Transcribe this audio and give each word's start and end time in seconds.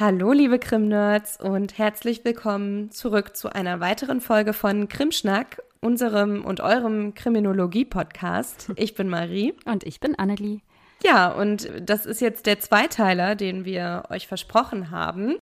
Hallo, 0.00 0.30
liebe 0.30 0.60
Krim-Nerds 0.60 1.40
und 1.40 1.76
herzlich 1.76 2.24
willkommen 2.24 2.92
zurück 2.92 3.36
zu 3.36 3.52
einer 3.52 3.80
weiteren 3.80 4.20
Folge 4.20 4.52
von 4.52 4.88
Krimschnack, 4.88 5.60
unserem 5.80 6.44
und 6.44 6.60
eurem 6.60 7.14
Kriminologie-Podcast. 7.14 8.70
Ich 8.76 8.94
bin 8.94 9.08
Marie. 9.08 9.54
Und 9.64 9.82
ich 9.82 9.98
bin 9.98 10.16
Annelie. 10.16 10.60
Ja, 11.02 11.32
und 11.32 11.68
das 11.80 12.06
ist 12.06 12.20
jetzt 12.20 12.46
der 12.46 12.60
Zweiteiler, 12.60 13.34
den 13.34 13.64
wir 13.64 14.04
euch 14.08 14.28
versprochen 14.28 14.92
haben. 14.92 15.36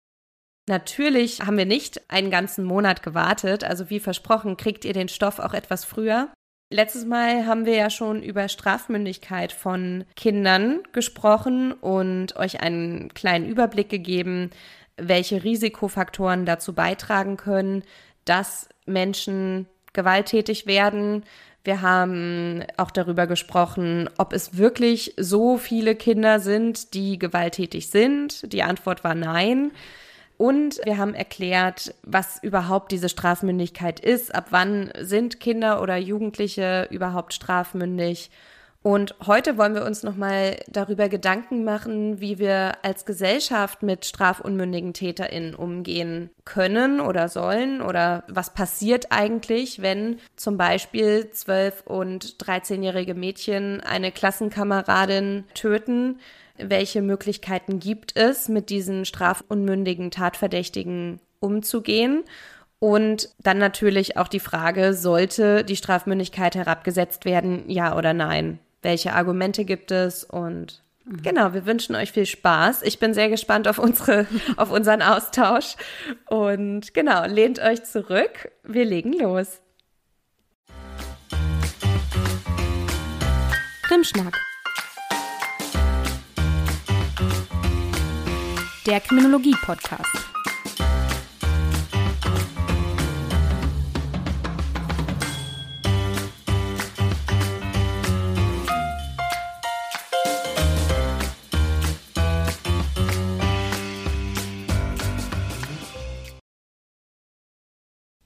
Natürlich 0.68 1.40
haben 1.40 1.56
wir 1.56 1.64
nicht 1.64 2.10
einen 2.10 2.30
ganzen 2.30 2.66
Monat 2.66 3.02
gewartet, 3.02 3.64
also 3.64 3.88
wie 3.88 4.00
versprochen, 4.00 4.58
kriegt 4.58 4.84
ihr 4.84 4.92
den 4.92 5.08
Stoff 5.08 5.38
auch 5.38 5.54
etwas 5.54 5.86
früher. 5.86 6.28
Letztes 6.72 7.04
Mal 7.04 7.44
haben 7.44 7.66
wir 7.66 7.74
ja 7.74 7.90
schon 7.90 8.22
über 8.22 8.48
Strafmündigkeit 8.48 9.52
von 9.52 10.04
Kindern 10.16 10.80
gesprochen 10.92 11.72
und 11.72 12.34
euch 12.36 12.62
einen 12.62 13.12
kleinen 13.12 13.46
Überblick 13.46 13.90
gegeben, 13.90 14.48
welche 14.96 15.44
Risikofaktoren 15.44 16.46
dazu 16.46 16.72
beitragen 16.72 17.36
können, 17.36 17.82
dass 18.24 18.70
Menschen 18.86 19.66
gewalttätig 19.92 20.66
werden. 20.66 21.24
Wir 21.62 21.82
haben 21.82 22.64
auch 22.78 22.90
darüber 22.90 23.26
gesprochen, 23.26 24.08
ob 24.16 24.32
es 24.32 24.56
wirklich 24.56 25.12
so 25.18 25.58
viele 25.58 25.94
Kinder 25.94 26.40
sind, 26.40 26.94
die 26.94 27.18
gewalttätig 27.18 27.90
sind. 27.90 28.50
Die 28.50 28.62
Antwort 28.62 29.04
war 29.04 29.14
nein. 29.14 29.72
Und 30.42 30.80
wir 30.84 30.98
haben 30.98 31.14
erklärt, 31.14 31.94
was 32.02 32.42
überhaupt 32.42 32.90
diese 32.90 33.08
Strafmündigkeit 33.08 34.00
ist, 34.00 34.34
ab 34.34 34.46
wann 34.50 34.90
sind 34.98 35.38
Kinder 35.38 35.80
oder 35.80 35.96
Jugendliche 35.96 36.88
überhaupt 36.90 37.32
strafmündig. 37.32 38.28
Und 38.82 39.14
heute 39.24 39.56
wollen 39.56 39.76
wir 39.76 39.84
uns 39.84 40.02
nochmal 40.02 40.56
darüber 40.66 41.08
Gedanken 41.08 41.62
machen, 41.62 42.20
wie 42.20 42.40
wir 42.40 42.72
als 42.82 43.04
Gesellschaft 43.04 43.84
mit 43.84 44.04
strafunmündigen 44.04 44.92
TäterInnen 44.92 45.54
umgehen 45.54 46.30
können 46.44 46.98
oder 46.98 47.28
sollen 47.28 47.80
oder 47.80 48.24
was 48.26 48.52
passiert 48.52 49.12
eigentlich, 49.12 49.80
wenn 49.80 50.18
zum 50.34 50.56
Beispiel 50.56 51.30
12- 51.32 51.84
und 51.84 52.38
13-jährige 52.38 53.14
Mädchen 53.14 53.80
eine 53.80 54.10
Klassenkameradin 54.10 55.44
töten 55.54 56.18
welche 56.68 57.02
Möglichkeiten 57.02 57.78
gibt 57.78 58.16
es, 58.16 58.48
mit 58.48 58.70
diesen 58.70 59.04
strafunmündigen 59.04 60.10
Tatverdächtigen 60.10 61.20
umzugehen. 61.40 62.24
Und 62.78 63.28
dann 63.38 63.58
natürlich 63.58 64.16
auch 64.16 64.28
die 64.28 64.40
Frage, 64.40 64.94
sollte 64.94 65.62
die 65.64 65.76
Strafmündigkeit 65.76 66.56
herabgesetzt 66.56 67.24
werden, 67.24 67.68
ja 67.68 67.96
oder 67.96 68.12
nein? 68.12 68.58
Welche 68.82 69.12
Argumente 69.12 69.64
gibt 69.64 69.92
es? 69.92 70.24
Und 70.24 70.82
mhm. 71.04 71.22
genau, 71.22 71.54
wir 71.54 71.64
wünschen 71.64 71.94
euch 71.94 72.10
viel 72.10 72.26
Spaß. 72.26 72.82
Ich 72.82 72.98
bin 72.98 73.14
sehr 73.14 73.28
gespannt 73.28 73.68
auf 73.68 73.78
unsere, 73.78 74.26
auf 74.56 74.72
unseren 74.72 75.00
Austausch. 75.00 75.76
Und 76.28 76.92
genau, 76.92 77.24
lehnt 77.26 77.60
euch 77.60 77.84
zurück. 77.84 78.50
Wir 78.64 78.84
legen 78.84 79.12
los. 79.12 79.60
Krimschnack 83.82 84.51
der 88.86 89.00
Kriminologie-Podcast. 89.00 90.32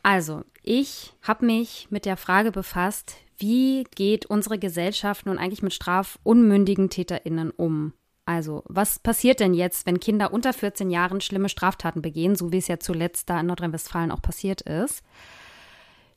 Also, 0.03 0.45
ich 0.63 1.13
habe 1.21 1.45
mich 1.45 1.89
mit 1.91 2.07
der 2.07 2.17
Frage 2.17 2.53
befasst, 2.53 3.17
wie 3.39 3.85
geht 3.95 4.25
unsere 4.25 4.59
Gesellschaft 4.59 5.27
nun 5.27 5.37
eigentlich 5.37 5.63
mit 5.63 5.75
strafunmündigen 5.75 6.89
TäterInnen 6.89 7.51
um? 7.51 7.93
Also, 8.27 8.65
was 8.67 8.99
passiert 8.99 9.39
denn 9.39 9.55
jetzt, 9.55 9.87
wenn 9.87 10.01
Kinder 10.01 10.33
unter 10.33 10.53
14 10.53 10.91
Jahren 10.91 11.21
schlimme 11.21 11.49
Straftaten 11.49 12.03
begehen, 12.03 12.35
so 12.35 12.53
wie 12.53 12.59
es 12.59 12.67
ja 12.67 12.79
zuletzt 12.79 13.31
da 13.31 13.41
in 13.41 13.47
Nordrhein-Westfalen 13.47 14.11
auch 14.11 14.21
passiert 14.21 14.63
ist? 14.63 15.05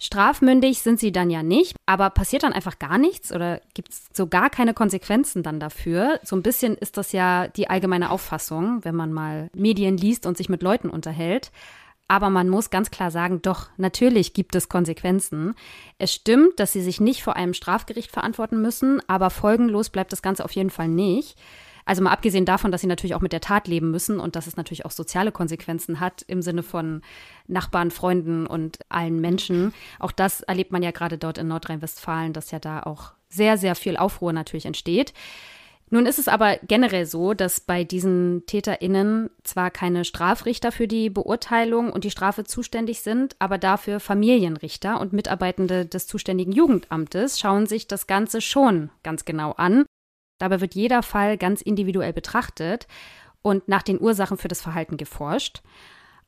Strafmündig 0.02 0.80
sind 0.80 1.00
sie 1.00 1.12
dann 1.12 1.30
ja 1.30 1.44
nicht, 1.44 1.76
aber 1.86 2.10
passiert 2.10 2.44
dann 2.44 2.54
einfach 2.54 2.80
gar 2.80 2.98
nichts 2.98 3.34
oder 3.34 3.62
gibt 3.74 3.92
es 3.92 4.08
so 4.14 4.28
gar 4.28 4.50
keine 4.50 4.74
Konsequenzen 4.74 5.44
dann 5.44 5.60
dafür? 5.60 6.20
So 6.24 6.38
ein 6.38 6.42
bisschen 6.42 6.76
ist 6.76 6.98
das 6.98 7.12
ja 7.12 7.48
die 7.50 7.70
allgemeine 7.70 8.10
Auffassung, 8.10 8.84
wenn 8.86 8.96
man 8.96 9.12
mal 9.12 9.50
Medien 9.54 9.98
liest 9.98 10.26
und 10.26 10.38
sich 10.38 10.48
mit 10.50 10.64
Leuten 10.64 10.90
unterhält. 10.90 11.52
Aber 12.08 12.32
man 12.32 12.50
muss 12.50 12.72
ganz 12.72 12.90
klar 12.90 13.12
sagen, 13.12 13.42
doch, 13.44 13.68
natürlich 13.78 14.34
gibt 14.34 14.56
es 14.56 14.70
Konsequenzen. 14.70 15.54
Es 16.00 16.14
stimmt, 16.14 16.60
dass 16.60 16.72
sie 16.72 16.82
sich 16.82 17.00
nicht 17.00 17.22
vor 17.22 17.36
einem 17.36 17.54
Strafgericht 17.54 18.10
verantworten 18.10 18.62
müssen, 18.62 19.00
aber 19.08 19.30
folgenlos 19.30 19.90
bleibt 19.90 20.12
das 20.12 20.24
Ganze 20.24 20.44
auf 20.44 20.54
jeden 20.54 20.72
Fall 20.72 20.88
nicht. 20.88 21.38
Also 21.90 22.04
mal 22.04 22.12
abgesehen 22.12 22.46
davon, 22.46 22.72
dass 22.72 22.82
sie 22.82 22.88
natürlich 22.88 23.16
auch 23.16 23.22
mit 23.22 23.34
der 23.34 23.42
Tat 23.42 23.68
leben 23.68 23.90
müssen 23.90 24.20
und 24.20 24.36
dass 24.36 24.46
es 24.46 24.56
natürlich 24.56 24.86
auch 24.86 24.92
soziale 24.92 25.32
Konsequenzen 25.32 26.00
hat 26.00 26.24
im 26.28 26.44
Sinne 26.44 26.62
von 26.62 27.02
Nachbarn, 27.48 27.90
Freunden 27.90 28.46
und 28.46 28.78
allen 28.90 29.20
Menschen. 29.20 29.74
Auch 29.98 30.12
das 30.12 30.42
erlebt 30.42 30.72
man 30.72 30.84
ja 30.84 30.92
gerade 30.92 31.18
dort 31.18 31.40
in 31.40 31.48
Nordrhein-Westfalen, 31.48 32.32
dass 32.32 32.52
ja 32.52 32.60
da 32.60 32.84
auch 32.84 33.14
sehr, 33.28 33.58
sehr 33.58 33.74
viel 33.74 33.98
Aufruhr 33.98 34.34
natürlich 34.34 34.68
entsteht. 34.68 35.16
Nun 35.90 36.06
ist 36.06 36.20
es 36.20 36.28
aber 36.28 36.58
generell 36.58 37.08
so, 37.08 37.34
dass 37.34 37.60
bei 37.60 37.84
diesen 37.84 38.44
TäterInnen 38.46 39.32
zwar 39.44 39.72
keine 39.72 40.06
Strafrichter 40.06 40.72
für 40.72 40.88
die 40.88 41.10
Beurteilung 41.10 41.92
und 41.92 42.04
die 42.04 42.12
Strafe 42.12 42.44
zuständig 42.44 43.02
sind, 43.02 43.36
aber 43.40 43.58
dafür 43.58 44.00
Familienrichter 44.00 45.02
und 45.02 45.12
Mitarbeitende 45.12 45.88
des 45.88 46.06
zuständigen 46.06 46.52
Jugendamtes 46.52 47.40
schauen 47.40 47.66
sich 47.66 47.88
das 47.88 48.06
Ganze 48.06 48.42
schon 48.42 48.92
ganz 49.02 49.26
genau 49.26 49.54
an 49.54 49.86
Dabei 50.40 50.62
wird 50.62 50.74
jeder 50.74 51.04
Fall 51.04 51.38
ganz 51.38 51.62
individuell 51.62 52.14
betrachtet 52.14 52.88
und 53.42 53.68
nach 53.68 53.84
den 53.84 54.02
Ursachen 54.02 54.38
für 54.38 54.48
das 54.48 54.62
Verhalten 54.62 54.98
geforscht. 54.98 55.62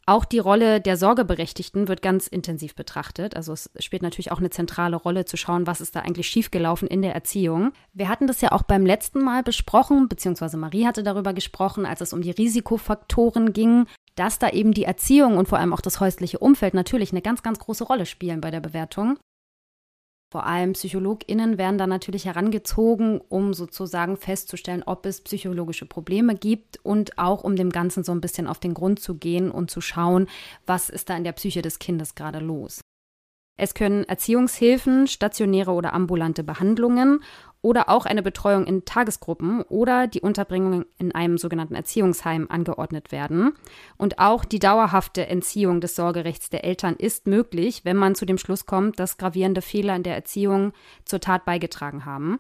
Auch 0.08 0.26
die 0.26 0.40
Rolle 0.40 0.82
der 0.82 0.98
Sorgeberechtigten 0.98 1.88
wird 1.88 2.02
ganz 2.02 2.26
intensiv 2.28 2.76
betrachtet. 2.76 3.36
Also 3.36 3.54
es 3.54 3.70
spielt 3.80 4.02
natürlich 4.02 4.32
auch 4.32 4.40
eine 4.40 4.50
zentrale 4.50 4.96
Rolle 4.96 5.26
zu 5.26 5.38
schauen, 5.38 5.68
was 5.68 5.80
ist 5.80 5.96
da 5.96 6.00
eigentlich 6.00 6.28
schiefgelaufen 6.28 6.88
in 6.88 7.04
der 7.04 7.14
Erziehung. 7.14 7.72
Wir 7.94 8.10
hatten 8.10 8.26
das 8.26 8.42
ja 8.42 8.52
auch 8.52 8.64
beim 8.64 8.86
letzten 8.86 9.24
Mal 9.24 9.44
besprochen, 9.44 10.10
beziehungsweise 10.10 10.58
Marie 10.58 10.86
hatte 10.86 11.04
darüber 11.04 11.34
gesprochen, 11.34 11.86
als 11.86 12.02
es 12.02 12.14
um 12.14 12.22
die 12.22 12.32
Risikofaktoren 12.32 13.54
ging, 13.54 13.86
dass 14.16 14.40
da 14.40 14.50
eben 14.50 14.74
die 14.74 14.86
Erziehung 14.86 15.38
und 15.38 15.48
vor 15.48 15.60
allem 15.60 15.74
auch 15.74 15.82
das 15.82 16.00
häusliche 16.00 16.40
Umfeld 16.40 16.74
natürlich 16.74 17.12
eine 17.12 17.22
ganz, 17.22 17.44
ganz 17.44 17.60
große 17.60 17.84
Rolle 17.84 18.08
spielen 18.08 18.42
bei 18.42 18.50
der 18.50 18.60
Bewertung. 18.60 19.18
Vor 20.32 20.46
allem 20.46 20.72
PsychologInnen 20.72 21.58
werden 21.58 21.78
da 21.78 21.88
natürlich 21.88 22.24
herangezogen, 22.24 23.20
um 23.28 23.54
sozusagen 23.54 24.16
festzustellen, 24.16 24.82
ob 24.86 25.06
es 25.06 25.20
psychologische 25.20 25.86
Probleme 25.86 26.36
gibt 26.36 26.80
und 26.84 27.18
auch 27.18 27.44
um 27.44 27.58
dem 27.58 27.70
Ganzen 27.70 28.06
so 28.06 28.14
ein 28.14 28.22
bisschen 28.22 28.48
auf 28.48 28.58
den 28.58 28.74
Grund 28.74 29.02
zu 29.02 29.16
gehen 29.16 29.52
und 29.52 29.70
zu 29.70 29.82
schauen, 29.82 30.28
was 30.66 30.90
ist 30.90 31.10
da 31.10 31.18
in 31.18 31.26
der 31.26 31.34
Psyche 31.34 31.62
des 31.62 31.80
Kindes 31.80 32.16
gerade 32.16 32.40
los. 32.40 32.80
Es 33.62 33.76
können 33.76 34.06
Erziehungshilfen, 34.06 35.06
stationäre 35.06 35.70
oder 35.74 35.94
ambulante 35.94 36.44
Behandlungen 36.44 37.20
oder 37.62 37.90
auch 37.90 38.08
eine 38.08 38.24
Betreuung 38.24 38.66
in 38.66 38.86
Tagesgruppen 38.86 39.62
oder 39.62 40.08
die 40.08 40.22
Unterbringung 40.22 40.86
in 40.98 41.14
einem 41.14 41.38
sogenannten 41.38 41.76
Erziehungsheim 41.76 42.48
angeordnet 42.50 43.12
werden. 43.12 43.52
Und 43.98 44.18
auch 44.18 44.46
die 44.46 44.58
dauerhafte 44.58 45.28
Entziehung 45.28 45.80
des 45.80 45.96
Sorgerechts 45.96 46.50
der 46.50 46.64
Eltern 46.64 46.96
ist 46.96 47.28
möglich, 47.28 47.86
wenn 47.86 47.98
man 47.98 48.16
zu 48.16 48.26
dem 48.26 48.40
Schluss 48.40 48.66
kommt, 48.66 49.00
dass 49.00 49.20
gravierende 49.20 49.62
Fehler 49.62 49.96
in 49.96 50.02
der 50.02 50.16
Erziehung 50.16 50.74
zur 51.06 51.20
Tat 51.20 51.46
beigetragen 51.46 52.04
haben. 52.04 52.40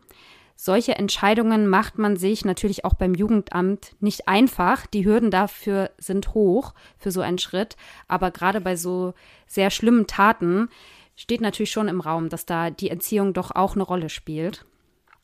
Solche 0.55 0.95
Entscheidungen 0.95 1.67
macht 1.67 1.99
man 1.99 2.17
sich 2.17 2.45
natürlich 2.45 2.83
auch 2.83 2.95
beim 2.95 3.13
Jugendamt 3.13 3.95
nicht 3.99 4.27
einfach. 4.27 4.87
Die 4.87 5.05
Hürden 5.05 5.29
dafür 5.29 5.91
sind 5.99 6.33
hoch 6.33 6.73
für 6.97 7.11
so 7.11 7.21
einen 7.21 7.37
Schritt. 7.37 7.77
Aber 8.07 8.31
gerade 8.31 8.59
bei 8.59 8.75
so 8.75 9.13
sehr 9.45 9.69
schlimmen 9.69 10.07
Taten 10.07 10.69
steht 11.15 11.41
natürlich 11.41 11.71
schon 11.71 11.87
im 11.87 12.01
Raum, 12.01 12.29
dass 12.29 12.45
da 12.45 12.69
die 12.69 12.89
Erziehung 12.89 13.33
doch 13.33 13.51
auch 13.51 13.75
eine 13.75 13.83
Rolle 13.83 14.09
spielt. 14.09 14.65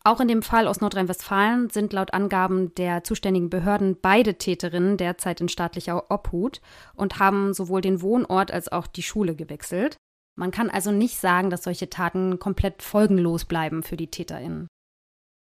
Auch 0.03 0.21
in 0.21 0.29
dem 0.29 0.41
Fall 0.41 0.67
aus 0.67 0.79
Nordrhein-Westfalen 0.79 1.69
sind 1.69 1.91
laut 1.91 2.13
Angaben 2.13 2.73
der 2.75 3.03
zuständigen 3.03 3.49
Behörden 3.49 3.97
beide 4.01 4.35
Täterinnen 4.35 4.95
derzeit 4.95 5.41
in 5.41 5.49
staatlicher 5.49 6.09
Obhut 6.09 6.61
und 6.95 7.19
haben 7.19 7.53
sowohl 7.53 7.81
den 7.81 8.01
Wohnort 8.01 8.51
als 8.51 8.71
auch 8.71 8.87
die 8.87 9.03
Schule 9.03 9.35
gewechselt. 9.35 9.97
Man 10.37 10.51
kann 10.51 10.69
also 10.69 10.91
nicht 10.91 11.17
sagen, 11.17 11.49
dass 11.49 11.63
solche 11.63 11.89
Taten 11.89 12.39
komplett 12.39 12.83
folgenlos 12.83 13.43
bleiben 13.43 13.83
für 13.83 13.97
die 13.97 14.07
Täterinnen. 14.07 14.67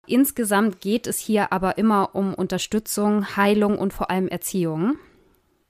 Insgesamt 0.07 0.81
geht 0.81 1.07
es 1.07 1.19
hier 1.19 1.53
aber 1.53 1.79
immer 1.79 2.15
um 2.15 2.35
Unterstützung, 2.35 3.37
Heilung 3.37 3.79
und 3.79 3.93
vor 3.93 4.11
allem 4.11 4.29
Erziehung. 4.29 4.99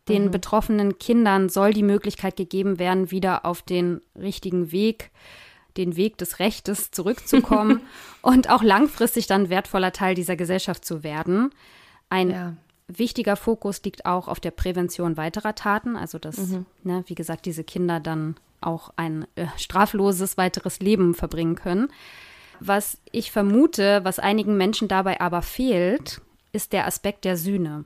Den 0.09 0.27
mhm. 0.27 0.31
betroffenen 0.31 0.99
Kindern 0.99 1.49
soll 1.49 1.73
die 1.73 1.83
Möglichkeit 1.83 2.37
gegeben 2.37 2.79
werden, 2.79 3.11
wieder 3.11 3.45
auf 3.47 3.63
den 3.63 4.01
richtigen 4.15 4.73
Weg 4.73 5.11
den 5.77 5.97
Weg 5.97 6.19
des 6.19 6.39
Rechtes 6.39 6.91
zurückzukommen 6.91 7.81
und 8.23 8.51
auch 8.51 8.63
langfristig 8.63 9.27
dann 9.27 9.51
wertvoller 9.51 9.93
Teil 9.93 10.15
dieser 10.15 10.37
Gesellschaft 10.37 10.85
zu 10.85 11.03
werden. 11.03 11.51
Ein 12.09 12.31
ja. 12.31 12.57
wichtiger 12.87 13.37
Fokus 13.37 13.83
liegt 13.83 14.07
auch 14.07 14.29
auf 14.29 14.41
der 14.41 14.53
Prävention 14.53 15.17
weiterer 15.17 15.55
Taten, 15.55 15.97
also 15.97 16.19
dass, 16.19 16.37
mhm. 16.37 16.67
ne, 16.83 17.05
wie 17.07 17.15
gesagt, 17.15 17.47
diese 17.47 17.65
Kinder 17.65 18.01
dann 18.01 18.37
auch 18.61 18.93
ein 18.97 19.27
äh, 19.35 19.47
strafloses 19.57 20.37
weiteres 20.37 20.81
Leben 20.81 21.15
verbringen 21.15 21.57
können. 21.57 21.89
Was 22.61 22.99
ich 23.11 23.31
vermute, 23.31 24.01
was 24.05 24.19
einigen 24.19 24.57
Menschen 24.57 24.89
dabei 24.89 25.21
aber 25.21 25.43
fehlt, 25.43 26.21
ist 26.53 26.73
der 26.73 26.87
Aspekt 26.87 27.25
der 27.25 27.37
Sühne. 27.37 27.85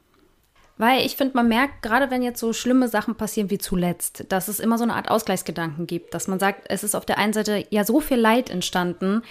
Weil 0.79 1.05
ich 1.05 1.17
finde, 1.17 1.35
man 1.35 1.49
merkt, 1.49 1.83
gerade 1.83 2.11
wenn 2.11 2.23
jetzt 2.23 2.39
so 2.39 2.53
schlimme 2.53 2.87
Sachen 2.89 3.17
passieren 3.17 3.51
wie 3.51 3.59
zuletzt, 3.59 4.27
dass 4.29 4.47
es 4.47 4.61
immer 4.61 4.79
so 4.79 4.85
eine 4.85 4.95
Art 4.95 5.11
Ausgleichsgedanken 5.11 5.89
gibt, 5.89 6.15
dass 6.15 6.29
man 6.29 6.39
sagt, 6.39 6.67
es 6.69 6.85
ist 6.85 6.95
auf 6.95 7.05
der 7.05 7.19
einen 7.19 7.33
Seite 7.33 7.67
ja 7.71 7.85
so 7.85 8.01
viel 8.01 8.17
Leid 8.17 8.49
entstanden, 8.49 9.23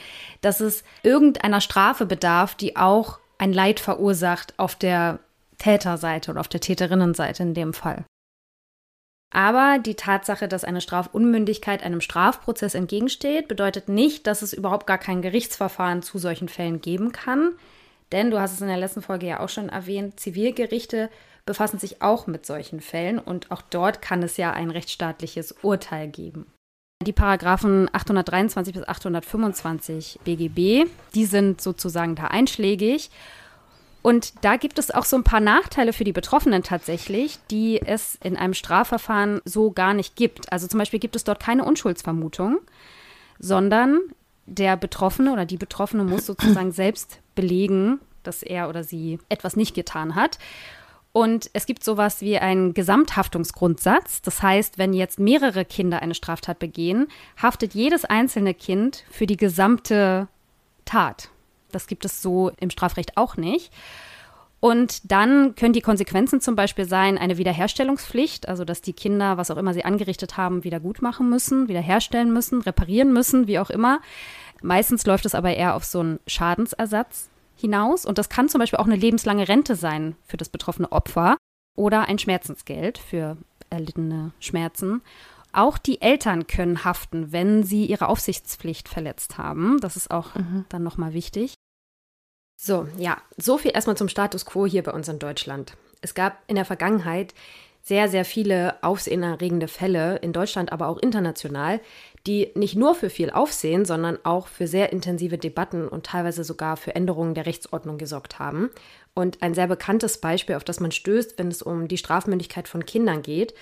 dass 0.41 0.59
es 0.59 0.83
irgendeiner 1.03 1.61
Strafe 1.61 2.05
bedarf, 2.05 2.55
die 2.55 2.75
auch 2.75 3.19
ein 3.37 3.53
Leid 3.53 3.79
verursacht 3.79 4.53
auf 4.57 4.75
der 4.75 5.19
Täterseite 5.57 6.31
oder 6.31 6.41
auf 6.41 6.49
der 6.49 6.59
Täterinnenseite 6.59 7.43
in 7.43 7.53
dem 7.53 7.73
Fall. 7.73 8.03
Aber 9.33 9.79
die 9.79 9.95
Tatsache, 9.95 10.47
dass 10.47 10.63
eine 10.63 10.81
Strafunmündigkeit 10.81 11.83
einem 11.83 12.01
Strafprozess 12.01 12.75
entgegensteht, 12.75 13.47
bedeutet 13.47 13.87
nicht, 13.89 14.27
dass 14.27 14.41
es 14.41 14.53
überhaupt 14.53 14.87
gar 14.87 14.97
kein 14.97 15.21
Gerichtsverfahren 15.21 16.01
zu 16.01 16.17
solchen 16.17 16.49
Fällen 16.49 16.81
geben 16.81 17.11
kann. 17.11 17.53
Denn 18.11 18.31
du 18.31 18.39
hast 18.39 18.53
es 18.53 18.61
in 18.61 18.67
der 18.67 18.77
letzten 18.77 19.01
Folge 19.01 19.27
ja 19.27 19.39
auch 19.41 19.49
schon 19.49 19.69
erwähnt, 19.69 20.19
Zivilgerichte 20.19 21.09
befassen 21.47 21.79
sich 21.79 22.03
auch 22.03 22.27
mit 22.27 22.45
solchen 22.45 22.81
Fällen 22.81 23.17
und 23.17 23.49
auch 23.49 23.63
dort 23.63 24.03
kann 24.03 24.21
es 24.21 24.37
ja 24.37 24.51
ein 24.53 24.69
rechtsstaatliches 24.69 25.55
Urteil 25.63 26.07
geben. 26.07 26.45
Die 27.03 27.13
Paragraphen 27.13 27.89
823 27.91 28.73
bis 28.73 28.87
825 28.87 30.19
BGB, 30.23 30.89
die 31.15 31.25
sind 31.25 31.61
sozusagen 31.61 32.15
da 32.15 32.25
einschlägig. 32.25 33.09
Und 34.01 34.45
da 34.45 34.55
gibt 34.57 34.79
es 34.79 34.91
auch 34.91 35.05
so 35.05 35.15
ein 35.15 35.23
paar 35.23 35.39
Nachteile 35.39 35.93
für 35.93 36.03
die 36.03 36.13
Betroffenen 36.13 36.63
tatsächlich, 36.63 37.39
die 37.51 37.81
es 37.81 38.17
in 38.23 38.37
einem 38.37 38.53
Strafverfahren 38.53 39.41
so 39.43 39.71
gar 39.71 39.93
nicht 39.93 40.15
gibt. 40.15 40.51
Also 40.51 40.67
zum 40.67 40.79
Beispiel 40.79 40.99
gibt 40.99 41.15
es 41.15 41.23
dort 41.23 41.39
keine 41.39 41.65
Unschuldsvermutung, 41.65 42.59
sondern 43.39 43.99
der 44.45 44.77
Betroffene 44.77 45.33
oder 45.33 45.45
die 45.45 45.57
Betroffene 45.57 46.03
muss 46.03 46.25
sozusagen 46.25 46.71
selbst 46.71 47.19
belegen, 47.35 47.99
dass 48.23 48.43
er 48.43 48.69
oder 48.69 48.83
sie 48.83 49.19
etwas 49.29 49.55
nicht 49.55 49.75
getan 49.75 50.15
hat. 50.15 50.39
Und 51.17 51.49
es 51.53 51.65
gibt 51.65 51.83
sowas 51.83 52.21
wie 52.21 52.37
einen 52.37 52.75
Gesamthaftungsgrundsatz. 52.75 54.21
Das 54.21 54.43
heißt, 54.43 54.77
wenn 54.77 54.93
jetzt 54.93 55.17
mehrere 55.17 55.65
Kinder 55.65 55.99
eine 56.03 56.13
Straftat 56.13 56.59
begehen, 56.59 57.07
haftet 57.41 57.73
jedes 57.73 58.05
einzelne 58.05 58.53
Kind 58.53 59.03
für 59.09 59.25
die 59.25 59.35
gesamte 59.35 60.27
Tat. 60.85 61.29
Das 61.71 61.87
gibt 61.87 62.05
es 62.05 62.21
so 62.21 62.51
im 62.59 62.69
Strafrecht 62.69 63.17
auch 63.17 63.35
nicht. 63.35 63.73
Und 64.59 65.11
dann 65.11 65.55
können 65.55 65.73
die 65.73 65.81
Konsequenzen 65.81 66.39
zum 66.39 66.55
Beispiel 66.55 66.87
sein, 66.87 67.17
eine 67.17 67.39
Wiederherstellungspflicht, 67.39 68.47
also 68.47 68.63
dass 68.63 68.83
die 68.83 68.93
Kinder, 68.93 69.37
was 69.37 69.49
auch 69.49 69.57
immer 69.57 69.73
sie 69.73 69.85
angerichtet 69.85 70.37
haben, 70.37 70.63
wieder 70.63 70.79
gut 70.79 71.01
machen 71.01 71.31
müssen, 71.31 71.67
wiederherstellen 71.67 72.31
müssen, 72.31 72.61
reparieren 72.61 73.11
müssen, 73.11 73.47
wie 73.47 73.57
auch 73.57 73.71
immer. 73.71 74.01
Meistens 74.61 75.03
läuft 75.07 75.25
es 75.25 75.33
aber 75.33 75.55
eher 75.55 75.73
auf 75.73 75.83
so 75.83 75.99
einen 75.99 76.19
Schadensersatz 76.27 77.31
hinaus. 77.57 78.05
Und 78.05 78.17
das 78.17 78.29
kann 78.29 78.49
zum 78.49 78.59
Beispiel 78.59 78.79
auch 78.79 78.85
eine 78.85 78.95
lebenslange 78.95 79.47
Rente 79.47 79.75
sein 79.75 80.15
für 80.25 80.37
das 80.37 80.49
betroffene 80.49 80.91
Opfer 80.91 81.37
oder 81.75 82.07
ein 82.07 82.19
Schmerzensgeld 82.19 82.97
für 82.97 83.37
erlittene 83.69 84.31
Schmerzen. 84.39 85.01
Auch 85.53 85.77
die 85.77 86.01
Eltern 86.01 86.47
können 86.47 86.83
haften, 86.83 87.31
wenn 87.31 87.63
sie 87.63 87.85
ihre 87.85 88.07
Aufsichtspflicht 88.07 88.87
verletzt 88.89 89.37
haben. 89.37 89.79
Das 89.79 89.95
ist 89.95 90.11
auch 90.11 90.35
mhm. 90.35 90.65
dann 90.69 90.83
nochmal 90.83 91.13
wichtig. 91.13 91.55
So, 92.59 92.87
ja, 92.97 93.17
so 93.37 93.57
viel 93.57 93.71
erstmal 93.73 93.97
zum 93.97 94.09
Status 94.09 94.45
quo 94.45 94.65
hier 94.65 94.83
bei 94.83 94.91
uns 94.91 95.07
in 95.07 95.19
Deutschland. 95.19 95.77
Es 96.01 96.13
gab 96.13 96.41
in 96.47 96.55
der 96.55 96.65
Vergangenheit 96.65 97.33
sehr, 97.87 98.09
sehr 98.09 98.25
viele 98.25 98.75
aufsehenerregende 98.83 99.69
Fälle 99.69 100.17
in 100.17 100.33
Deutschland, 100.33 100.73
aber 100.73 100.89
auch 100.89 100.97
international, 100.97 101.79
die 102.25 102.51
nicht 102.53 102.75
nur 102.75 102.95
für 102.95 103.09
viel 103.09 103.29
Aufsehen, 103.29 103.85
sondern 103.85 104.19
auch 104.25 104.47
für 104.47 104.67
sehr 104.67 104.91
intensive 104.91 105.37
Debatten 105.37 105.87
und 105.87 106.05
teilweise 106.05 106.43
sogar 106.43 106.75
für 106.75 106.95
Änderungen 106.95 107.33
der 107.33 107.45
Rechtsordnung 107.45 107.97
gesorgt 107.97 108.39
haben. 108.39 108.71
Und 109.13 109.41
ein 109.41 109.53
sehr 109.53 109.67
bekanntes 109.67 110.19
Beispiel, 110.19 110.55
auf 110.55 110.65
das 110.65 110.81
man 110.81 110.91
stößt, 110.91 111.39
wenn 111.39 111.47
es 111.47 111.61
um 111.61 111.87
die 111.87 111.97
Strafmündigkeit 111.97 112.67
von 112.67 112.85
Kindern 112.85 113.21
geht, 113.21 113.53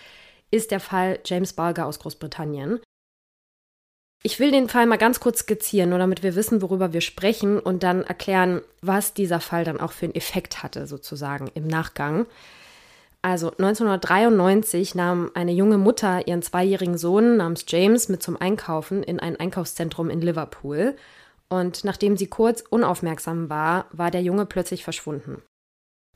ist 0.49 0.71
der 0.71 0.79
Fall 0.79 1.19
James 1.23 1.53
Balger 1.53 1.85
aus 1.85 1.99
Großbritannien. 1.99 2.79
Ich 4.23 4.39
will 4.39 4.49
den 4.49 4.69
Fall 4.69 4.87
mal 4.87 4.97
ganz 4.97 5.19
kurz 5.19 5.41
skizzieren, 5.41 5.91
nur 5.91 5.99
damit 5.99 6.23
wir 6.23 6.33
wissen, 6.33 6.63
worüber 6.63 6.93
wir 6.93 7.01
sprechen 7.01 7.59
und 7.59 7.83
dann 7.83 8.01
erklären, 8.01 8.61
was 8.81 9.13
dieser 9.13 9.39
Fall 9.39 9.65
dann 9.65 9.79
auch 9.79 9.91
für 9.91 10.05
einen 10.05 10.15
Effekt 10.15 10.63
hatte, 10.63 10.87
sozusagen 10.87 11.51
im 11.53 11.67
Nachgang. 11.67 12.25
Also 13.25 13.49
1993 13.49 14.93
nahm 14.93 15.31
eine 15.33 15.51
junge 15.51 15.79
Mutter 15.79 16.27
ihren 16.27 16.43
zweijährigen 16.43 16.95
Sohn 16.95 17.37
namens 17.37 17.65
James 17.67 18.07
mit 18.07 18.21
zum 18.21 18.39
Einkaufen 18.39 19.01
in 19.01 19.19
ein 19.19 19.35
Einkaufszentrum 19.35 20.11
in 20.11 20.21
Liverpool. 20.21 20.95
Und 21.49 21.83
nachdem 21.83 22.17
sie 22.17 22.27
kurz 22.27 22.63
unaufmerksam 22.69 23.49
war, 23.49 23.87
war 23.91 24.11
der 24.11 24.21
Junge 24.21 24.45
plötzlich 24.45 24.83
verschwunden. 24.83 25.41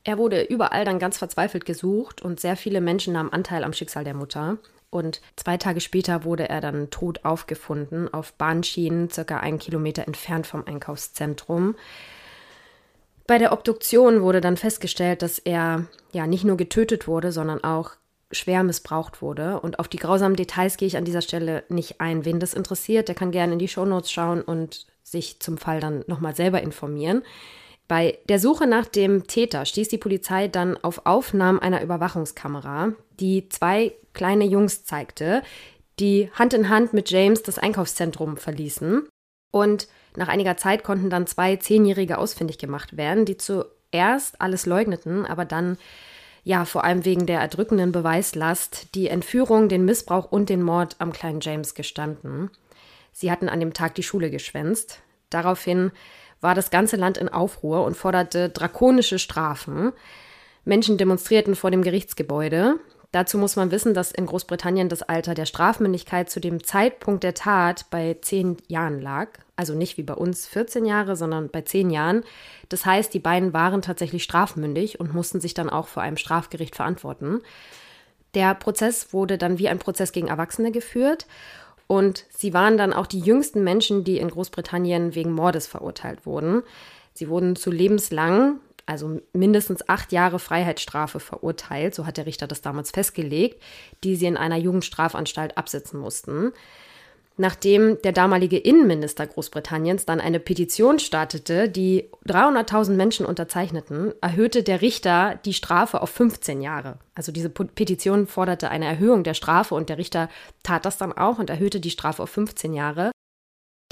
Er 0.04 0.18
wurde 0.18 0.42
überall 0.42 0.84
dann 0.84 1.00
ganz 1.00 1.18
verzweifelt 1.18 1.64
gesucht 1.64 2.22
und 2.22 2.38
sehr 2.38 2.54
viele 2.54 2.80
Menschen 2.80 3.14
nahmen 3.14 3.32
Anteil 3.32 3.64
am 3.64 3.72
Schicksal 3.72 4.04
der 4.04 4.14
Mutter. 4.14 4.58
Und 4.88 5.20
zwei 5.34 5.56
Tage 5.56 5.80
später 5.80 6.22
wurde 6.22 6.48
er 6.48 6.60
dann 6.60 6.90
tot 6.90 7.24
aufgefunden 7.24 8.14
auf 8.14 8.34
Bahnschienen, 8.34 9.10
circa 9.10 9.38
einen 9.38 9.58
Kilometer 9.58 10.06
entfernt 10.06 10.46
vom 10.46 10.64
Einkaufszentrum. 10.64 11.74
Bei 13.30 13.38
der 13.38 13.52
Obduktion 13.52 14.22
wurde 14.22 14.40
dann 14.40 14.56
festgestellt, 14.56 15.22
dass 15.22 15.38
er 15.38 15.86
ja 16.10 16.26
nicht 16.26 16.42
nur 16.42 16.56
getötet 16.56 17.06
wurde, 17.06 17.30
sondern 17.30 17.62
auch 17.62 17.92
schwer 18.32 18.64
missbraucht 18.64 19.22
wurde. 19.22 19.60
Und 19.60 19.78
auf 19.78 19.86
die 19.86 19.98
grausamen 19.98 20.34
Details 20.34 20.76
gehe 20.76 20.88
ich 20.88 20.96
an 20.96 21.04
dieser 21.04 21.22
Stelle 21.22 21.62
nicht 21.68 22.00
ein. 22.00 22.24
Wen 22.24 22.40
das 22.40 22.54
interessiert, 22.54 23.06
der 23.06 23.14
kann 23.14 23.30
gerne 23.30 23.52
in 23.52 23.60
die 23.60 23.68
Shownotes 23.68 24.10
schauen 24.10 24.42
und 24.42 24.84
sich 25.04 25.38
zum 25.38 25.58
Fall 25.58 25.78
dann 25.78 26.02
nochmal 26.08 26.34
selber 26.34 26.60
informieren. 26.60 27.22
Bei 27.86 28.18
der 28.28 28.40
Suche 28.40 28.66
nach 28.66 28.86
dem 28.86 29.28
Täter 29.28 29.64
stieß 29.64 29.86
die 29.86 29.98
Polizei 29.98 30.48
dann 30.48 30.76
auf 30.82 31.06
Aufnahmen 31.06 31.60
einer 31.60 31.84
Überwachungskamera, 31.84 32.94
die 33.20 33.48
zwei 33.48 33.94
kleine 34.12 34.44
Jungs 34.44 34.84
zeigte, 34.84 35.44
die 36.00 36.32
Hand 36.32 36.52
in 36.52 36.68
Hand 36.68 36.94
mit 36.94 37.12
James 37.12 37.44
das 37.44 37.60
Einkaufszentrum 37.60 38.38
verließen. 38.38 39.06
Und 39.52 39.86
nach 40.16 40.28
einiger 40.28 40.56
Zeit 40.56 40.82
konnten 40.82 41.10
dann 41.10 41.26
zwei 41.26 41.56
Zehnjährige 41.56 42.18
ausfindig 42.18 42.58
gemacht 42.58 42.96
werden, 42.96 43.24
die 43.24 43.36
zuerst 43.36 44.40
alles 44.40 44.66
leugneten, 44.66 45.24
aber 45.26 45.44
dann 45.44 45.78
ja 46.42 46.64
vor 46.64 46.84
allem 46.84 47.04
wegen 47.04 47.26
der 47.26 47.40
erdrückenden 47.40 47.92
Beweislast 47.92 48.94
die 48.94 49.08
Entführung, 49.08 49.68
den 49.68 49.84
Missbrauch 49.84 50.30
und 50.30 50.48
den 50.48 50.62
Mord 50.62 50.96
am 50.98 51.12
kleinen 51.12 51.40
James 51.40 51.74
gestanden. 51.74 52.50
Sie 53.12 53.30
hatten 53.30 53.48
an 53.48 53.60
dem 53.60 53.74
Tag 53.74 53.94
die 53.94 54.02
Schule 54.02 54.30
geschwänzt. 54.30 55.00
Daraufhin 55.28 55.92
war 56.40 56.54
das 56.54 56.70
ganze 56.70 56.96
Land 56.96 57.18
in 57.18 57.28
Aufruhr 57.28 57.84
und 57.84 57.96
forderte 57.96 58.48
drakonische 58.48 59.18
Strafen. 59.18 59.92
Menschen 60.64 60.98
demonstrierten 60.98 61.54
vor 61.54 61.70
dem 61.70 61.82
Gerichtsgebäude. 61.82 62.76
Dazu 63.12 63.38
muss 63.38 63.56
man 63.56 63.72
wissen, 63.72 63.92
dass 63.92 64.12
in 64.12 64.26
Großbritannien 64.26 64.88
das 64.88 65.02
Alter 65.02 65.34
der 65.34 65.46
Strafmündigkeit 65.46 66.30
zu 66.30 66.38
dem 66.38 66.62
Zeitpunkt 66.62 67.24
der 67.24 67.34
Tat 67.34 67.86
bei 67.90 68.16
zehn 68.20 68.56
Jahren 68.68 69.00
lag. 69.00 69.30
Also 69.56 69.74
nicht 69.74 69.96
wie 69.96 70.04
bei 70.04 70.14
uns 70.14 70.46
14 70.46 70.84
Jahre, 70.86 71.16
sondern 71.16 71.48
bei 71.48 71.62
zehn 71.62 71.90
Jahren. 71.90 72.22
Das 72.68 72.86
heißt, 72.86 73.12
die 73.12 73.18
beiden 73.18 73.52
waren 73.52 73.82
tatsächlich 73.82 74.22
strafmündig 74.22 75.00
und 75.00 75.12
mussten 75.12 75.40
sich 75.40 75.54
dann 75.54 75.70
auch 75.70 75.88
vor 75.88 76.04
einem 76.04 76.16
Strafgericht 76.16 76.76
verantworten. 76.76 77.40
Der 78.34 78.54
Prozess 78.54 79.12
wurde 79.12 79.38
dann 79.38 79.58
wie 79.58 79.68
ein 79.68 79.80
Prozess 79.80 80.12
gegen 80.12 80.28
Erwachsene 80.28 80.70
geführt. 80.70 81.26
Und 81.88 82.26
sie 82.30 82.54
waren 82.54 82.78
dann 82.78 82.92
auch 82.92 83.08
die 83.08 83.18
jüngsten 83.18 83.64
Menschen, 83.64 84.04
die 84.04 84.18
in 84.18 84.30
Großbritannien 84.30 85.16
wegen 85.16 85.32
Mordes 85.32 85.66
verurteilt 85.66 86.24
wurden. 86.26 86.62
Sie 87.12 87.28
wurden 87.28 87.56
zu 87.56 87.72
lebenslang 87.72 88.60
also 88.90 89.20
mindestens 89.32 89.88
acht 89.88 90.12
Jahre 90.12 90.38
Freiheitsstrafe 90.38 91.20
verurteilt, 91.20 91.94
so 91.94 92.06
hat 92.06 92.16
der 92.16 92.26
Richter 92.26 92.46
das 92.46 92.60
damals 92.60 92.90
festgelegt, 92.90 93.62
die 94.04 94.16
sie 94.16 94.26
in 94.26 94.36
einer 94.36 94.56
Jugendstrafanstalt 94.56 95.56
absitzen 95.56 95.98
mussten. 96.00 96.52
Nachdem 97.36 97.96
der 98.02 98.12
damalige 98.12 98.58
Innenminister 98.58 99.26
Großbritanniens 99.26 100.04
dann 100.04 100.20
eine 100.20 100.40
Petition 100.40 100.98
startete, 100.98 101.70
die 101.70 102.10
300.000 102.26 102.90
Menschen 102.90 103.24
unterzeichneten, 103.24 104.12
erhöhte 104.20 104.62
der 104.62 104.82
Richter 104.82 105.38
die 105.46 105.54
Strafe 105.54 106.02
auf 106.02 106.10
15 106.10 106.60
Jahre. 106.60 106.98
Also 107.14 107.32
diese 107.32 107.48
Petition 107.48 108.26
forderte 108.26 108.68
eine 108.70 108.84
Erhöhung 108.84 109.24
der 109.24 109.32
Strafe 109.32 109.74
und 109.74 109.88
der 109.88 109.96
Richter 109.96 110.28
tat 110.62 110.84
das 110.84 110.98
dann 110.98 111.14
auch 111.14 111.38
und 111.38 111.48
erhöhte 111.48 111.80
die 111.80 111.88
Strafe 111.88 112.22
auf 112.22 112.28
15 112.28 112.74
Jahre. 112.74 113.10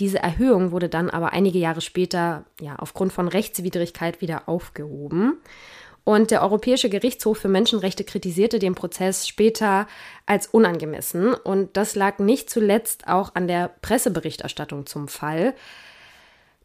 Diese 0.01 0.19
Erhöhung 0.19 0.71
wurde 0.71 0.89
dann 0.89 1.11
aber 1.11 1.33
einige 1.33 1.59
Jahre 1.59 1.81
später 1.81 2.45
ja, 2.61 2.77
aufgrund 2.77 3.13
von 3.13 3.29
Rechtswidrigkeit 3.29 4.21
wieder 4.21 4.49
aufgehoben. 4.49 5.39
Und 6.05 6.31
der 6.31 6.43
Europäische 6.43 6.89
Gerichtshof 6.89 7.37
für 7.37 7.49
Menschenrechte 7.49 8.03
kritisierte 8.03 8.59
den 8.59 8.75
Prozess 8.75 9.29
später 9.29 9.87
als 10.25 10.47
unangemessen. 10.47 11.35
Und 11.35 11.77
das 11.77 11.97
lag 11.97 12.19
nicht 12.19 12.49
zuletzt 12.49 13.09
auch 13.09 13.35
an 13.35 13.47
der 13.47 13.71
Presseberichterstattung 13.83 14.87
zum 14.87 15.09
Fall. 15.09 15.55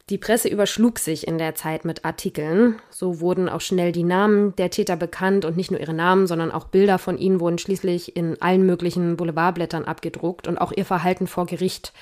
Die 0.10 0.18
Presse 0.18 0.50
überschlug 0.50 1.00
sich 1.00 1.28
in 1.28 1.38
der 1.38 1.56
Zeit 1.56 1.86
mit 1.86 2.06
Artikeln. 2.06 2.82
So 2.90 3.20
wurden 3.20 3.50
auch 3.50 3.62
schnell 3.62 3.92
die 3.92 4.04
Namen 4.04 4.56
der 4.58 4.70
Täter 4.70 4.96
bekannt 4.96 5.44
und 5.44 5.58
nicht 5.58 5.72
nur 5.72 5.80
ihre 5.80 5.94
Namen, 5.94 6.28
sondern 6.28 6.52
auch 6.52 6.66
Bilder 6.66 6.98
von 6.98 7.18
ihnen 7.18 7.40
wurden 7.40 7.58
schließlich 7.58 8.16
in 8.16 8.42
allen 8.42 8.66
möglichen 8.66 9.18
Boulevardblättern 9.18 9.86
abgedruckt 9.86 10.48
und 10.48 10.58
auch 10.58 10.72
ihr 10.72 10.86
Verhalten 10.86 11.28
vor 11.28 11.46
Gericht 11.48 11.94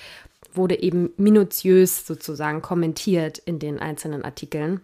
wurde 0.53 0.81
eben 0.81 1.12
minutiös 1.17 2.05
sozusagen 2.05 2.62
kommentiert 2.62 3.38
in 3.38 3.60
den 3.60 3.79
einzelnen 3.79 4.24
Artikeln. 4.24 4.81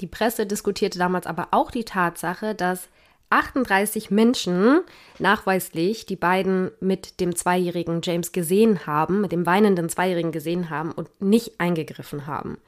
Die 0.00 0.06
Presse 0.06 0.46
diskutierte 0.46 0.98
damals 0.98 1.26
aber 1.26 1.48
auch 1.50 1.70
die 1.70 1.84
Tatsache, 1.84 2.54
dass 2.54 2.88
38 3.30 4.10
Menschen 4.10 4.80
nachweislich 5.18 6.06
die 6.06 6.16
beiden 6.16 6.70
mit 6.80 7.20
dem 7.20 7.36
zweijährigen 7.36 8.00
James 8.02 8.32
gesehen 8.32 8.86
haben, 8.86 9.20
mit 9.20 9.32
dem 9.32 9.44
weinenden 9.44 9.88
Zweijährigen 9.88 10.32
gesehen 10.32 10.70
haben 10.70 10.92
und 10.92 11.20
nicht 11.20 11.60
eingegriffen 11.60 12.26
haben. 12.26 12.58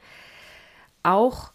Auch 1.03 1.51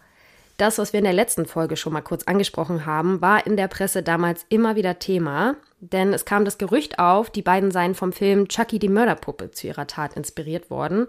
das, 0.56 0.78
was 0.78 0.92
wir 0.92 0.98
in 0.98 1.04
der 1.04 1.12
letzten 1.12 1.46
Folge 1.46 1.76
schon 1.76 1.92
mal 1.92 2.00
kurz 2.00 2.24
angesprochen 2.24 2.86
haben, 2.86 3.20
war 3.20 3.46
in 3.46 3.56
der 3.56 3.68
Presse 3.68 4.02
damals 4.02 4.46
immer 4.48 4.76
wieder 4.76 4.98
Thema, 4.98 5.56
denn 5.80 6.12
es 6.12 6.24
kam 6.24 6.44
das 6.44 6.58
Gerücht 6.58 6.98
auf, 6.98 7.30
die 7.30 7.42
beiden 7.42 7.70
seien 7.70 7.94
vom 7.94 8.12
Film 8.12 8.48
Chucky 8.48 8.78
die 8.78 8.88
Mörderpuppe 8.88 9.50
zu 9.50 9.66
ihrer 9.66 9.86
Tat 9.86 10.16
inspiriert 10.16 10.70
worden. 10.70 11.06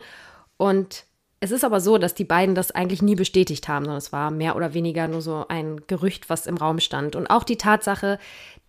Und 0.57 1.05
es 1.39 1.51
ist 1.51 1.63
aber 1.63 1.79
so, 1.79 1.97
dass 1.97 2.15
die 2.15 2.25
beiden 2.25 2.55
das 2.55 2.71
eigentlich 2.71 3.01
nie 3.01 3.15
bestätigt 3.15 3.67
haben, 3.67 3.85
sondern 3.85 3.99
es 3.99 4.11
war 4.11 4.31
mehr 4.31 4.55
oder 4.55 4.73
weniger 4.73 5.07
nur 5.07 5.21
so 5.21 5.45
ein 5.47 5.81
Gerücht, 5.87 6.29
was 6.29 6.47
im 6.47 6.57
Raum 6.57 6.79
stand. 6.79 7.15
Und 7.15 7.27
auch 7.27 7.43
die 7.43 7.57
Tatsache, 7.57 8.17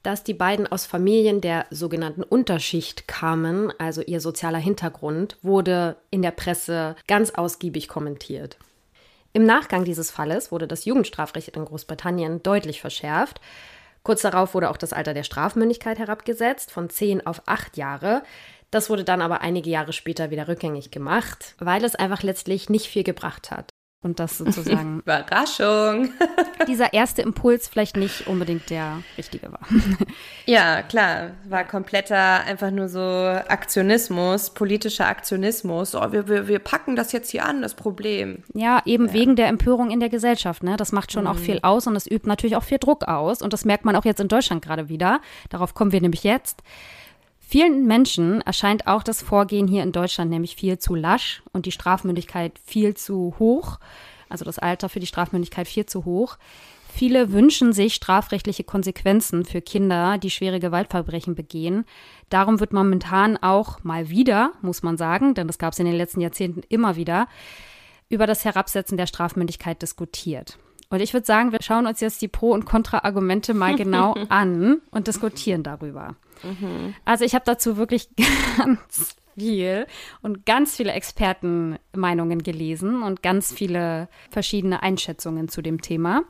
dass 0.02 0.22
die 0.22 0.34
beiden 0.34 0.66
aus 0.70 0.84
Familien 0.84 1.40
der 1.40 1.66
sogenannten 1.70 2.22
Unterschicht 2.22 3.08
kamen, 3.08 3.72
also 3.78 4.02
ihr 4.02 4.20
sozialer 4.20 4.58
Hintergrund, 4.58 5.38
wurde 5.42 5.96
in 6.10 6.22
der 6.22 6.30
Presse 6.30 6.94
ganz 7.08 7.30
ausgiebig 7.30 7.88
kommentiert. 7.88 8.58
Im 9.32 9.44
Nachgang 9.44 9.84
dieses 9.84 10.10
Falles 10.10 10.50
wurde 10.50 10.66
das 10.66 10.84
Jugendstrafrecht 10.84 11.48
in 11.56 11.64
Großbritannien 11.64 12.42
deutlich 12.42 12.80
verschärft. 12.80 13.40
Kurz 14.02 14.22
darauf 14.22 14.54
wurde 14.54 14.70
auch 14.70 14.76
das 14.76 14.92
Alter 14.92 15.14
der 15.14 15.22
Strafmündigkeit 15.22 15.98
herabgesetzt 15.98 16.70
von 16.70 16.88
10 16.88 17.26
auf 17.26 17.42
8 17.46 17.76
Jahre. 17.76 18.22
Das 18.70 18.90
wurde 18.90 19.04
dann 19.04 19.22
aber 19.22 19.40
einige 19.40 19.70
Jahre 19.70 19.92
später 19.92 20.30
wieder 20.30 20.48
rückgängig 20.48 20.90
gemacht, 20.90 21.54
weil 21.58 21.84
es 21.84 21.94
einfach 21.94 22.22
letztlich 22.22 22.68
nicht 22.68 22.86
viel 22.86 23.04
gebracht 23.04 23.50
hat. 23.50 23.70
Und 24.00 24.20
das 24.20 24.38
sozusagen. 24.38 25.00
Überraschung. 25.00 26.10
dieser 26.68 26.92
erste 26.92 27.22
Impuls 27.22 27.66
vielleicht 27.66 27.96
nicht 27.96 28.28
unbedingt 28.28 28.70
der 28.70 29.02
richtige 29.16 29.50
war. 29.50 29.66
ja, 30.46 30.82
klar. 30.82 31.32
War 31.48 31.64
kompletter, 31.64 32.44
einfach 32.44 32.70
nur 32.70 32.88
so 32.88 33.00
Aktionismus, 33.00 34.50
politischer 34.50 35.06
Aktionismus. 35.06 35.96
Oh, 35.96 36.12
wir, 36.12 36.28
wir, 36.28 36.46
wir 36.46 36.60
packen 36.60 36.94
das 36.94 37.10
jetzt 37.10 37.30
hier 37.30 37.44
an, 37.44 37.60
das 37.60 37.74
Problem. 37.74 38.44
Ja, 38.54 38.82
eben 38.84 39.08
ja. 39.08 39.12
wegen 39.14 39.34
der 39.34 39.48
Empörung 39.48 39.90
in 39.90 39.98
der 39.98 40.10
Gesellschaft. 40.10 40.62
Ne? 40.62 40.76
Das 40.76 40.92
macht 40.92 41.10
schon 41.10 41.24
mhm. 41.24 41.30
auch 41.30 41.38
viel 41.38 41.58
aus 41.62 41.86
und 41.88 41.96
es 41.96 42.08
übt 42.08 42.28
natürlich 42.28 42.56
auch 42.56 42.62
viel 42.62 42.78
Druck 42.78 43.04
aus. 43.04 43.42
Und 43.42 43.52
das 43.52 43.64
merkt 43.64 43.84
man 43.84 43.96
auch 43.96 44.04
jetzt 44.04 44.20
in 44.20 44.28
Deutschland 44.28 44.64
gerade 44.64 44.88
wieder. 44.88 45.20
Darauf 45.50 45.74
kommen 45.74 45.90
wir 45.90 46.00
nämlich 46.00 46.22
jetzt. 46.22 46.62
Vielen 47.50 47.86
Menschen 47.86 48.42
erscheint 48.42 48.86
auch 48.86 49.02
das 49.02 49.22
Vorgehen 49.22 49.68
hier 49.68 49.82
in 49.82 49.90
Deutschland 49.90 50.30
nämlich 50.30 50.54
viel 50.54 50.78
zu 50.78 50.94
lasch 50.94 51.42
und 51.50 51.64
die 51.64 51.72
Strafmündigkeit 51.72 52.52
viel 52.62 52.92
zu 52.92 53.36
hoch, 53.38 53.78
also 54.28 54.44
das 54.44 54.58
Alter 54.58 54.90
für 54.90 55.00
die 55.00 55.06
Strafmündigkeit 55.06 55.66
viel 55.66 55.86
zu 55.86 56.04
hoch. 56.04 56.36
Viele 56.92 57.32
wünschen 57.32 57.72
sich 57.72 57.94
strafrechtliche 57.94 58.64
Konsequenzen 58.64 59.46
für 59.46 59.62
Kinder, 59.62 60.18
die 60.18 60.28
schwere 60.28 60.60
Gewaltverbrechen 60.60 61.34
begehen. 61.34 61.86
Darum 62.28 62.60
wird 62.60 62.74
momentan 62.74 63.38
auch 63.38 63.82
mal 63.82 64.10
wieder, 64.10 64.52
muss 64.60 64.82
man 64.82 64.98
sagen, 64.98 65.32
denn 65.32 65.46
das 65.46 65.56
gab 65.56 65.72
es 65.72 65.78
in 65.78 65.86
den 65.86 65.96
letzten 65.96 66.20
Jahrzehnten 66.20 66.60
immer 66.68 66.96
wieder, 66.96 67.28
über 68.10 68.26
das 68.26 68.44
Herabsetzen 68.44 68.98
der 68.98 69.06
Strafmündigkeit 69.06 69.80
diskutiert. 69.80 70.58
Und 70.90 71.00
ich 71.00 71.12
würde 71.12 71.26
sagen, 71.26 71.52
wir 71.52 71.58
schauen 71.62 71.86
uns 71.86 72.00
jetzt 72.00 72.22
die 72.22 72.28
Pro- 72.28 72.52
und 72.52 72.64
Kontra-Argumente 72.64 73.52
mal 73.54 73.76
genau 73.76 74.14
an 74.28 74.80
und 74.90 75.06
diskutieren 75.06 75.62
darüber. 75.62 76.16
Mhm. 76.42 76.94
Also 77.04 77.24
ich 77.24 77.34
habe 77.34 77.44
dazu 77.44 77.76
wirklich 77.76 78.08
ganz 78.56 79.16
viel 79.36 79.86
und 80.22 80.46
ganz 80.46 80.76
viele 80.76 80.92
Expertenmeinungen 80.92 82.42
gelesen 82.42 83.02
und 83.02 83.22
ganz 83.22 83.52
viele 83.52 84.08
verschiedene 84.30 84.82
Einschätzungen 84.82 85.48
zu 85.48 85.62
dem 85.62 85.82
Thema. 85.82 86.22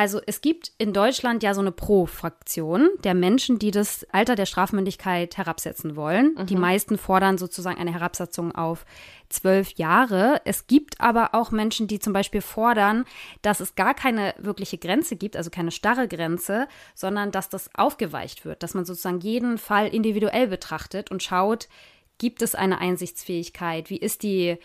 Also 0.00 0.18
es 0.24 0.40
gibt 0.40 0.72
in 0.78 0.94
Deutschland 0.94 1.42
ja 1.42 1.52
so 1.52 1.60
eine 1.60 1.72
Pro-Fraktion 1.72 2.88
der 3.04 3.12
Menschen, 3.12 3.58
die 3.58 3.70
das 3.70 4.06
Alter 4.12 4.34
der 4.34 4.46
Strafmündigkeit 4.46 5.36
herabsetzen 5.36 5.94
wollen. 5.94 6.36
Mhm. 6.38 6.46
Die 6.46 6.56
meisten 6.56 6.96
fordern 6.96 7.36
sozusagen 7.36 7.78
eine 7.78 7.92
Herabsetzung 7.92 8.54
auf 8.54 8.86
zwölf 9.28 9.72
Jahre. 9.72 10.40
Es 10.46 10.66
gibt 10.66 11.02
aber 11.02 11.34
auch 11.34 11.50
Menschen, 11.50 11.86
die 11.86 11.98
zum 11.98 12.14
Beispiel 12.14 12.40
fordern, 12.40 13.04
dass 13.42 13.60
es 13.60 13.74
gar 13.74 13.92
keine 13.92 14.32
wirkliche 14.38 14.78
Grenze 14.78 15.16
gibt, 15.16 15.36
also 15.36 15.50
keine 15.50 15.70
starre 15.70 16.08
Grenze, 16.08 16.66
sondern 16.94 17.30
dass 17.30 17.50
das 17.50 17.68
aufgeweicht 17.74 18.46
wird, 18.46 18.62
dass 18.62 18.72
man 18.72 18.86
sozusagen 18.86 19.20
jeden 19.20 19.58
Fall 19.58 19.88
individuell 19.88 20.48
betrachtet 20.48 21.10
und 21.10 21.22
schaut, 21.22 21.68
gibt 22.16 22.40
es 22.40 22.54
eine 22.54 22.78
Einsichtsfähigkeit, 22.78 23.90
wie 23.90 23.98
ist 23.98 24.22
die 24.22 24.56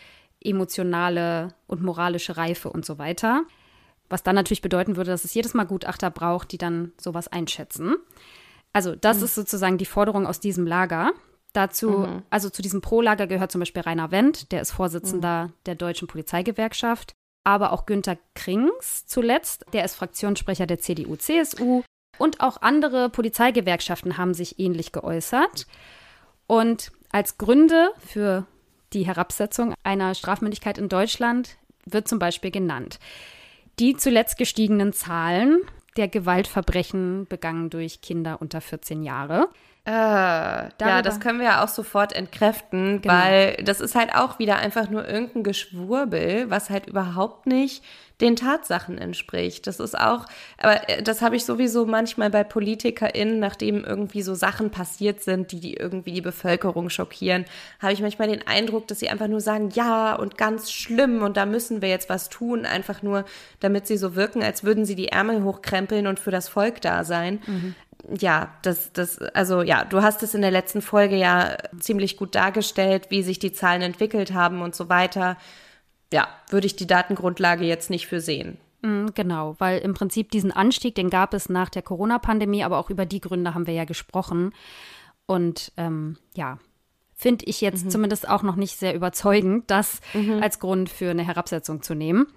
emotionale 0.41 1.49
und 1.67 1.83
moralische 1.83 2.37
Reife 2.37 2.69
und 2.69 2.85
so 2.85 2.99
weiter. 2.99 3.43
Was 4.09 4.23
dann 4.23 4.35
natürlich 4.35 4.61
bedeuten 4.61 4.95
würde, 4.95 5.11
dass 5.11 5.25
es 5.25 5.33
jedes 5.33 5.53
Mal 5.53 5.65
Gutachter 5.65 6.11
braucht, 6.11 6.51
die 6.51 6.57
dann 6.57 6.91
sowas 6.99 7.27
einschätzen. 7.27 7.95
Also 8.73 8.95
das 8.95 9.19
mhm. 9.19 9.23
ist 9.23 9.35
sozusagen 9.35 9.77
die 9.77 9.85
Forderung 9.85 10.27
aus 10.27 10.39
diesem 10.39 10.67
Lager. 10.67 11.11
Dazu, 11.53 11.89
mhm. 11.89 12.23
also 12.29 12.49
zu 12.49 12.61
diesem 12.61 12.81
Pro-Lager 12.81 13.27
gehört 13.27 13.51
zum 13.51 13.59
Beispiel 13.59 13.81
Rainer 13.81 14.11
Wendt, 14.11 14.51
der 14.51 14.61
ist 14.61 14.71
Vorsitzender 14.71 15.45
mhm. 15.45 15.53
der 15.65 15.75
Deutschen 15.75 16.07
Polizeigewerkschaft, 16.07 17.13
aber 17.45 17.71
auch 17.71 17.85
Günter 17.85 18.17
Krings 18.33 19.05
zuletzt, 19.05 19.65
der 19.71 19.85
ist 19.85 19.95
Fraktionssprecher 19.95 20.67
der 20.67 20.79
CDU-CSU 20.79 21.83
und 22.17 22.41
auch 22.41 22.61
andere 22.61 23.09
Polizeigewerkschaften 23.09 24.17
haben 24.17 24.33
sich 24.33 24.59
ähnlich 24.59 24.91
geäußert. 24.91 25.67
Und 26.47 26.91
als 27.11 27.37
Gründe 27.37 27.91
für 28.05 28.45
die 28.93 29.05
Herabsetzung 29.05 29.73
einer 29.83 30.13
Strafmündigkeit 30.15 30.77
in 30.77 30.89
Deutschland 30.89 31.57
wird 31.85 32.07
zum 32.07 32.19
Beispiel 32.19 32.51
genannt 32.51 32.99
die 33.79 33.95
zuletzt 33.95 34.37
gestiegenen 34.37 34.93
Zahlen 34.93 35.61
der 35.97 36.07
Gewaltverbrechen 36.07 37.25
begangen 37.27 37.69
durch 37.69 38.01
Kinder 38.01 38.41
unter 38.41 38.61
14 38.61 39.03
Jahre. 39.03 39.49
Äh, 39.85 39.91
ja, 39.91 41.01
das 41.03 41.19
können 41.19 41.37
wir 41.37 41.45
ja 41.45 41.63
auch 41.63 41.67
sofort 41.67 42.13
entkräften, 42.13 43.01
genau. 43.01 43.13
weil 43.13 43.53
das 43.63 43.81
ist 43.81 43.93
halt 43.93 44.15
auch 44.15 44.39
wieder 44.39 44.57
einfach 44.57 44.89
nur 44.89 45.07
irgendein 45.07 45.43
Geschwurbel, 45.43 46.49
was 46.49 46.71
halt 46.71 46.87
überhaupt 46.87 47.45
nicht 47.45 47.83
den 48.21 48.35
Tatsachen 48.35 48.97
entspricht. 48.97 49.67
Das 49.67 49.79
ist 49.79 49.99
auch, 49.99 50.25
aber 50.57 50.89
äh, 50.89 51.03
das 51.03 51.21
habe 51.21 51.35
ich 51.35 51.45
sowieso 51.45 51.85
manchmal 51.85 52.29
bei 52.29 52.43
PolitikerInnen, 52.43 53.39
nachdem 53.39 53.83
irgendwie 53.83 54.21
so 54.21 54.33
Sachen 54.33 54.71
passiert 54.71 55.21
sind, 55.21 55.51
die, 55.51 55.59
die 55.59 55.73
irgendwie 55.75 56.13
die 56.13 56.21
Bevölkerung 56.21 56.89
schockieren, 56.89 57.45
habe 57.79 57.93
ich 57.93 58.01
manchmal 58.01 58.29
den 58.29 58.47
Eindruck, 58.47 58.87
dass 58.87 58.99
sie 58.99 59.09
einfach 59.09 59.27
nur 59.27 59.41
sagen, 59.41 59.69
ja 59.73 60.15
und 60.15 60.37
ganz 60.37 60.71
schlimm 60.71 61.21
und 61.23 61.37
da 61.37 61.45
müssen 61.45 61.81
wir 61.81 61.89
jetzt 61.89 62.09
was 62.09 62.29
tun, 62.29 62.65
einfach 62.65 63.03
nur, 63.03 63.25
damit 63.59 63.85
sie 63.85 63.97
so 63.97 64.15
wirken, 64.15 64.41
als 64.41 64.63
würden 64.63 64.85
sie 64.85 64.95
die 64.95 65.09
Ärmel 65.09 65.43
hochkrempeln 65.43 66.07
und 66.07 66.19
für 66.19 66.31
das 66.31 66.47
Volk 66.47 66.81
da 66.81 67.03
sein. 67.03 67.41
Mhm 67.45 67.75
ja, 68.19 68.53
das, 68.61 68.91
das, 68.93 69.19
also 69.19 69.61
ja, 69.61 69.83
du 69.83 70.01
hast 70.01 70.23
es 70.23 70.33
in 70.33 70.41
der 70.41 70.51
letzten 70.51 70.81
Folge 70.81 71.15
ja 71.15 71.57
ziemlich 71.79 72.17
gut 72.17 72.35
dargestellt, 72.35 73.07
wie 73.09 73.23
sich 73.23 73.39
die 73.39 73.53
Zahlen 73.53 73.81
entwickelt 73.81 74.33
haben 74.33 74.61
und 74.61 74.75
so 74.75 74.89
weiter. 74.89 75.37
Ja, 76.13 76.27
würde 76.49 76.67
ich 76.67 76.75
die 76.75 76.87
Datengrundlage 76.87 77.65
jetzt 77.65 77.89
nicht 77.89 78.07
für 78.07 78.21
sehen. 78.21 78.57
Mm, 78.81 79.07
genau, 79.15 79.55
weil 79.57 79.79
im 79.79 79.93
Prinzip 79.93 80.29
diesen 80.31 80.51
Anstieg, 80.51 80.95
den 80.95 81.09
gab 81.09 81.33
es 81.33 81.49
nach 81.49 81.69
der 81.69 81.81
Corona-Pandemie, 81.81 82.63
aber 82.63 82.77
auch 82.77 82.89
über 82.89 83.05
die 83.05 83.21
Gründe 83.21 83.53
haben 83.55 83.67
wir 83.67 83.73
ja 83.73 83.85
gesprochen. 83.85 84.53
Und 85.25 85.71
ähm, 85.77 86.17
ja, 86.35 86.59
finde 87.15 87.45
ich 87.45 87.61
jetzt 87.61 87.85
mhm. 87.85 87.89
zumindest 87.89 88.29
auch 88.29 88.43
noch 88.43 88.55
nicht 88.55 88.77
sehr 88.77 88.93
überzeugend, 88.93 89.71
das 89.71 90.01
mhm. 90.13 90.43
als 90.43 90.59
Grund 90.59 90.89
für 90.89 91.09
eine 91.09 91.25
Herabsetzung 91.25 91.81
zu 91.81 91.95
nehmen. 91.95 92.27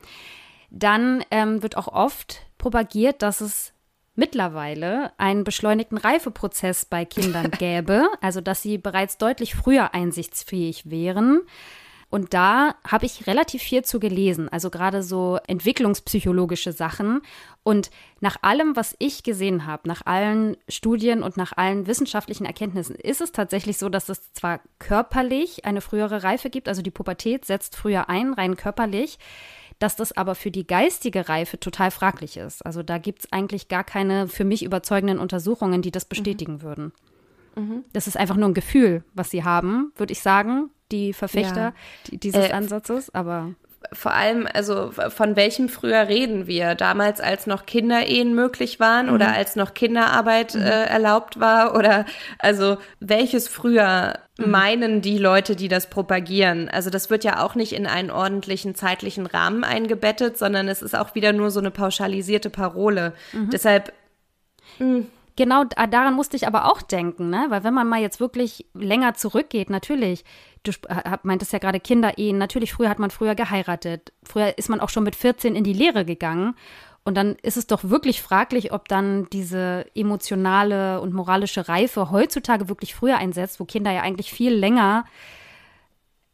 Dann 0.70 1.24
ähm, 1.30 1.62
wird 1.62 1.76
auch 1.76 1.88
oft 1.88 2.42
propagiert, 2.56 3.22
dass 3.22 3.40
es 3.40 3.72
mittlerweile 4.18 5.12
einen 5.16 5.44
beschleunigten 5.44 5.96
Reifeprozess 5.96 6.84
bei 6.84 7.04
Kindern 7.04 7.50
gäbe, 7.58 8.08
also 8.20 8.40
dass 8.40 8.60
sie 8.60 8.76
bereits 8.76 9.16
deutlich 9.16 9.54
früher 9.54 9.94
einsichtsfähig 9.94 10.90
wären. 10.90 11.42
Und 12.10 12.32
da 12.32 12.74
habe 12.86 13.04
ich 13.04 13.26
relativ 13.26 13.62
viel 13.62 13.84
zu 13.84 14.00
gelesen, 14.00 14.48
also 14.48 14.70
gerade 14.70 15.02
so 15.02 15.38
entwicklungspsychologische 15.46 16.72
Sachen. 16.72 17.20
Und 17.62 17.90
nach 18.20 18.38
allem, 18.40 18.76
was 18.76 18.96
ich 18.98 19.22
gesehen 19.22 19.66
habe, 19.66 19.86
nach 19.86 20.06
allen 20.06 20.56
Studien 20.68 21.22
und 21.22 21.36
nach 21.36 21.52
allen 21.56 21.86
wissenschaftlichen 21.86 22.46
Erkenntnissen, 22.46 22.96
ist 22.96 23.20
es 23.20 23.32
tatsächlich 23.32 23.76
so, 23.76 23.90
dass 23.90 24.08
es 24.08 24.32
zwar 24.32 24.60
körperlich 24.78 25.66
eine 25.66 25.82
frühere 25.82 26.22
Reife 26.22 26.48
gibt, 26.48 26.66
also 26.66 26.80
die 26.80 26.90
Pubertät 26.90 27.44
setzt 27.44 27.76
früher 27.76 28.08
ein, 28.08 28.32
rein 28.32 28.56
körperlich 28.56 29.18
dass 29.78 29.96
das 29.96 30.16
aber 30.16 30.34
für 30.34 30.50
die 30.50 30.66
geistige 30.66 31.28
Reife 31.28 31.60
total 31.60 31.90
fraglich 31.90 32.36
ist. 32.36 32.64
Also 32.66 32.82
da 32.82 32.98
gibt 32.98 33.20
es 33.20 33.32
eigentlich 33.32 33.68
gar 33.68 33.84
keine 33.84 34.28
für 34.28 34.44
mich 34.44 34.64
überzeugenden 34.64 35.18
Untersuchungen, 35.18 35.82
die 35.82 35.90
das 35.90 36.04
mhm. 36.04 36.08
bestätigen 36.08 36.52
mhm. 36.54 36.62
würden. 36.62 36.92
Mhm. 37.56 37.84
Das 37.92 38.06
ist 38.06 38.16
einfach 38.16 38.36
nur 38.36 38.48
ein 38.48 38.54
Gefühl, 38.54 39.04
was 39.14 39.30
sie 39.30 39.44
haben, 39.44 39.92
würde 39.96 40.12
ich 40.12 40.20
sagen, 40.20 40.70
die 40.90 41.12
Verfechter 41.12 41.74
ja. 42.10 42.18
dieses 42.18 42.48
äh, 42.48 42.52
Ansatzes, 42.52 43.14
aber 43.14 43.54
vor 43.92 44.12
allem, 44.12 44.46
also 44.52 44.90
von 44.90 45.36
welchem 45.36 45.68
früher 45.68 46.08
reden 46.08 46.46
wir? 46.46 46.74
Damals, 46.74 47.20
als 47.20 47.46
noch 47.46 47.66
Kinderehen 47.66 48.34
möglich 48.34 48.80
waren 48.80 49.06
mhm. 49.06 49.12
oder 49.12 49.32
als 49.32 49.56
noch 49.56 49.74
Kinderarbeit 49.74 50.54
mhm. 50.54 50.62
äh, 50.62 50.84
erlaubt 50.84 51.40
war? 51.40 51.74
Oder 51.74 52.04
also 52.38 52.78
welches 53.00 53.48
früher 53.48 54.18
mhm. 54.38 54.50
meinen 54.50 55.00
die 55.00 55.18
Leute, 55.18 55.56
die 55.56 55.68
das 55.68 55.90
propagieren? 55.90 56.68
Also 56.68 56.90
das 56.90 57.10
wird 57.10 57.24
ja 57.24 57.42
auch 57.44 57.54
nicht 57.54 57.72
in 57.72 57.86
einen 57.86 58.10
ordentlichen 58.10 58.74
zeitlichen 58.74 59.26
Rahmen 59.26 59.64
eingebettet, 59.64 60.38
sondern 60.38 60.68
es 60.68 60.82
ist 60.82 60.96
auch 60.96 61.14
wieder 61.14 61.32
nur 61.32 61.50
so 61.50 61.60
eine 61.60 61.70
pauschalisierte 61.70 62.50
Parole. 62.50 63.12
Mhm. 63.32 63.50
Deshalb. 63.50 63.92
Mh. 64.78 64.86
Hm. 64.86 65.06
Genau 65.38 65.62
daran 65.62 66.14
musste 66.14 66.36
ich 66.36 66.48
aber 66.48 66.64
auch 66.64 66.82
denken, 66.82 67.30
ne? 67.30 67.46
Weil 67.48 67.62
wenn 67.62 67.72
man 67.72 67.86
mal 67.86 68.00
jetzt 68.00 68.18
wirklich 68.18 68.66
länger 68.74 69.14
zurückgeht, 69.14 69.70
natürlich, 69.70 70.24
du 70.62 70.72
meintest 71.22 71.52
ja 71.52 71.58
gerade 71.58 71.80
Kinderehen, 71.80 72.38
natürlich, 72.38 72.72
früher 72.72 72.88
hat 72.88 72.98
man 72.98 73.10
früher 73.10 73.34
geheiratet. 73.34 74.12
Früher 74.22 74.56
ist 74.58 74.68
man 74.68 74.80
auch 74.80 74.88
schon 74.88 75.04
mit 75.04 75.16
14 75.16 75.54
in 75.54 75.64
die 75.64 75.72
Lehre 75.72 76.04
gegangen. 76.04 76.54
Und 77.04 77.14
dann 77.14 77.36
ist 77.42 77.56
es 77.56 77.66
doch 77.66 77.84
wirklich 77.84 78.20
fraglich, 78.20 78.72
ob 78.72 78.88
dann 78.88 79.28
diese 79.32 79.86
emotionale 79.94 81.00
und 81.00 81.14
moralische 81.14 81.68
Reife 81.68 82.10
heutzutage 82.10 82.68
wirklich 82.68 82.94
früher 82.94 83.16
einsetzt, 83.16 83.60
wo 83.60 83.64
Kinder 83.64 83.90
ja 83.90 84.02
eigentlich 84.02 84.32
viel 84.32 84.52
länger 84.52 85.04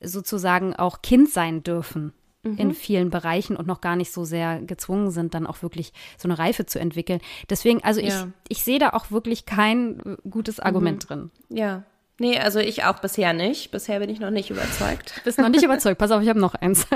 sozusagen 0.00 0.74
auch 0.74 1.00
Kind 1.02 1.30
sein 1.30 1.62
dürfen 1.62 2.12
mhm. 2.44 2.56
in 2.58 2.74
vielen 2.74 3.10
Bereichen 3.10 3.56
und 3.56 3.66
noch 3.66 3.80
gar 3.80 3.96
nicht 3.96 4.12
so 4.12 4.24
sehr 4.24 4.60
gezwungen 4.60 5.10
sind, 5.10 5.34
dann 5.34 5.46
auch 5.46 5.62
wirklich 5.62 5.92
so 6.18 6.28
eine 6.28 6.38
Reife 6.38 6.66
zu 6.66 6.78
entwickeln. 6.78 7.20
Deswegen, 7.50 7.82
also 7.82 8.00
ja. 8.00 8.08
ich, 8.48 8.58
ich 8.58 8.64
sehe 8.64 8.78
da 8.78 8.90
auch 8.90 9.10
wirklich 9.10 9.46
kein 9.46 10.00
äh, 10.00 10.16
gutes 10.28 10.60
Argument 10.60 11.04
mhm. 11.04 11.06
drin. 11.06 11.30
Ja. 11.48 11.84
Nee, 12.18 12.38
also 12.38 12.60
ich 12.60 12.84
auch 12.84 13.00
bisher 13.00 13.32
nicht. 13.32 13.72
Bisher 13.72 13.98
bin 13.98 14.08
ich 14.08 14.20
noch 14.20 14.30
nicht 14.30 14.50
überzeugt. 14.50 15.20
Bist 15.24 15.38
noch 15.38 15.48
nicht 15.48 15.64
überzeugt. 15.64 15.98
Pass 15.98 16.12
auf, 16.12 16.22
ich 16.22 16.28
habe 16.28 16.38
noch 16.38 16.54
eins. 16.54 16.86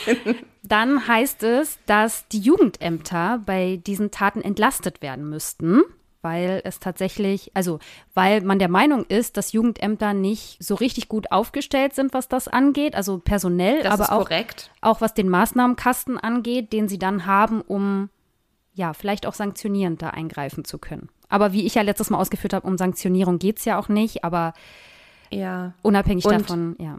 Dann 0.62 1.06
heißt 1.06 1.42
es, 1.42 1.78
dass 1.84 2.26
die 2.28 2.38
Jugendämter 2.38 3.42
bei 3.44 3.80
diesen 3.86 4.10
Taten 4.10 4.40
entlastet 4.40 5.02
werden 5.02 5.28
müssten 5.28 5.82
weil 6.24 6.62
es 6.64 6.80
tatsächlich, 6.80 7.52
also 7.54 7.78
weil 8.14 8.40
man 8.40 8.58
der 8.58 8.70
Meinung 8.70 9.04
ist, 9.04 9.36
dass 9.36 9.52
Jugendämter 9.52 10.14
nicht 10.14 10.56
so 10.58 10.74
richtig 10.74 11.08
gut 11.08 11.30
aufgestellt 11.30 11.94
sind, 11.94 12.14
was 12.14 12.28
das 12.28 12.48
angeht, 12.48 12.96
also 12.96 13.18
personell, 13.18 13.82
das 13.82 13.92
aber 13.92 14.12
auch, 14.12 14.24
korrekt. 14.24 14.70
auch 14.80 15.02
was 15.02 15.12
den 15.12 15.28
Maßnahmenkasten 15.28 16.18
angeht, 16.18 16.72
den 16.72 16.88
sie 16.88 16.98
dann 16.98 17.26
haben, 17.26 17.60
um 17.60 18.08
ja, 18.74 18.92
vielleicht 18.92 19.26
auch 19.26 19.34
sanktionierend 19.34 20.02
da 20.02 20.10
eingreifen 20.10 20.64
zu 20.64 20.78
können. 20.78 21.08
Aber 21.28 21.52
wie 21.52 21.64
ich 21.64 21.74
ja 21.74 21.82
letztes 21.82 22.10
Mal 22.10 22.18
ausgeführt 22.18 22.52
habe, 22.52 22.66
um 22.66 22.76
Sanktionierung 22.76 23.38
geht 23.38 23.58
es 23.58 23.64
ja 23.64 23.78
auch 23.78 23.88
nicht, 23.88 24.24
aber 24.24 24.52
ja. 25.30 25.72
unabhängig 25.82 26.24
Und 26.26 26.32
davon, 26.32 26.76
ja. 26.78 26.98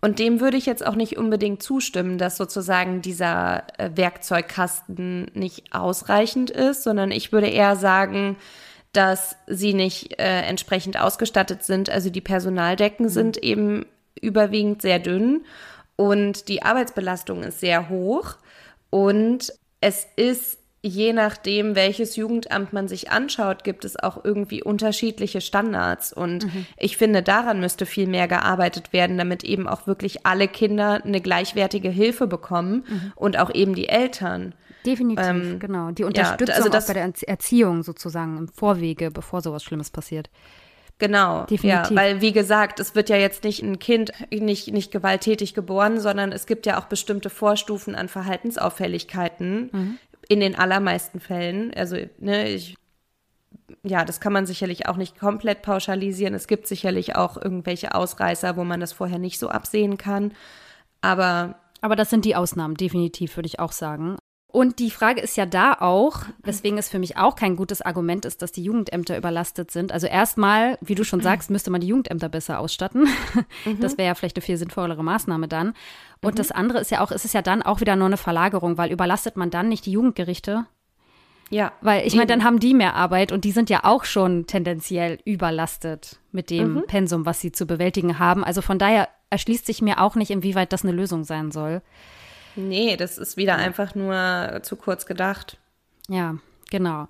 Und 0.00 0.18
dem 0.18 0.40
würde 0.40 0.56
ich 0.56 0.66
jetzt 0.66 0.86
auch 0.86 0.94
nicht 0.94 1.16
unbedingt 1.16 1.62
zustimmen, 1.62 2.18
dass 2.18 2.36
sozusagen 2.36 3.00
dieser 3.00 3.64
äh, 3.78 3.90
Werkzeugkasten 3.94 5.30
nicht 5.34 5.74
ausreichend 5.74 6.50
ist, 6.50 6.82
sondern 6.82 7.10
ich 7.10 7.32
würde 7.32 7.48
eher 7.48 7.76
sagen, 7.76 8.36
dass 8.92 9.36
sie 9.46 9.74
nicht 9.74 10.18
äh, 10.18 10.42
entsprechend 10.42 10.98
ausgestattet 10.98 11.62
sind. 11.62 11.90
Also 11.90 12.10
die 12.10 12.20
Personaldecken 12.20 13.06
mhm. 13.06 13.10
sind 13.10 13.36
eben 13.38 13.86
überwiegend 14.20 14.82
sehr 14.82 14.98
dünn 14.98 15.44
und 15.96 16.48
die 16.48 16.62
Arbeitsbelastung 16.62 17.42
ist 17.42 17.60
sehr 17.60 17.88
hoch 17.88 18.36
und 18.90 19.52
es 19.80 20.06
ist 20.16 20.58
je 20.86 21.12
nachdem, 21.12 21.74
welches 21.74 22.16
Jugendamt 22.16 22.72
man 22.72 22.88
sich 22.88 23.10
anschaut, 23.10 23.64
gibt 23.64 23.84
es 23.84 23.98
auch 23.98 24.24
irgendwie 24.24 24.62
unterschiedliche 24.62 25.40
Standards. 25.40 26.12
Und 26.12 26.44
mhm. 26.44 26.66
ich 26.76 26.96
finde, 26.96 27.22
daran 27.22 27.60
müsste 27.60 27.86
viel 27.86 28.06
mehr 28.06 28.28
gearbeitet 28.28 28.92
werden, 28.92 29.18
damit 29.18 29.44
eben 29.44 29.68
auch 29.68 29.86
wirklich 29.86 30.26
alle 30.26 30.48
Kinder 30.48 31.02
eine 31.04 31.20
gleichwertige 31.20 31.90
Hilfe 31.90 32.26
bekommen 32.26 32.84
mhm. 32.88 33.12
und 33.16 33.38
auch 33.38 33.54
eben 33.54 33.74
die 33.74 33.88
Eltern. 33.88 34.54
Definitiv, 34.84 35.26
ähm, 35.26 35.58
genau. 35.58 35.90
Die 35.90 36.04
Unterstützung 36.04 36.48
ja, 36.48 36.54
also 36.54 36.68
das, 36.68 36.86
bei 36.86 36.94
der 36.94 37.12
Erziehung 37.26 37.82
sozusagen 37.82 38.38
im 38.38 38.48
Vorwege, 38.48 39.10
bevor 39.10 39.40
sowas 39.40 39.64
Schlimmes 39.64 39.90
passiert. 39.90 40.30
Genau, 40.98 41.44
Definitiv. 41.44 41.90
ja, 41.90 41.94
weil 41.94 42.22
wie 42.22 42.32
gesagt, 42.32 42.80
es 42.80 42.94
wird 42.94 43.10
ja 43.10 43.16
jetzt 43.16 43.44
nicht 43.44 43.62
ein 43.62 43.78
Kind 43.78 44.12
nicht, 44.30 44.72
nicht 44.72 44.90
gewalttätig 44.90 45.52
geboren, 45.52 46.00
sondern 46.00 46.32
es 46.32 46.46
gibt 46.46 46.64
ja 46.64 46.80
auch 46.80 46.86
bestimmte 46.86 47.28
Vorstufen 47.28 47.94
an 47.94 48.08
Verhaltensauffälligkeiten, 48.08 49.70
mhm 49.72 49.98
in 50.28 50.40
den 50.40 50.54
allermeisten 50.54 51.20
Fällen. 51.20 51.72
Also, 51.74 51.96
ne, 52.18 52.48
ich, 52.48 52.76
ja, 53.82 54.04
das 54.04 54.20
kann 54.20 54.32
man 54.32 54.46
sicherlich 54.46 54.86
auch 54.86 54.96
nicht 54.96 55.18
komplett 55.18 55.62
pauschalisieren. 55.62 56.34
Es 56.34 56.46
gibt 56.46 56.66
sicherlich 56.66 57.16
auch 57.16 57.36
irgendwelche 57.36 57.94
Ausreißer, 57.94 58.56
wo 58.56 58.64
man 58.64 58.80
das 58.80 58.92
vorher 58.92 59.18
nicht 59.18 59.38
so 59.38 59.48
absehen 59.48 59.96
kann. 59.98 60.32
Aber. 61.00 61.56
Aber 61.82 61.94
das 61.94 62.10
sind 62.10 62.24
die 62.24 62.34
Ausnahmen, 62.34 62.74
definitiv, 62.74 63.36
würde 63.36 63.46
ich 63.46 63.60
auch 63.60 63.70
sagen. 63.70 64.16
Und 64.48 64.78
die 64.78 64.90
Frage 64.90 65.20
ist 65.20 65.36
ja 65.36 65.44
da 65.44 65.74
auch, 65.80 66.20
weswegen 66.42 66.78
es 66.78 66.88
für 66.88 66.98
mich 66.98 67.16
auch 67.18 67.36
kein 67.36 67.56
gutes 67.56 67.82
Argument 67.82 68.24
ist, 68.24 68.40
dass 68.42 68.52
die 68.52 68.62
Jugendämter 68.62 69.18
überlastet 69.18 69.70
sind. 69.70 69.92
Also 69.92 70.06
erstmal, 70.06 70.78
wie 70.80 70.94
du 70.94 71.04
schon 71.04 71.20
sagst, 71.20 71.50
müsste 71.50 71.70
man 71.70 71.80
die 71.80 71.88
Jugendämter 71.88 72.28
besser 72.28 72.58
ausstatten. 72.58 73.08
Mhm. 73.64 73.80
Das 73.80 73.98
wäre 73.98 74.08
ja 74.08 74.14
vielleicht 74.14 74.36
eine 74.36 74.42
viel 74.42 74.56
sinnvollere 74.56 75.02
Maßnahme 75.02 75.48
dann. 75.48 75.74
Und 76.22 76.34
mhm. 76.34 76.36
das 76.36 76.52
andere 76.52 76.78
ist 76.78 76.90
ja 76.90 77.00
auch, 77.00 77.10
es 77.10 77.24
ist 77.24 77.34
ja 77.34 77.42
dann 77.42 77.62
auch 77.62 77.80
wieder 77.80 77.96
nur 77.96 78.06
eine 78.06 78.16
Verlagerung, 78.16 78.78
weil 78.78 78.92
überlastet 78.92 79.36
man 79.36 79.50
dann 79.50 79.68
nicht 79.68 79.84
die 79.84 79.92
Jugendgerichte? 79.92 80.66
Ja. 81.50 81.72
Weil 81.80 82.06
ich 82.06 82.14
meine, 82.14 82.26
dann 82.26 82.44
haben 82.44 82.60
die 82.60 82.74
mehr 82.74 82.94
Arbeit 82.94 83.32
und 83.32 83.44
die 83.44 83.52
sind 83.52 83.70
ja 83.70 83.80
auch 83.84 84.04
schon 84.04 84.46
tendenziell 84.46 85.18
überlastet 85.24 86.18
mit 86.32 86.50
dem 86.50 86.74
mhm. 86.74 86.84
Pensum, 86.86 87.26
was 87.26 87.40
sie 87.40 87.52
zu 87.52 87.66
bewältigen 87.66 88.18
haben. 88.18 88.44
Also 88.44 88.62
von 88.62 88.78
daher 88.78 89.08
erschließt 89.30 89.66
sich 89.66 89.82
mir 89.82 90.00
auch 90.00 90.14
nicht, 90.14 90.30
inwieweit 90.30 90.72
das 90.72 90.82
eine 90.82 90.92
Lösung 90.92 91.24
sein 91.24 91.50
soll. 91.50 91.82
Nee, 92.56 92.96
das 92.96 93.18
ist 93.18 93.36
wieder 93.36 93.56
einfach 93.56 93.94
nur 93.94 94.60
zu 94.62 94.76
kurz 94.76 95.06
gedacht. 95.06 95.58
Ja, 96.08 96.36
genau. 96.70 97.08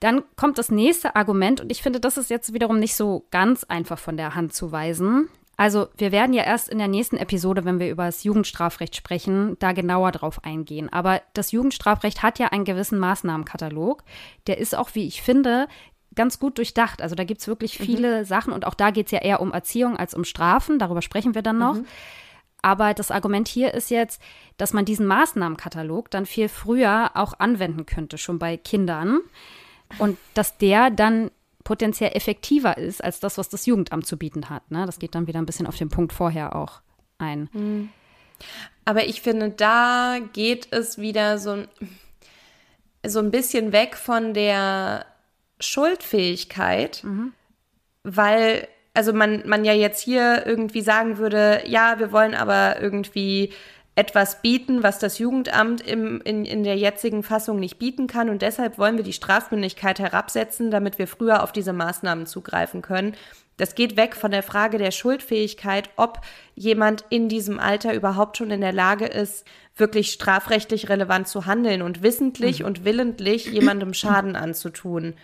Dann 0.00 0.22
kommt 0.36 0.58
das 0.58 0.70
nächste 0.70 1.16
Argument 1.16 1.60
und 1.60 1.70
ich 1.70 1.82
finde, 1.82 2.00
das 2.00 2.16
ist 2.16 2.30
jetzt 2.30 2.52
wiederum 2.52 2.78
nicht 2.78 2.94
so 2.94 3.26
ganz 3.30 3.64
einfach 3.64 3.98
von 3.98 4.16
der 4.16 4.34
Hand 4.34 4.54
zu 4.54 4.72
weisen. 4.72 5.28
Also 5.56 5.88
wir 5.96 6.12
werden 6.12 6.34
ja 6.34 6.42
erst 6.42 6.68
in 6.68 6.76
der 6.78 6.88
nächsten 6.88 7.16
Episode, 7.16 7.64
wenn 7.64 7.80
wir 7.80 7.90
über 7.90 8.04
das 8.04 8.24
Jugendstrafrecht 8.24 8.94
sprechen, 8.94 9.56
da 9.58 9.72
genauer 9.72 10.12
drauf 10.12 10.44
eingehen. 10.44 10.92
Aber 10.92 11.22
das 11.32 11.50
Jugendstrafrecht 11.50 12.22
hat 12.22 12.38
ja 12.38 12.48
einen 12.48 12.66
gewissen 12.66 12.98
Maßnahmenkatalog. 12.98 14.04
Der 14.46 14.58
ist 14.58 14.74
auch, 14.74 14.90
wie 14.92 15.06
ich 15.06 15.22
finde, 15.22 15.66
ganz 16.14 16.38
gut 16.38 16.58
durchdacht. 16.58 17.00
Also 17.00 17.14
da 17.14 17.24
gibt 17.24 17.40
es 17.40 17.48
wirklich 17.48 17.80
mhm. 17.80 17.84
viele 17.84 18.18
mhm. 18.20 18.24
Sachen 18.26 18.52
und 18.52 18.66
auch 18.66 18.74
da 18.74 18.90
geht 18.90 19.06
es 19.06 19.12
ja 19.12 19.20
eher 19.20 19.40
um 19.40 19.52
Erziehung 19.52 19.96
als 19.96 20.12
um 20.12 20.24
Strafen. 20.24 20.78
Darüber 20.78 21.00
sprechen 21.00 21.34
wir 21.34 21.42
dann 21.42 21.58
noch. 21.58 21.74
Mhm. 21.76 21.86
Aber 22.66 22.94
das 22.94 23.12
Argument 23.12 23.46
hier 23.46 23.74
ist 23.74 23.90
jetzt, 23.90 24.20
dass 24.56 24.72
man 24.72 24.84
diesen 24.84 25.06
Maßnahmenkatalog 25.06 26.10
dann 26.10 26.26
viel 26.26 26.48
früher 26.48 27.12
auch 27.14 27.38
anwenden 27.38 27.86
könnte, 27.86 28.18
schon 28.18 28.40
bei 28.40 28.56
Kindern. 28.56 29.20
Und 29.98 30.18
dass 30.34 30.58
der 30.58 30.90
dann 30.90 31.30
potenziell 31.62 32.10
effektiver 32.16 32.76
ist 32.76 33.04
als 33.04 33.20
das, 33.20 33.38
was 33.38 33.48
das 33.48 33.66
Jugendamt 33.66 34.04
zu 34.04 34.16
bieten 34.16 34.50
hat. 34.50 34.68
Ne? 34.72 34.84
Das 34.84 34.98
geht 34.98 35.14
dann 35.14 35.28
wieder 35.28 35.38
ein 35.38 35.46
bisschen 35.46 35.68
auf 35.68 35.76
den 35.76 35.90
Punkt 35.90 36.12
vorher 36.12 36.56
auch 36.56 36.80
ein. 37.18 37.48
Mhm. 37.52 37.90
Aber 38.84 39.06
ich 39.06 39.20
finde, 39.20 39.50
da 39.50 40.18
geht 40.32 40.66
es 40.72 40.98
wieder 40.98 41.38
so, 41.38 41.66
so 43.06 43.20
ein 43.20 43.30
bisschen 43.30 43.70
weg 43.70 43.94
von 43.94 44.34
der 44.34 45.06
Schuldfähigkeit, 45.60 47.04
mhm. 47.04 47.32
weil 48.02 48.66
also 48.96 49.12
man, 49.12 49.42
man 49.46 49.64
ja 49.64 49.74
jetzt 49.74 50.00
hier 50.00 50.46
irgendwie 50.46 50.80
sagen 50.80 51.18
würde, 51.18 51.62
ja, 51.66 51.98
wir 51.98 52.12
wollen 52.12 52.34
aber 52.34 52.80
irgendwie 52.80 53.52
etwas 53.94 54.42
bieten, 54.42 54.82
was 54.82 54.98
das 54.98 55.18
Jugendamt 55.18 55.80
im, 55.80 56.20
in, 56.22 56.44
in 56.44 56.64
der 56.64 56.76
jetzigen 56.76 57.22
Fassung 57.22 57.60
nicht 57.60 57.78
bieten 57.78 58.06
kann. 58.06 58.30
Und 58.30 58.42
deshalb 58.42 58.78
wollen 58.78 58.96
wir 58.96 59.04
die 59.04 59.12
Strafmündigkeit 59.12 59.98
herabsetzen, 59.98 60.70
damit 60.70 60.98
wir 60.98 61.06
früher 61.06 61.42
auf 61.42 61.52
diese 61.52 61.72
Maßnahmen 61.72 62.26
zugreifen 62.26 62.82
können. 62.82 63.14
Das 63.58 63.74
geht 63.74 63.96
weg 63.96 64.16
von 64.16 64.30
der 64.30 64.42
Frage 64.42 64.78
der 64.78 64.90
Schuldfähigkeit, 64.90 65.90
ob 65.96 66.20
jemand 66.54 67.04
in 67.08 67.28
diesem 67.28 67.58
Alter 67.58 67.94
überhaupt 67.94 68.36
schon 68.36 68.50
in 68.50 68.60
der 68.60 68.72
Lage 68.72 69.06
ist, 69.06 69.46
wirklich 69.76 70.12
strafrechtlich 70.12 70.88
relevant 70.88 71.28
zu 71.28 71.44
handeln 71.46 71.82
und 71.82 72.02
wissentlich 72.02 72.60
mhm. 72.60 72.66
und 72.66 72.84
willentlich 72.84 73.46
jemandem 73.46 73.92
Schaden 73.94 74.36
anzutun. 74.36 75.14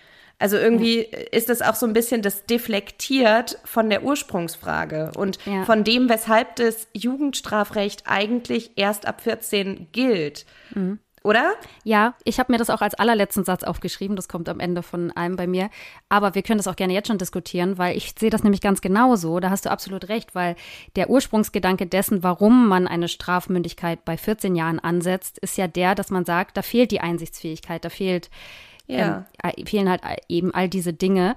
Also 0.43 0.57
irgendwie 0.57 1.07
ja. 1.09 1.19
ist 1.31 1.49
das 1.49 1.63
auch 1.63 1.77
so 1.77 1.87
ein 1.87 1.93
bisschen 1.93 2.21
das 2.21 2.47
deflektiert 2.47 3.61
von 3.65 3.89
der 3.89 4.03
Ursprungsfrage 4.03 5.13
und 5.17 5.39
ja. 5.47 5.65
von 5.65 5.85
dem, 5.85 6.09
weshalb 6.09 6.57
das 6.57 6.89
Jugendstrafrecht 6.93 8.03
eigentlich 8.07 8.73
erst 8.75 9.07
ab 9.07 9.21
14 9.21 9.87
gilt. 9.93 10.45
Mhm. 10.75 10.99
Oder? 11.23 11.53
Ja, 11.85 12.15
ich 12.25 12.41
habe 12.41 12.51
mir 12.51 12.59
das 12.59 12.71
auch 12.71 12.81
als 12.81 12.95
allerletzten 12.95 13.45
Satz 13.45 13.63
aufgeschrieben. 13.63 14.17
Das 14.17 14.27
kommt 14.27 14.49
am 14.49 14.59
Ende 14.59 14.83
von 14.83 15.13
einem 15.13 15.37
bei 15.37 15.47
mir. 15.47 15.71
Aber 16.09 16.35
wir 16.35 16.43
können 16.43 16.59
das 16.59 16.67
auch 16.67 16.75
gerne 16.75 16.93
jetzt 16.93 17.07
schon 17.07 17.19
diskutieren, 17.19 17.79
weil 17.79 17.97
ich 17.97 18.15
sehe 18.19 18.31
das 18.31 18.43
nämlich 18.43 18.61
ganz 18.61 18.81
genauso. 18.81 19.39
Da 19.39 19.51
hast 19.51 19.65
du 19.65 19.71
absolut 19.71 20.09
recht, 20.09 20.35
weil 20.35 20.57
der 20.97 21.09
Ursprungsgedanke 21.09 21.87
dessen, 21.87 22.25
warum 22.25 22.67
man 22.67 22.89
eine 22.89 23.07
Strafmündigkeit 23.07 24.05
bei 24.05 24.17
14 24.17 24.57
Jahren 24.57 24.81
ansetzt, 24.81 25.39
ist 25.39 25.57
ja 25.57 25.69
der, 25.69 25.95
dass 25.95 26.11
man 26.11 26.25
sagt, 26.25 26.57
da 26.57 26.63
fehlt 26.63 26.91
die 26.91 27.01
Einsichtsfähigkeit, 27.01 27.85
da 27.85 27.91
fehlt 27.91 28.29
ja. 28.87 29.27
Ähm, 29.43 29.67
fehlen 29.67 29.89
halt 29.89 30.03
eben 30.29 30.53
all 30.55 30.69
diese 30.69 30.93
Dinge. 30.93 31.37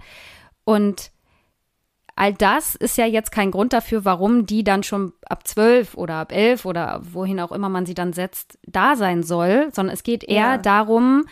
Und 0.63 1.11
All 2.17 2.33
das 2.33 2.75
ist 2.75 2.97
ja 2.97 3.05
jetzt 3.05 3.33
kein 3.33 3.51
Grund 3.51 3.73
dafür, 3.73 4.05
warum 4.05 4.45
die 4.45 4.63
dann 4.63 4.83
schon 4.83 5.11
ab 5.27 5.45
zwölf 5.45 5.95
oder 5.95 6.15
ab 6.15 6.31
elf 6.31 6.63
oder 6.63 7.01
wohin 7.11 7.41
auch 7.41 7.51
immer 7.51 7.67
man 7.67 7.85
sie 7.85 7.93
dann 7.93 8.13
setzt, 8.13 8.57
da 8.65 8.95
sein 8.95 9.21
soll, 9.21 9.67
sondern 9.73 9.93
es 9.93 10.03
geht 10.03 10.23
eher 10.23 10.51
ja. 10.51 10.57
darum, 10.57 11.25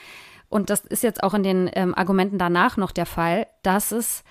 und 0.54 0.70
das 0.70 0.82
ist 0.82 1.02
jetzt 1.02 1.24
auch 1.24 1.34
in 1.34 1.42
den 1.42 1.68
ähm, 1.74 1.96
Argumenten 1.96 2.38
danach 2.38 2.78
noch 2.78 2.92
der 2.92 3.08
Fall, 3.08 3.48
dass 3.64 3.92
es, 3.92 4.24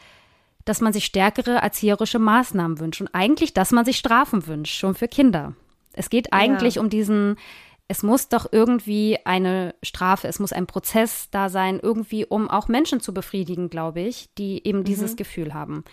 dass 0.64 0.80
man 0.80 0.92
sich 0.92 1.04
stärkere 1.06 1.56
erzieherische 1.56 2.20
Maßnahmen 2.20 2.78
wünscht 2.78 3.00
und 3.00 3.12
eigentlich, 3.12 3.54
dass 3.54 3.72
man 3.72 3.84
sich 3.84 3.96
Strafen 3.96 4.46
wünscht, 4.46 4.78
schon 4.78 4.94
für 4.94 5.08
Kinder. 5.08 5.54
Es 5.94 6.10
geht 6.10 6.32
eigentlich 6.32 6.76
ja. 6.76 6.82
um 6.82 6.90
diesen, 6.90 7.38
es 7.92 8.02
muss 8.02 8.30
doch 8.30 8.46
irgendwie 8.50 9.18
eine 9.26 9.74
Strafe, 9.82 10.26
es 10.26 10.38
muss 10.38 10.54
ein 10.54 10.66
Prozess 10.66 11.28
da 11.30 11.50
sein, 11.50 11.78
irgendwie, 11.78 12.24
um 12.24 12.48
auch 12.48 12.66
Menschen 12.66 13.00
zu 13.00 13.12
befriedigen, 13.12 13.68
glaube 13.68 14.00
ich, 14.00 14.30
die 14.38 14.66
eben 14.66 14.78
mhm. 14.78 14.84
dieses 14.84 15.14
Gefühl 15.14 15.52
haben. 15.52 15.84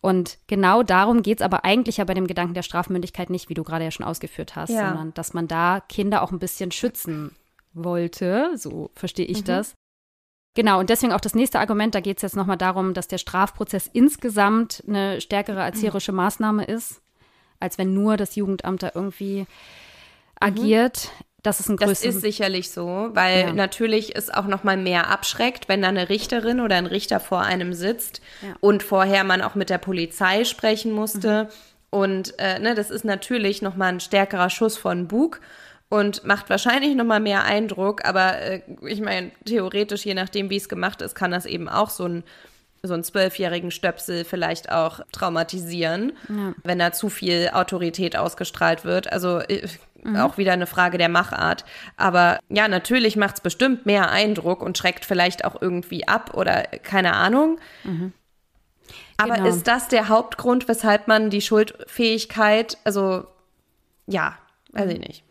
Und 0.00 0.38
genau 0.48 0.82
darum 0.82 1.22
geht 1.22 1.38
es 1.38 1.44
aber 1.44 1.64
eigentlich 1.64 1.98
ja 1.98 2.04
bei 2.04 2.14
dem 2.14 2.26
Gedanken 2.26 2.54
der 2.54 2.64
Strafmündigkeit 2.64 3.30
nicht, 3.30 3.48
wie 3.48 3.54
du 3.54 3.62
gerade 3.62 3.84
ja 3.84 3.92
schon 3.92 4.04
ausgeführt 4.04 4.56
hast, 4.56 4.70
ja. 4.70 4.88
sondern 4.88 5.14
dass 5.14 5.32
man 5.32 5.46
da 5.46 5.80
Kinder 5.88 6.22
auch 6.22 6.32
ein 6.32 6.40
bisschen 6.40 6.72
schützen 6.72 7.36
wollte. 7.72 8.50
So 8.56 8.90
verstehe 8.96 9.26
ich 9.26 9.42
mhm. 9.42 9.44
das. 9.44 9.74
Genau, 10.56 10.80
und 10.80 10.90
deswegen 10.90 11.12
auch 11.12 11.20
das 11.20 11.36
nächste 11.36 11.60
Argument, 11.60 11.94
da 11.94 12.00
geht 12.00 12.16
es 12.16 12.22
jetzt 12.22 12.34
nochmal 12.34 12.56
darum, 12.56 12.94
dass 12.94 13.06
der 13.06 13.18
Strafprozess 13.18 13.88
insgesamt 13.92 14.82
eine 14.88 15.20
stärkere 15.20 15.60
erzieherische 15.60 16.10
Maßnahme 16.10 16.64
ist, 16.64 17.00
als 17.60 17.78
wenn 17.78 17.94
nur 17.94 18.16
das 18.16 18.34
Jugendamt 18.34 18.82
da 18.82 18.90
irgendwie 18.92 19.42
mhm. 19.42 19.46
Das 21.42 21.60
ist 21.60 21.68
ein 21.68 21.76
Das 21.76 22.02
ist 22.02 22.20
sicherlich 22.20 22.70
so, 22.70 23.10
weil 23.12 23.40
ja. 23.40 23.52
natürlich 23.52 24.16
es 24.16 24.28
auch 24.28 24.46
noch 24.46 24.64
mal 24.64 24.76
mehr 24.76 25.08
abschreckt, 25.08 25.68
wenn 25.68 25.82
da 25.82 25.88
eine 25.88 26.08
Richterin 26.08 26.60
oder 26.60 26.76
ein 26.76 26.86
Richter 26.86 27.20
vor 27.20 27.42
einem 27.42 27.74
sitzt 27.74 28.20
ja. 28.42 28.54
und 28.60 28.82
vorher 28.82 29.22
man 29.22 29.42
auch 29.42 29.54
mit 29.54 29.70
der 29.70 29.78
Polizei 29.78 30.44
sprechen 30.44 30.90
musste. 30.90 31.44
Mhm. 31.44 31.48
Und 31.90 32.38
äh, 32.38 32.58
ne, 32.58 32.74
das 32.74 32.90
ist 32.90 33.04
natürlich 33.04 33.62
noch 33.62 33.76
mal 33.76 33.86
ein 33.86 34.00
stärkerer 34.00 34.50
Schuss 34.50 34.76
von 34.76 35.06
Bug 35.06 35.40
und 35.88 36.24
macht 36.24 36.50
wahrscheinlich 36.50 36.94
noch 36.96 37.04
mal 37.04 37.20
mehr 37.20 37.44
Eindruck. 37.44 38.04
Aber 38.04 38.38
äh, 38.38 38.62
ich 38.86 39.00
meine, 39.00 39.30
theoretisch, 39.44 40.04
je 40.04 40.14
nachdem, 40.14 40.50
wie 40.50 40.56
es 40.56 40.68
gemacht 40.68 41.02
ist, 41.02 41.14
kann 41.14 41.30
das 41.30 41.46
eben 41.46 41.68
auch 41.68 41.90
so 41.90 42.04
ein 42.04 42.24
so 42.82 42.94
einen 42.94 43.02
zwölfjährigen 43.02 43.70
Stöpsel 43.70 44.24
vielleicht 44.24 44.70
auch 44.70 45.00
traumatisieren, 45.10 46.12
ja. 46.28 46.54
wenn 46.62 46.78
da 46.78 46.92
zu 46.92 47.08
viel 47.08 47.50
Autorität 47.52 48.16
ausgestrahlt 48.16 48.84
wird. 48.84 49.12
Also 49.12 49.40
äh, 49.40 49.68
mhm. 50.02 50.16
auch 50.16 50.38
wieder 50.38 50.52
eine 50.52 50.66
Frage 50.66 50.98
der 50.98 51.08
Machart. 51.08 51.64
Aber 51.96 52.38
ja, 52.48 52.68
natürlich 52.68 53.16
macht 53.16 53.36
es 53.36 53.40
bestimmt 53.40 53.86
mehr 53.86 54.10
Eindruck 54.10 54.62
und 54.62 54.78
schreckt 54.78 55.04
vielleicht 55.04 55.44
auch 55.44 55.60
irgendwie 55.60 56.06
ab 56.06 56.34
oder 56.34 56.62
keine 56.62 57.14
Ahnung. 57.14 57.58
Mhm. 57.84 58.12
Aber 59.16 59.34
genau. 59.34 59.48
ist 59.48 59.66
das 59.66 59.88
der 59.88 60.08
Hauptgrund, 60.08 60.68
weshalb 60.68 61.08
man 61.08 61.30
die 61.30 61.40
Schuldfähigkeit, 61.40 62.78
also 62.84 63.26
ja, 64.06 64.38
weiß 64.72 64.90
ich 64.90 65.00
nicht. 65.00 65.24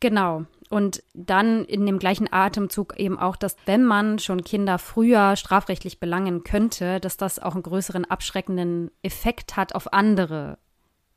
Genau. 0.00 0.44
Und 0.70 1.02
dann 1.14 1.64
in 1.64 1.86
dem 1.86 1.98
gleichen 1.98 2.30
Atemzug 2.30 2.98
eben 2.98 3.18
auch, 3.18 3.36
dass 3.36 3.56
wenn 3.64 3.84
man 3.84 4.18
schon 4.18 4.44
Kinder 4.44 4.78
früher 4.78 5.34
strafrechtlich 5.36 5.98
belangen 5.98 6.44
könnte, 6.44 7.00
dass 7.00 7.16
das 7.16 7.38
auch 7.38 7.54
einen 7.54 7.62
größeren 7.62 8.04
abschreckenden 8.04 8.90
Effekt 9.02 9.56
hat 9.56 9.74
auf 9.74 9.92
andere 9.94 10.58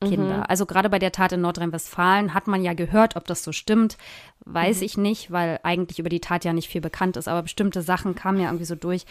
Kinder. 0.02 0.38
Mhm. 0.38 0.46
Also 0.48 0.66
gerade 0.66 0.90
bei 0.90 1.00
der 1.00 1.12
Tat 1.12 1.32
in 1.32 1.42
Nordrhein-Westfalen 1.42 2.34
hat 2.34 2.48
man 2.48 2.64
ja 2.64 2.74
gehört, 2.74 3.16
ob 3.16 3.26
das 3.26 3.44
so 3.44 3.52
stimmt, 3.52 3.98
weiß 4.46 4.80
mhm. 4.80 4.84
ich 4.84 4.98
nicht, 4.98 5.32
weil 5.32 5.60
eigentlich 5.64 6.00
über 6.00 6.10
die 6.10 6.20
Tat 6.20 6.44
ja 6.44 6.54
nicht 6.54 6.70
viel 6.70 6.82
bekannt 6.82 7.18
ist, 7.18 7.28
aber 7.28 7.44
bestimmte 7.44 7.82
Sachen 7.82 8.16
kamen 8.16 8.40
ja 8.40 8.48
irgendwie 8.48 8.66
so 8.66 8.76
durch, 8.76 9.06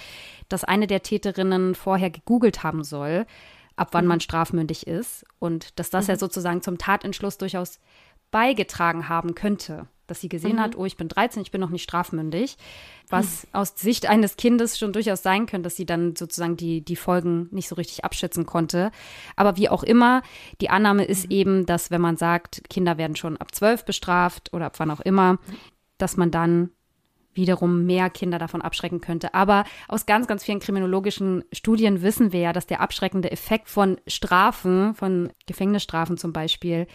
dass 0.49 0.65
eine 0.65 0.87
der 0.87 1.03
Täterinnen 1.03 1.75
vorher 1.75 2.11
gegoogelt 2.11 2.63
haben 2.63 2.85
soll, 2.85 3.27
ab 3.77 3.89
wann 3.93 4.05
mhm. 4.05 4.11
man 4.11 4.21
strafmündig 4.21 4.87
ist 4.87 5.25
und 5.39 5.79
dass 5.79 5.91
das 5.91 6.09
ja 6.09 6.15
mhm. 6.15 6.19
sozusagen 6.19 6.63
zum 6.63 6.79
Tatentschluss 6.79 7.39
durchaus 7.39 7.79
beigetragen 8.31 9.09
haben 9.09 9.35
könnte 9.35 9.87
dass 10.11 10.21
sie 10.21 10.29
gesehen 10.29 10.57
mhm. 10.57 10.61
hat, 10.61 10.77
oh, 10.77 10.85
ich 10.85 10.97
bin 10.97 11.09
13, 11.09 11.43
ich 11.43 11.51
bin 11.51 11.61
noch 11.61 11.71
nicht 11.71 11.85
strafmündig, 11.85 12.57
was 13.09 13.45
mhm. 13.45 13.49
aus 13.53 13.75
Sicht 13.77 14.07
eines 14.07 14.37
Kindes 14.37 14.79
schon 14.79 14.93
durchaus 14.93 15.23
sein 15.23 15.47
könnte, 15.47 15.65
dass 15.65 15.77
sie 15.77 15.87
dann 15.87 16.17
sozusagen 16.17 16.57
die, 16.57 16.83
die 16.85 16.97
Folgen 16.97 17.49
nicht 17.53 17.69
so 17.69 17.77
richtig 17.77 18.05
abschätzen 18.05 18.45
konnte. 18.47 18.91
Aber 19.37 19.57
wie 19.57 19.69
auch 19.69 19.83
immer, 19.83 20.23
die 20.61 20.71
Annahme 20.71 21.05
ist 21.05 21.27
mhm. 21.27 21.31
eben, 21.31 21.67
dass 21.67 21.91
wenn 21.91 22.01
man 22.01 22.17
sagt, 22.17 22.63
Kinder 22.69 22.99
werden 22.99 23.17
schon 23.17 23.37
ab 23.37 23.55
12 23.55 23.85
bestraft 23.85 24.53
oder 24.53 24.67
ab 24.67 24.75
wann 24.79 24.91
auch 24.91 25.01
immer, 25.01 25.39
dass 25.99 26.17
man 26.17 26.31
dann 26.31 26.71
wiederum 27.35 27.87
mehr 27.87 28.11
Kinder 28.11 28.39
davon 28.39 28.63
abschrecken 28.63 29.01
könnte. 29.01 29.35
Aber 29.35 29.65
aus 29.89 30.07
ganz, 30.07 30.27
ganz 30.27 30.45
vielen 30.45 30.61
kriminologischen 30.61 31.45
Studien 31.53 32.03
wissen 32.03 32.33
wir 32.33 32.41
ja, 32.41 32.53
dass 32.53 32.67
der 32.67 32.81
abschreckende 32.81 33.31
Effekt 33.31 33.69
von 33.69 34.01
Strafen, 34.07 34.95
von 34.95 35.31
Gefängnisstrafen 35.47 36.17
zum 36.17 36.33
Beispiel, 36.33 36.87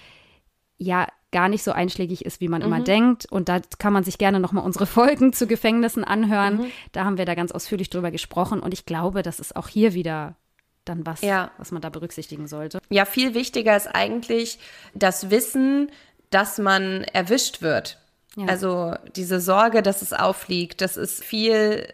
ja 0.78 1.08
gar 1.36 1.50
nicht 1.50 1.64
so 1.64 1.74
einschlägig 1.74 2.24
ist, 2.24 2.40
wie 2.40 2.48
man 2.48 2.62
mhm. 2.62 2.68
immer 2.68 2.80
denkt. 2.80 3.30
Und 3.30 3.50
da 3.50 3.60
kann 3.78 3.92
man 3.92 4.06
sich 4.06 4.18
gerne 4.18 4.40
nochmal 4.40 4.64
unsere 4.64 4.86
Folgen 5.00 5.34
zu 5.34 5.48
Gefängnissen 5.48 6.06
anhören. 6.06 6.60
Mhm. 6.60 6.72
Da 6.94 7.04
haben 7.04 7.18
wir 7.18 7.26
da 7.26 7.36
ganz 7.36 7.52
ausführlich 7.52 7.90
drüber 7.90 8.10
gesprochen. 8.10 8.62
Und 8.62 8.74
ich 8.74 8.86
glaube, 8.86 9.22
das 9.22 9.42
ist 9.42 9.54
auch 9.58 9.68
hier 9.68 9.94
wieder 9.94 10.38
dann 10.86 11.06
was, 11.06 11.20
ja. 11.20 11.52
was 11.58 11.72
man 11.72 11.82
da 11.82 11.90
berücksichtigen 11.90 12.48
sollte. 12.48 12.80
Ja, 12.88 13.04
viel 13.04 13.34
wichtiger 13.34 13.76
ist 13.76 13.88
eigentlich 13.88 14.60
das 14.94 15.30
Wissen, 15.30 15.92
dass 16.30 16.58
man 16.58 17.04
erwischt 17.04 17.62
wird. 17.62 18.00
Ja. 18.38 18.46
Also 18.46 18.94
diese 19.18 19.42
Sorge, 19.42 19.82
dass 19.82 20.02
es 20.02 20.14
auffliegt, 20.14 20.80
das 20.80 20.96
ist 20.96 21.22
viel 21.22 21.86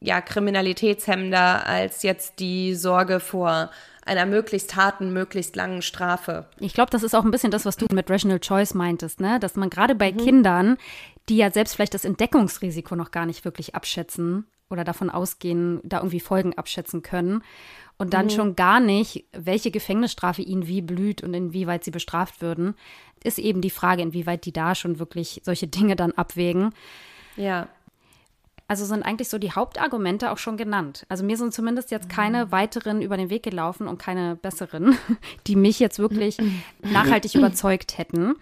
ja, 0.00 0.20
kriminalitätshemmender 0.20 1.68
als 1.68 2.02
jetzt 2.02 2.40
die 2.40 2.74
Sorge 2.74 3.20
vor 3.20 3.70
einer 4.04 4.26
möglichst 4.26 4.76
harten, 4.76 5.12
möglichst 5.12 5.56
langen 5.56 5.82
Strafe. 5.82 6.46
Ich 6.58 6.74
glaube, 6.74 6.90
das 6.90 7.02
ist 7.02 7.14
auch 7.14 7.24
ein 7.24 7.30
bisschen 7.30 7.50
das, 7.50 7.64
was 7.64 7.76
du 7.76 7.86
mit 7.92 8.10
Rational 8.10 8.40
Choice 8.40 8.74
meintest, 8.74 9.20
ne? 9.20 9.38
Dass 9.38 9.56
man 9.56 9.70
gerade 9.70 9.94
bei 9.94 10.12
mhm. 10.12 10.16
Kindern, 10.18 10.76
die 11.28 11.36
ja 11.36 11.50
selbst 11.50 11.74
vielleicht 11.74 11.94
das 11.94 12.04
Entdeckungsrisiko 12.04 12.96
noch 12.96 13.10
gar 13.10 13.26
nicht 13.26 13.44
wirklich 13.44 13.74
abschätzen 13.74 14.46
oder 14.70 14.84
davon 14.84 15.10
ausgehen, 15.10 15.80
da 15.84 15.98
irgendwie 15.98 16.20
Folgen 16.20 16.54
abschätzen 16.54 17.02
können 17.02 17.42
und 17.98 18.14
dann 18.14 18.26
mhm. 18.26 18.30
schon 18.30 18.56
gar 18.56 18.80
nicht, 18.80 19.26
welche 19.32 19.70
Gefängnisstrafe 19.70 20.42
ihnen 20.42 20.66
wie 20.66 20.82
blüht 20.82 21.22
und 21.22 21.34
inwieweit 21.34 21.84
sie 21.84 21.90
bestraft 21.90 22.42
würden, 22.42 22.74
ist 23.22 23.38
eben 23.38 23.60
die 23.60 23.70
Frage, 23.70 24.02
inwieweit 24.02 24.44
die 24.44 24.52
da 24.52 24.74
schon 24.74 24.98
wirklich 24.98 25.40
solche 25.44 25.68
Dinge 25.68 25.94
dann 25.94 26.12
abwägen. 26.12 26.74
Ja. 27.36 27.68
Also 28.72 28.86
sind 28.86 29.02
eigentlich 29.02 29.28
so 29.28 29.36
die 29.36 29.52
Hauptargumente 29.52 30.30
auch 30.30 30.38
schon 30.38 30.56
genannt. 30.56 31.04
Also 31.10 31.24
mir 31.24 31.36
sind 31.36 31.52
zumindest 31.52 31.90
jetzt 31.90 32.08
keine 32.08 32.46
mhm. 32.46 32.52
weiteren 32.52 33.02
über 33.02 33.18
den 33.18 33.28
Weg 33.28 33.42
gelaufen 33.42 33.86
und 33.86 33.98
keine 33.98 34.34
besseren, 34.34 34.96
die 35.46 35.56
mich 35.56 35.78
jetzt 35.78 35.98
wirklich 35.98 36.38
nachhaltig 36.80 37.34
überzeugt 37.34 37.98
hätten. 37.98 38.34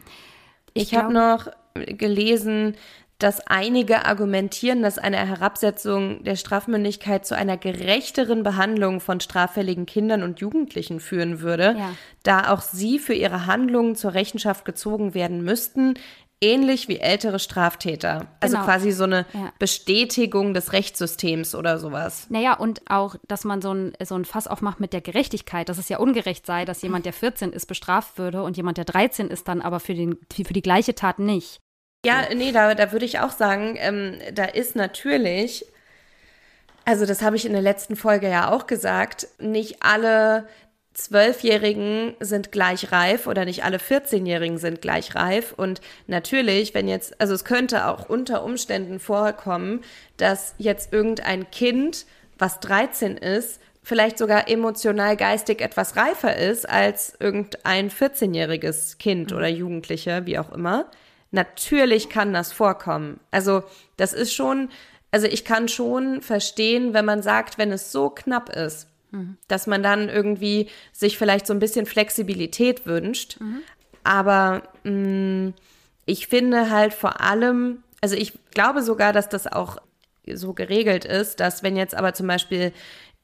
Ich, 0.73 0.93
ich 0.93 0.95
habe 0.95 1.13
noch 1.13 1.49
gelesen, 1.75 2.77
dass 3.19 3.41
einige 3.41 4.07
argumentieren, 4.07 4.83
dass 4.83 4.99
eine 4.99 5.17
Herabsetzung 5.17 6.23
der 6.23 6.37
Strafmündigkeit 6.37 7.27
zu 7.27 7.35
einer 7.35 7.57
gerechteren 7.57 8.45
Behandlung 8.45 9.01
von 9.01 9.19
straffälligen 9.19 9.85
Kindern 9.85 10.23
und 10.23 10.39
Jugendlichen 10.39 11.01
führen 11.01 11.41
würde, 11.41 11.75
ja. 11.77 11.91
da 12.23 12.53
auch 12.53 12.61
sie 12.61 13.01
für 13.01 13.15
ihre 13.15 13.47
Handlungen 13.47 13.97
zur 13.97 14.15
Rechenschaft 14.15 14.65
gezogen 14.65 15.13
werden 15.13 15.43
müssten, 15.43 15.95
ähnlich 16.41 16.89
wie 16.89 16.99
ältere 16.99 17.39
Straftäter. 17.39 18.27
Also 18.41 18.57
genau. 18.57 18.67
quasi 18.67 18.93
so 18.93 19.05
eine 19.05 19.27
ja. 19.33 19.53
Bestätigung 19.59 20.55
des 20.55 20.73
Rechtssystems 20.73 21.55
oder 21.55 21.79
sowas. 21.79 22.27
Naja, 22.31 22.55
und 22.55 22.83
auch, 22.91 23.17
dass 23.29 23.45
man 23.45 23.61
so 23.61 23.75
ein, 23.75 23.93
so 24.03 24.15
ein 24.15 24.25
Fass 24.25 24.47
aufmacht 24.47 24.81
mit 24.81 24.93
der 24.93 25.03
Gerechtigkeit, 25.03 25.69
dass 25.69 25.79
es 25.79 25.89
ja 25.89 25.99
ungerecht 25.99 26.47
sei, 26.47 26.65
dass 26.65 26.83
jemand, 26.83 27.05
der 27.05 27.13
14 27.13 27.53
ist, 27.53 27.67
bestraft 27.67 28.19
würde 28.19 28.43
und 28.43 28.57
jemand, 28.57 28.79
der 28.79 28.87
13 28.87 29.29
ist, 29.29 29.49
dann 29.49 29.61
aber 29.61 29.81
für, 29.81 29.95
den, 29.95 30.17
für 30.33 30.53
die 30.53 30.63
gleiche 30.63 30.95
Tat 30.95 31.19
nicht. 31.19 31.61
Ja, 32.05 32.25
nee, 32.35 32.53
da, 32.53 32.75
da 32.75 32.93
würde 32.93 33.05
ich 33.05 33.19
auch 33.21 33.31
sagen, 33.31 33.75
ähm, 33.77 34.19
da 34.33 34.45
ist 34.45 34.75
natürlich, 34.75 35.67
also 36.87 37.05
das 37.05 37.21
habe 37.21 37.37
ich 37.37 37.45
in 37.45 37.53
der 37.53 37.61
letzten 37.61 37.95
Folge 37.95 38.31
ja 38.31 38.51
auch 38.51 38.67
gesagt, 38.67 39.29
nicht 39.39 39.83
alle 39.83 40.49
Zwölfjährigen 40.93 42.15
sind 42.21 42.51
gleich 42.51 42.91
reif 42.91 43.27
oder 43.27 43.45
nicht 43.45 43.65
alle 43.65 43.79
14-Jährigen 43.79 44.59
sind 44.59 44.83
gleich 44.83 45.15
reif. 45.15 45.55
Und 45.57 45.81
natürlich, 46.09 46.75
wenn 46.75 46.89
jetzt, 46.89 47.21
also 47.21 47.33
es 47.33 47.45
könnte 47.45 47.87
auch 47.87 48.09
unter 48.09 48.45
Umständen 48.45 48.99
vorkommen, 48.99 49.83
dass 50.17 50.55
jetzt 50.59 50.93
irgendein 50.93 51.51
Kind, 51.51 52.07
was 52.39 52.61
13 52.61 53.17
ist, 53.17 53.61
vielleicht 53.83 54.19
sogar 54.19 54.49
emotional 54.49 55.17
geistig 55.17 55.61
etwas 55.61 55.97
reifer 55.97 56.37
ist 56.37 56.69
als 56.69 57.17
irgendein 57.19 57.91
14-jähriges 57.91 58.99
Kind 58.99 59.31
mhm. 59.31 59.37
oder 59.37 59.49
Jugendliche, 59.49 60.27
wie 60.27 60.39
auch 60.39 60.53
immer. 60.53 60.91
Natürlich 61.31 62.09
kann 62.09 62.33
das 62.33 62.53
vorkommen. 62.53 63.21
Also 63.31 63.63
das 63.97 64.13
ist 64.13 64.35
schon, 64.35 64.69
also 65.13 65.27
ich 65.27 65.45
kann 65.45 65.69
schon 65.69 66.21
verstehen, 66.21 66.95
wenn 66.95 67.05
man 67.05 67.23
sagt, 67.23 67.59
wenn 67.59 67.71
es 67.71 67.93
so 67.93 68.11
knapp 68.11 68.49
ist, 68.49 68.89
dass 69.49 69.67
man 69.67 69.83
dann 69.83 70.09
irgendwie 70.09 70.69
sich 70.93 71.19
vielleicht 71.19 71.47
so 71.47 71.53
ein 71.53 71.59
bisschen 71.59 71.87
Flexibilität 71.87 72.87
wünscht. 72.87 73.41
Mhm. 73.41 73.63
Aber 74.05 74.63
mh, 74.85 74.93
mm, 74.93 75.55
ich 76.07 76.27
finde 76.27 76.71
halt 76.71 76.93
vor 76.95 77.21
allem, 77.21 77.83
also 78.01 78.17
ich 78.17 78.33
glaube 78.53 78.83
sogar, 78.83 79.13
dass 79.13 79.29
das 79.29 79.47
auch 79.47 79.79
so 80.33 80.53
geregelt 80.53 81.05
ist, 81.05 81.41
dass 81.41 81.63
wenn 81.63 81.77
jetzt 81.77 81.95
aber 81.95 82.15
zum 82.15 82.27
Beispiel 82.27 82.73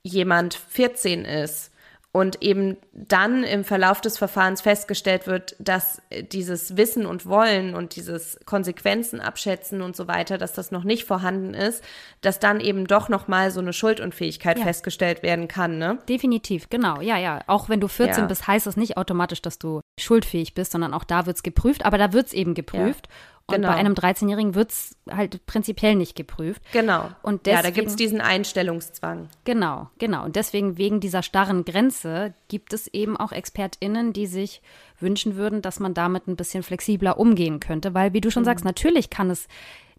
jemand 0.03 0.55
14 0.55 1.25
ist 1.25 1.73
und 2.17 2.43
eben 2.43 2.79
dann 2.95 3.45
im 3.45 3.63
Verlauf 3.63 4.01
des 4.01 4.17
Verfahrens 4.17 4.63
festgestellt 4.63 5.27
wird, 5.27 5.55
dass 5.59 6.01
dieses 6.33 6.79
Wissen 6.79 7.05
und 7.05 7.27
Wollen 7.27 7.75
und 7.75 7.95
dieses 7.95 8.41
Konsequenzen 8.47 9.21
abschätzen 9.21 9.83
und 9.83 9.95
so 9.95 10.09
weiter, 10.09 10.39
dass 10.39 10.55
das 10.55 10.71
noch 10.71 10.83
nicht 10.83 11.05
vorhanden 11.05 11.53
ist, 11.53 11.85
dass 12.23 12.41
dann 12.41 12.61
eben 12.61 12.87
doch 12.87 13.11
noch 13.11 13.29
mal 13.29 13.51
so 13.51 13.61
eine 13.61 13.75
Schuldunfähigkeit 13.75 14.57
ja. 14.57 14.65
festgestellt 14.65 15.23
werden 15.23 15.47
kann, 15.47 15.77
ne? 15.77 15.99
Definitiv, 16.09 16.71
genau. 16.71 17.03
Ja, 17.03 17.19
ja. 17.19 17.41
Auch 17.49 17.69
wenn 17.69 17.81
du 17.81 17.89
14 17.89 18.23
ja. 18.23 18.27
bist, 18.27 18.47
heißt 18.47 18.67
das 18.67 18.79
nicht 18.79 18.97
automatisch, 18.97 19.43
dass 19.43 19.59
du 19.59 19.83
schuldfähig 20.01 20.55
bist, 20.55 20.73
sondern 20.73 20.95
auch 20.95 21.05
da 21.05 21.27
wird 21.27 21.37
es 21.37 21.43
geprüft, 21.43 21.85
aber 21.85 21.99
da 21.99 22.15
wird 22.15 22.29
es 22.29 22.33
eben 22.33 22.55
geprüft. 22.55 23.09
Ja. 23.11 23.36
Und 23.49 23.57
genau. 23.57 23.69
bei 23.69 23.75
einem 23.75 23.95
13-Jährigen 23.95 24.57
wird 24.57 24.73
es 24.73 24.97
halt 25.09 25.47
prinzipiell 25.47 25.95
nicht 25.95 26.17
geprüft. 26.17 26.61
Genau. 26.73 27.11
Und 27.23 27.47
deswegen, 27.47 27.57
ja, 27.57 27.63
da 27.63 27.71
gibt 27.71 27.89
es 27.89 27.97
diesen 27.97 28.21
Einstellungszwang. 28.21 29.29
Genau, 29.45 29.89
genau. 29.99 30.25
Und 30.25 30.35
deswegen 30.35 30.79
wegen 30.79 30.99
dieser 30.99 31.23
starren 31.23 31.65
Grenze 31.65 32.35
gibt 32.49 32.73
es 32.73 32.89
eben 32.89 33.17
auch 33.17 33.31
ExpertInnen, 33.31 34.13
die 34.13 34.27
sich 34.27 34.63
wünschen 34.99 35.37
würden, 35.37 35.63
dass 35.63 35.79
man 35.79 35.95
damit 35.95 36.27
ein 36.27 36.35
bisschen 36.35 36.65
flexibler 36.65 37.19
umgehen 37.19 37.61
könnte. 37.61 37.95
Weil, 37.95 38.13
wie 38.13 38.21
du 38.21 38.33
schon 38.33 38.43
mhm. 38.43 38.47
sagst, 38.47 38.65
natürlich 38.65 39.11
kann 39.11 39.31
es 39.31 39.47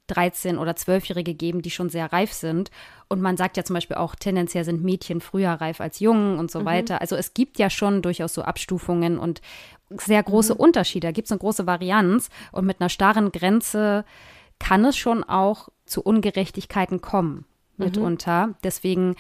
13- 0.10 0.58
oder 0.58 0.72
12-Jährige 0.72 1.34
geben, 1.34 1.62
die 1.62 1.72
schon 1.72 1.90
sehr 1.90 2.12
reif 2.12 2.32
sind. 2.34 2.72
Und 3.10 3.22
man 3.22 3.38
sagt 3.38 3.58
ja 3.58 3.64
zum 3.64 3.74
Beispiel 3.74 3.98
auch, 3.98 4.16
tendenziell 4.16 4.64
sind 4.64 4.84
Mädchen 4.84 5.22
früher 5.22 5.52
reif 5.52 5.82
als 5.82 6.00
Jungen 6.00 6.40
und 6.40 6.52
so 6.52 6.62
mhm. 6.62 6.66
weiter. 6.66 7.02
Also 7.02 7.16
es 7.16 7.34
gibt 7.34 7.60
ja 7.60 7.70
schon 7.70 8.02
durchaus 8.02 8.34
so 8.34 8.42
Abstufungen 8.42 9.18
und 9.18 9.42
sehr 9.90 10.24
große 10.24 10.54
mhm. 10.54 10.60
Unterschiede. 10.60 11.08
Da 11.08 11.12
gibt 11.12 11.28
es 11.28 11.32
eine 11.32 11.40
große 11.40 11.68
Varianz. 11.68 12.30
Und 12.52 12.66
mit 12.66 12.82
einer 12.82 12.90
starren 12.90 13.32
Grenze 13.32 14.06
kann 14.60 14.86
es 14.86 14.98
schon 14.98 15.24
auch 15.24 15.70
zu 15.86 16.02
Ungerechtigkeiten 16.02 17.02
kommen, 17.02 17.46
mhm. 17.78 17.86
mitunter. 17.86 18.56
Deswegen 18.64 19.16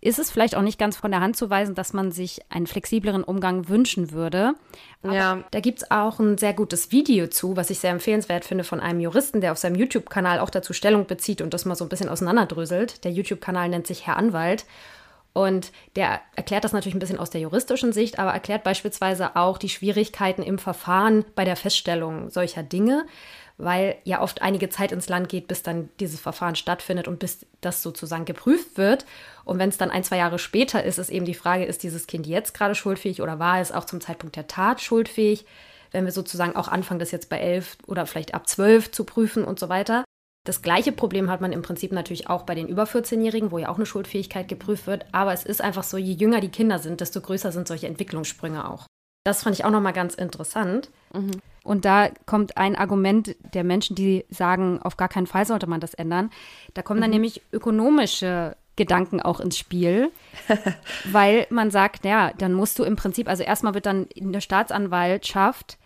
ist 0.00 0.18
es 0.18 0.30
vielleicht 0.30 0.54
auch 0.54 0.62
nicht 0.62 0.78
ganz 0.78 0.96
von 0.96 1.10
der 1.10 1.20
Hand 1.20 1.36
zu 1.36 1.50
weisen, 1.50 1.74
dass 1.74 1.92
man 1.92 2.12
sich 2.12 2.40
einen 2.50 2.68
flexibleren 2.68 3.24
Umgang 3.24 3.68
wünschen 3.68 4.12
würde. 4.12 4.54
Aber 5.02 5.14
ja. 5.14 5.44
Da 5.50 5.60
gibt 5.60 5.82
es 5.82 5.90
auch 5.90 6.20
ein 6.20 6.38
sehr 6.38 6.54
gutes 6.54 6.92
Video 6.92 7.26
zu, 7.26 7.56
was 7.56 7.70
ich 7.70 7.80
sehr 7.80 7.90
empfehlenswert 7.90 8.44
finde 8.44 8.62
von 8.62 8.78
einem 8.78 9.00
Juristen, 9.00 9.40
der 9.40 9.52
auf 9.52 9.58
seinem 9.58 9.74
YouTube-Kanal 9.74 10.38
auch 10.38 10.50
dazu 10.50 10.72
Stellung 10.72 11.06
bezieht 11.06 11.42
und 11.42 11.52
das 11.52 11.64
mal 11.64 11.74
so 11.74 11.84
ein 11.84 11.88
bisschen 11.88 12.08
auseinanderdröselt. 12.08 13.04
Der 13.04 13.10
YouTube-Kanal 13.10 13.70
nennt 13.70 13.88
sich 13.88 14.06
Herr 14.06 14.16
Anwalt. 14.16 14.66
Und 15.38 15.70
der 15.94 16.20
erklärt 16.34 16.64
das 16.64 16.72
natürlich 16.72 16.96
ein 16.96 16.98
bisschen 16.98 17.20
aus 17.20 17.30
der 17.30 17.40
juristischen 17.40 17.92
Sicht, 17.92 18.18
aber 18.18 18.32
erklärt 18.32 18.64
beispielsweise 18.64 19.36
auch 19.36 19.56
die 19.56 19.68
Schwierigkeiten 19.68 20.42
im 20.42 20.58
Verfahren 20.58 21.24
bei 21.36 21.44
der 21.44 21.54
Feststellung 21.54 22.28
solcher 22.28 22.64
Dinge 22.64 23.04
weil 23.60 23.96
ja 24.04 24.22
oft 24.22 24.40
einige 24.40 24.68
Zeit 24.68 24.92
ins 24.92 25.08
Land 25.08 25.28
geht, 25.28 25.48
bis 25.48 25.64
dann 25.64 25.88
dieses 25.98 26.20
Verfahren 26.20 26.54
stattfindet 26.54 27.08
und 27.08 27.18
bis 27.18 27.44
das 27.60 27.82
sozusagen 27.82 28.24
geprüft 28.24 28.78
wird. 28.78 29.04
Und 29.44 29.58
wenn 29.58 29.68
es 29.68 29.76
dann 29.76 29.90
ein, 29.90 30.04
zwei 30.04 30.16
Jahre 30.16 30.38
später 30.38 30.84
ist, 30.84 30.98
ist 30.98 31.10
eben 31.10 31.24
die 31.24 31.34
Frage, 31.34 31.64
ist 31.64 31.82
dieses 31.82 32.06
Kind 32.06 32.28
jetzt 32.28 32.54
gerade 32.54 32.76
schuldfähig 32.76 33.20
oder 33.20 33.40
war 33.40 33.60
es 33.60 33.72
auch 33.72 33.84
zum 33.84 34.00
Zeitpunkt 34.00 34.36
der 34.36 34.46
Tat 34.46 34.80
schuldfähig? 34.80 35.44
Wenn 35.90 36.04
wir 36.04 36.12
sozusagen 36.12 36.54
auch 36.54 36.68
anfangen, 36.68 37.00
das 37.00 37.10
jetzt 37.10 37.30
bei 37.30 37.40
elf 37.40 37.76
oder 37.88 38.06
vielleicht 38.06 38.32
ab 38.32 38.48
zwölf 38.48 38.92
zu 38.92 39.02
prüfen 39.02 39.42
und 39.42 39.58
so 39.58 39.68
weiter. 39.68 40.04
Das 40.44 40.62
gleiche 40.62 40.92
Problem 40.92 41.30
hat 41.30 41.40
man 41.40 41.52
im 41.52 41.62
Prinzip 41.62 41.92
natürlich 41.92 42.30
auch 42.30 42.44
bei 42.44 42.54
den 42.54 42.68
über 42.68 42.84
14-Jährigen, 42.84 43.50
wo 43.50 43.58
ja 43.58 43.68
auch 43.68 43.76
eine 43.76 43.86
Schuldfähigkeit 43.86 44.48
geprüft 44.48 44.86
wird. 44.86 45.04
Aber 45.12 45.32
es 45.32 45.44
ist 45.44 45.60
einfach 45.60 45.82
so, 45.82 45.98
je 45.98 46.14
jünger 46.14 46.40
die 46.40 46.48
Kinder 46.48 46.78
sind, 46.78 47.00
desto 47.00 47.20
größer 47.20 47.52
sind 47.52 47.68
solche 47.68 47.86
Entwicklungssprünge 47.86 48.68
auch. 48.68 48.86
Das 49.24 49.42
fand 49.42 49.56
ich 49.56 49.64
auch 49.64 49.70
nochmal 49.70 49.92
ganz 49.92 50.14
interessant. 50.14 50.90
Mhm. 51.12 51.32
Und 51.64 51.84
da 51.84 52.08
kommt 52.24 52.56
ein 52.56 52.76
Argument 52.76 53.36
der 53.52 53.62
Menschen, 53.62 53.94
die 53.94 54.24
sagen, 54.30 54.80
auf 54.80 54.96
gar 54.96 55.08
keinen 55.08 55.26
Fall 55.26 55.44
sollte 55.44 55.66
man 55.66 55.80
das 55.80 55.92
ändern. 55.92 56.30
Da 56.72 56.80
kommen 56.80 57.02
dann 57.02 57.10
mhm. 57.10 57.16
nämlich 57.16 57.42
ökonomische 57.52 58.56
Gedanken 58.76 59.20
auch 59.20 59.40
ins 59.40 59.58
Spiel, 59.58 60.10
weil 61.12 61.46
man 61.50 61.70
sagt, 61.70 62.06
ja, 62.06 62.32
dann 62.38 62.54
musst 62.54 62.78
du 62.78 62.84
im 62.84 62.96
Prinzip, 62.96 63.28
also 63.28 63.42
erstmal 63.42 63.74
wird 63.74 63.84
dann 63.84 64.06
in 64.06 64.32
der 64.32 64.40
Staatsanwaltschaft 64.40 65.76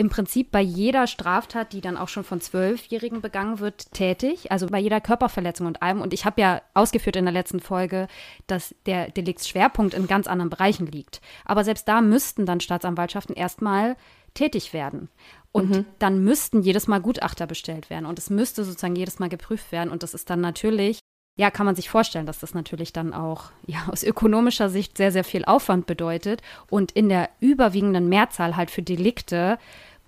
im 0.00 0.08
Prinzip 0.08 0.50
bei 0.50 0.62
jeder 0.62 1.06
Straftat, 1.06 1.74
die 1.74 1.82
dann 1.82 1.98
auch 1.98 2.08
schon 2.08 2.24
von 2.24 2.40
Zwölfjährigen 2.40 3.20
begangen 3.20 3.58
wird, 3.58 3.92
tätig. 3.92 4.50
Also 4.50 4.66
bei 4.66 4.78
jeder 4.78 4.98
Körperverletzung 4.98 5.66
und 5.66 5.82
allem. 5.82 6.00
Und 6.00 6.14
ich 6.14 6.24
habe 6.24 6.40
ja 6.40 6.62
ausgeführt 6.72 7.16
in 7.16 7.26
der 7.26 7.34
letzten 7.34 7.60
Folge, 7.60 8.08
dass 8.46 8.74
der 8.86 9.10
Deliktsschwerpunkt 9.10 9.92
in 9.92 10.06
ganz 10.06 10.26
anderen 10.26 10.48
Bereichen 10.48 10.86
liegt. 10.86 11.20
Aber 11.44 11.64
selbst 11.64 11.86
da 11.86 12.00
müssten 12.00 12.46
dann 12.46 12.60
Staatsanwaltschaften 12.60 13.36
erstmal 13.36 13.94
tätig 14.32 14.72
werden. 14.72 15.10
Und 15.52 15.68
mhm. 15.68 15.84
dann 15.98 16.24
müssten 16.24 16.62
jedes 16.62 16.88
Mal 16.88 17.02
Gutachter 17.02 17.46
bestellt 17.46 17.90
werden. 17.90 18.06
Und 18.06 18.18
es 18.18 18.30
müsste 18.30 18.64
sozusagen 18.64 18.96
jedes 18.96 19.18
Mal 19.18 19.28
geprüft 19.28 19.70
werden. 19.70 19.90
Und 19.90 20.02
das 20.02 20.14
ist 20.14 20.30
dann 20.30 20.40
natürlich 20.40 21.00
ja, 21.36 21.50
kann 21.50 21.64
man 21.64 21.74
sich 21.74 21.88
vorstellen, 21.88 22.26
dass 22.26 22.40
das 22.40 22.52
natürlich 22.52 22.92
dann 22.92 23.14
auch 23.14 23.44
ja, 23.66 23.86
aus 23.90 24.02
ökonomischer 24.02 24.68
Sicht 24.68 24.98
sehr, 24.98 25.10
sehr 25.10 25.24
viel 25.24 25.46
Aufwand 25.46 25.86
bedeutet 25.86 26.42
und 26.68 26.92
in 26.92 27.08
der 27.08 27.30
überwiegenden 27.40 28.10
Mehrzahl 28.10 28.56
halt 28.56 28.70
für 28.70 28.82
Delikte 28.82 29.58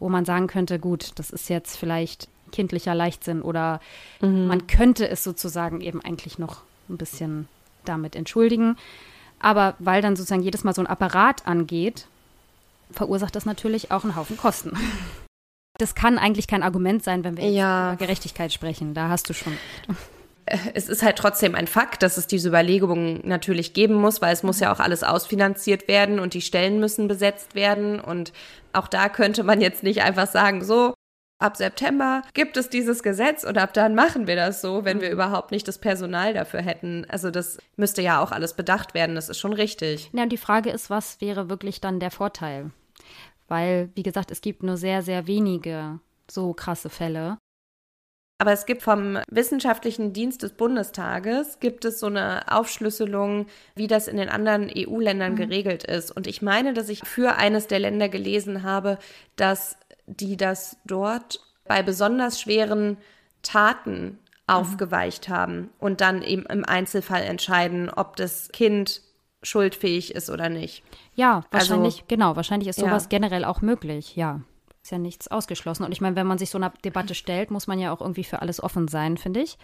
wo 0.02 0.08
man 0.08 0.24
sagen 0.24 0.48
könnte, 0.48 0.78
gut, 0.78 1.12
das 1.14 1.30
ist 1.30 1.48
jetzt 1.48 1.76
vielleicht 1.76 2.28
kindlicher 2.50 2.94
Leichtsinn 2.94 3.40
oder 3.40 3.80
mhm. 4.20 4.46
man 4.46 4.66
könnte 4.66 5.08
es 5.08 5.24
sozusagen 5.24 5.80
eben 5.80 6.02
eigentlich 6.02 6.38
noch 6.38 6.62
ein 6.88 6.98
bisschen 6.98 7.48
damit 7.84 8.16
entschuldigen. 8.16 8.76
Aber 9.38 9.74
weil 9.78 10.02
dann 10.02 10.16
sozusagen 10.16 10.42
jedes 10.42 10.64
Mal 10.64 10.74
so 10.74 10.82
ein 10.82 10.86
Apparat 10.86 11.46
angeht, 11.46 12.06
verursacht 12.90 13.34
das 13.34 13.46
natürlich 13.46 13.90
auch 13.90 14.04
einen 14.04 14.16
Haufen 14.16 14.36
Kosten. 14.36 14.76
Das 15.78 15.94
kann 15.94 16.18
eigentlich 16.18 16.48
kein 16.48 16.62
Argument 16.62 17.02
sein, 17.02 17.24
wenn 17.24 17.38
wir 17.38 17.48
ja. 17.48 17.88
über 17.88 17.96
Gerechtigkeit 17.96 18.52
sprechen. 18.52 18.92
Da 18.92 19.08
hast 19.08 19.30
du 19.30 19.32
schon 19.32 19.56
es 20.46 20.88
ist 20.88 21.02
halt 21.02 21.16
trotzdem 21.16 21.54
ein 21.54 21.66
Fakt, 21.66 22.02
dass 22.02 22.16
es 22.16 22.26
diese 22.26 22.48
Überlegungen 22.48 23.20
natürlich 23.24 23.74
geben 23.74 23.94
muss, 23.94 24.20
weil 24.20 24.32
es 24.32 24.42
muss 24.42 24.60
ja 24.60 24.72
auch 24.72 24.80
alles 24.80 25.04
ausfinanziert 25.04 25.88
werden 25.88 26.18
und 26.18 26.34
die 26.34 26.40
Stellen 26.40 26.80
müssen 26.80 27.08
besetzt 27.08 27.54
werden. 27.54 28.00
Und 28.00 28.32
auch 28.72 28.88
da 28.88 29.08
könnte 29.08 29.44
man 29.44 29.60
jetzt 29.60 29.82
nicht 29.82 30.02
einfach 30.02 30.26
sagen, 30.26 30.64
so, 30.64 30.94
ab 31.38 31.56
September 31.56 32.22
gibt 32.34 32.56
es 32.56 32.70
dieses 32.70 33.02
Gesetz 33.02 33.44
und 33.44 33.58
ab 33.58 33.74
dann 33.74 33.94
machen 33.94 34.26
wir 34.26 34.36
das 34.36 34.60
so, 34.60 34.84
wenn 34.84 35.00
wir 35.00 35.08
mhm. 35.08 35.14
überhaupt 35.14 35.50
nicht 35.50 35.66
das 35.68 35.78
Personal 35.78 36.34
dafür 36.34 36.62
hätten. 36.62 37.04
Also 37.08 37.30
das 37.30 37.58
müsste 37.76 38.00
ja 38.02 38.22
auch 38.22 38.32
alles 38.32 38.54
bedacht 38.54 38.94
werden, 38.94 39.14
das 39.14 39.28
ist 39.28 39.38
schon 39.38 39.52
richtig. 39.52 40.10
Ja, 40.12 40.22
und 40.22 40.30
die 40.30 40.36
Frage 40.36 40.70
ist, 40.70 40.88
was 40.88 41.20
wäre 41.20 41.50
wirklich 41.50 41.80
dann 41.80 42.00
der 42.00 42.10
Vorteil? 42.10 42.70
Weil, 43.48 43.90
wie 43.94 44.02
gesagt, 44.02 44.30
es 44.30 44.40
gibt 44.40 44.62
nur 44.62 44.76
sehr, 44.76 45.02
sehr 45.02 45.26
wenige 45.26 45.98
so 46.30 46.54
krasse 46.54 46.88
Fälle. 46.88 47.38
Aber 48.38 48.52
es 48.52 48.66
gibt 48.66 48.82
vom 48.82 49.18
Wissenschaftlichen 49.28 50.12
Dienst 50.12 50.42
des 50.42 50.52
Bundestages 50.52 51.60
gibt 51.60 51.84
es 51.84 52.00
so 52.00 52.06
eine 52.06 52.50
Aufschlüsselung, 52.50 53.46
wie 53.76 53.86
das 53.86 54.08
in 54.08 54.16
den 54.16 54.28
anderen 54.28 54.68
EU-Ländern 54.76 55.32
mhm. 55.32 55.36
geregelt 55.36 55.84
ist. 55.84 56.10
Und 56.10 56.26
ich 56.26 56.42
meine, 56.42 56.72
dass 56.74 56.88
ich 56.88 57.00
für 57.04 57.36
eines 57.36 57.68
der 57.68 57.78
Länder 57.78 58.08
gelesen 58.08 58.64
habe, 58.64 58.98
dass 59.36 59.76
die 60.06 60.36
das 60.36 60.76
dort 60.84 61.40
bei 61.66 61.82
besonders 61.82 62.40
schweren 62.40 62.96
Taten 63.42 64.04
mhm. 64.04 64.18
aufgeweicht 64.46 65.28
mhm. 65.28 65.32
haben 65.32 65.70
und 65.78 66.00
dann 66.00 66.22
eben 66.22 66.44
im 66.46 66.64
Einzelfall 66.64 67.22
entscheiden, 67.22 67.90
ob 67.90 68.16
das 68.16 68.48
Kind 68.48 69.02
schuldfähig 69.42 70.14
ist 70.14 70.30
oder 70.30 70.48
nicht. 70.48 70.82
Ja, 71.14 71.44
wahrscheinlich, 71.50 71.94
also, 71.94 72.04
genau, 72.08 72.36
wahrscheinlich 72.36 72.68
ist 72.68 72.78
sowas 72.78 73.04
ja. 73.04 73.08
generell 73.08 73.44
auch 73.44 73.60
möglich, 73.60 74.16
ja. 74.16 74.40
Ist 74.82 74.90
ja 74.90 74.98
nichts 74.98 75.28
ausgeschlossen. 75.28 75.84
Und 75.84 75.92
ich 75.92 76.00
meine, 76.00 76.16
wenn 76.16 76.26
man 76.26 76.38
sich 76.38 76.50
so 76.50 76.58
einer 76.58 76.72
Debatte 76.84 77.14
stellt, 77.14 77.50
muss 77.50 77.66
man 77.66 77.78
ja 77.78 77.92
auch 77.92 78.00
irgendwie 78.00 78.24
für 78.24 78.42
alles 78.42 78.62
offen 78.62 78.88
sein, 78.88 79.16
finde 79.16 79.40
ich. 79.40 79.56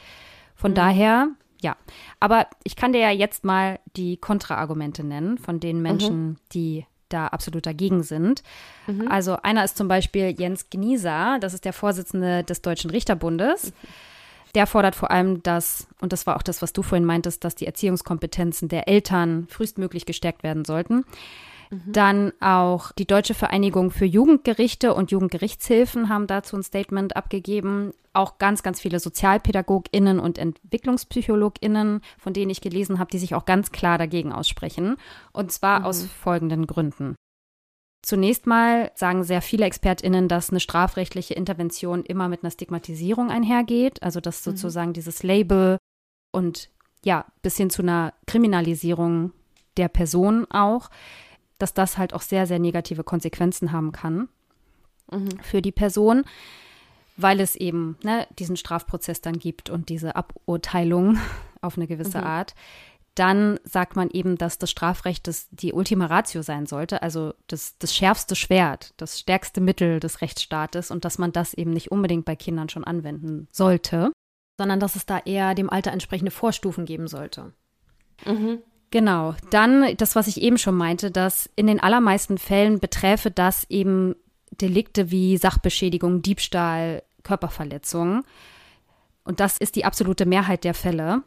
Von 0.54 0.72
mhm. 0.72 0.76
daher, 0.76 1.28
ja. 1.61 1.76
Aber 2.20 2.46
ich 2.62 2.76
kann 2.76 2.92
dir 2.92 3.00
ja 3.00 3.11
jetzt 3.11 3.44
mal 3.44 3.81
die 3.96 4.16
Kontraargumente 4.16 5.02
nennen 5.02 5.38
von 5.38 5.59
den 5.59 5.83
Menschen, 5.83 6.26
mhm. 6.26 6.37
die 6.52 6.87
da 7.09 7.28
absolut 7.28 7.66
dagegen 7.66 8.02
sind. 8.02 8.42
Mhm. 8.87 9.09
Also 9.09 9.37
einer 9.42 9.64
ist 9.64 9.76
zum 9.76 9.88
Beispiel 9.88 10.35
Jens 10.38 10.70
Gnieser, 10.70 11.38
das 11.40 11.54
ist 11.54 11.64
der 11.64 11.72
Vorsitzende 11.72 12.44
des 12.44 12.62
Deutschen 12.62 12.90
Richterbundes. 12.90 13.72
Der 14.54 14.66
fordert 14.66 14.94
vor 14.94 15.11
allem, 15.11 15.42
dass, 15.42 15.88
und 16.00 16.12
das 16.12 16.26
war 16.26 16.37
auch 16.37 16.42
das, 16.42 16.62
was 16.62 16.72
du 16.72 16.83
vorhin 16.83 17.04
meintest, 17.04 17.44
dass 17.44 17.54
die 17.54 17.66
Erziehungskompetenzen 17.66 18.68
der 18.68 18.88
Eltern 18.88 19.46
frühestmöglich 19.48 20.07
gestärkt 20.07 20.42
werden 20.42 20.64
sollten. 20.64 21.04
Mhm. 21.70 21.92
Dann 21.92 22.33
auch 22.40 22.92
die 22.92 23.07
Deutsche 23.07 23.35
Vereinigung 23.35 23.90
für 23.90 24.04
Jugendgerichte 24.04 24.94
und 24.94 25.11
Jugendgerichtshilfen 25.11 26.09
haben 26.09 26.26
dazu 26.26 26.57
ein 26.57 26.62
Statement 26.62 27.16
abgegeben. 27.16 27.92
Auch 28.12 28.38
ganz, 28.38 28.62
ganz 28.62 28.81
viele 28.81 29.00
SozialpädagogInnen 29.00 30.18
und 30.18 30.38
EntwicklungspsychologInnen, 30.38 32.00
von 32.18 32.33
denen 32.33 32.50
ich 32.50 32.61
gelesen 32.61 32.98
habe, 32.98 33.11
die 33.11 33.18
sich 33.18 33.35
auch 33.35 33.44
ganz 33.44 33.70
klar 33.70 33.98
dagegen 33.98 34.33
aussprechen. 34.33 34.96
Und 35.33 35.52
zwar 35.52 35.81
mhm. 35.81 35.85
aus 35.87 36.04
folgenden 36.04 36.66
Gründen. 36.66 37.14
Zunächst 38.02 38.46
mal 38.46 38.90
sagen 38.94 39.24
sehr 39.24 39.42
viele 39.42 39.66
ExpertInnen, 39.66 40.28
dass 40.28 40.50
eine 40.50 40.61
strafrechtliche 40.61 41.35
Intervention 41.35 42.04
immer 42.04 42.28
mit 42.28 42.42
einer 42.42 42.50
Stigmatisierung 42.50 43.31
einhergeht. 43.31 44.02
Also, 44.02 44.20
dass 44.20 44.44
mhm. 44.46 44.50
sozusagen 44.52 44.90
mhm. 44.90 44.94
dieses 44.94 45.22
Label 45.22 45.78
und 46.33 46.70
ja, 47.04 47.26
bis 47.42 47.57
hin 47.57 47.70
zu 47.70 47.83
einer 47.83 48.14
Kriminalisierung 48.26 49.33
der 49.76 49.88
Person 49.88 50.46
auch 50.50 50.90
dass 51.58 51.74
das 51.74 51.98
halt 51.98 52.14
auch 52.14 52.22
sehr, 52.22 52.46
sehr 52.46 52.58
negative 52.58 53.04
Konsequenzen 53.04 53.72
haben 53.72 53.92
kann 53.92 54.28
mhm. 55.10 55.38
für 55.42 55.62
die 55.62 55.72
Person, 55.72 56.24
weil 57.16 57.40
es 57.40 57.56
eben 57.56 57.96
ne, 58.02 58.26
diesen 58.38 58.56
Strafprozess 58.56 59.20
dann 59.20 59.38
gibt 59.38 59.70
und 59.70 59.88
diese 59.88 60.16
Aburteilung 60.16 61.18
auf 61.60 61.76
eine 61.76 61.86
gewisse 61.86 62.18
mhm. 62.18 62.24
Art. 62.24 62.54
dann 63.14 63.58
sagt 63.64 63.96
man 63.96 64.10
eben, 64.10 64.38
dass 64.38 64.58
das 64.58 64.70
Strafrecht 64.70 65.26
das 65.26 65.48
die 65.50 65.72
Ultima 65.72 66.06
Ratio 66.06 66.42
sein 66.42 66.66
sollte, 66.66 67.02
also 67.02 67.34
das, 67.48 67.76
das 67.78 67.92
schärfste 67.92 68.36
Schwert, 68.36 68.94
das 68.96 69.18
stärkste 69.18 69.60
Mittel 69.60 69.98
des 69.98 70.20
Rechtsstaates 70.20 70.92
und 70.92 71.04
dass 71.04 71.18
man 71.18 71.32
das 71.32 71.52
eben 71.54 71.72
nicht 71.72 71.90
unbedingt 71.90 72.24
bei 72.24 72.36
Kindern 72.36 72.68
schon 72.68 72.84
anwenden 72.84 73.48
sollte, 73.50 74.12
sondern 74.56 74.78
dass 74.78 74.94
es 74.94 75.04
da 75.04 75.18
eher 75.18 75.56
dem 75.56 75.68
Alter 75.68 75.90
entsprechende 75.90 76.30
Vorstufen 76.30 76.84
geben 76.84 77.08
sollte. 77.08 77.52
Mhm. 78.24 78.62
Genau. 78.90 79.35
Dann 79.51 79.96
das, 79.96 80.16
was 80.16 80.27
ich 80.29 80.40
eben 80.40 80.59
schon 80.59 80.77
meinte, 80.77 81.11
dass 81.11 81.51
in 81.57 81.66
den 81.66 81.81
allermeisten 81.81 82.38
Fällen 82.38 82.81
beträfe 82.81 83.31
das 83.31 83.64
eben 83.68 84.14
Delikte 84.51 85.11
wie 85.11 85.37
Sachbeschädigung, 85.37 86.22
Diebstahl, 86.22 87.03
Körperverletzung. 87.22 88.24
Und 89.24 89.40
das 89.40 89.59
ist 89.59 89.77
die 89.77 89.85
absolute 89.85 90.24
Mehrheit 90.24 90.64
der 90.64 90.74
Fälle. 90.74 91.22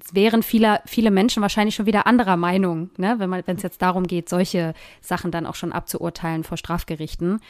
Es 0.00 0.14
wären 0.14 0.42
viele, 0.42 0.80
viele 0.86 1.10
Menschen 1.10 1.42
wahrscheinlich 1.42 1.74
schon 1.74 1.84
wieder 1.84 2.06
anderer 2.06 2.38
Meinung, 2.38 2.90
ne? 2.96 3.18
wenn 3.18 3.56
es 3.56 3.62
jetzt 3.62 3.82
darum 3.82 4.06
geht, 4.06 4.30
solche 4.30 4.72
Sachen 5.02 5.30
dann 5.30 5.44
auch 5.44 5.54
schon 5.54 5.72
abzuurteilen 5.72 6.44
vor 6.44 6.56
Strafgerichten. 6.56 7.40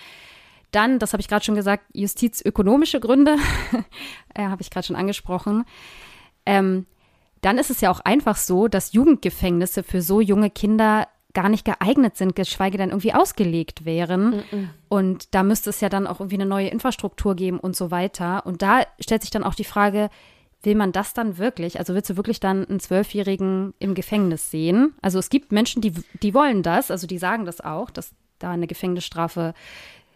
Dann, 0.72 0.98
das 0.98 1.12
habe 1.12 1.20
ich 1.20 1.28
gerade 1.28 1.44
schon 1.44 1.54
gesagt, 1.54 1.84
justizökonomische 1.92 2.98
Gründe, 2.98 3.36
äh, 4.34 4.42
habe 4.42 4.62
ich 4.62 4.70
gerade 4.70 4.86
schon 4.86 4.96
angesprochen. 4.96 5.64
Ähm, 6.44 6.86
dann 7.42 7.58
ist 7.58 7.70
es 7.70 7.80
ja 7.80 7.90
auch 7.90 8.00
einfach 8.00 8.36
so, 8.36 8.68
dass 8.68 8.92
Jugendgefängnisse 8.92 9.82
für 9.82 10.00
so 10.00 10.20
junge 10.20 10.48
Kinder 10.48 11.08
gar 11.34 11.48
nicht 11.48 11.64
geeignet 11.64 12.16
sind, 12.16 12.36
geschweige 12.36 12.78
denn 12.78 12.90
irgendwie 12.90 13.14
ausgelegt 13.14 13.84
wären. 13.84 14.30
Mm 14.30 14.34
-mm. 14.34 14.68
Und 14.88 15.34
da 15.34 15.42
müsste 15.42 15.70
es 15.70 15.80
ja 15.80 15.88
dann 15.88 16.06
auch 16.06 16.20
irgendwie 16.20 16.36
eine 16.36 16.46
neue 16.46 16.68
Infrastruktur 16.68 17.34
geben 17.34 17.58
und 17.58 17.74
so 17.74 17.90
weiter. 17.90 18.46
Und 18.46 18.62
da 18.62 18.82
stellt 19.00 19.22
sich 19.22 19.30
dann 19.30 19.44
auch 19.44 19.54
die 19.54 19.64
Frage, 19.64 20.10
will 20.62 20.74
man 20.74 20.92
das 20.92 21.14
dann 21.14 21.38
wirklich? 21.38 21.78
Also 21.78 21.94
willst 21.94 22.10
du 22.10 22.16
wirklich 22.16 22.38
dann 22.38 22.66
einen 22.68 22.80
Zwölfjährigen 22.80 23.74
im 23.78 23.94
Gefängnis 23.94 24.50
sehen? 24.50 24.94
Also 25.02 25.18
es 25.18 25.30
gibt 25.30 25.52
Menschen, 25.52 25.82
die, 25.82 25.92
die 26.22 26.34
wollen 26.34 26.62
das, 26.62 26.90
also 26.90 27.06
die 27.06 27.18
sagen 27.18 27.44
das 27.44 27.60
auch, 27.60 27.90
dass 27.90 28.12
da 28.38 28.50
eine 28.50 28.66
Gefängnisstrafe, 28.66 29.54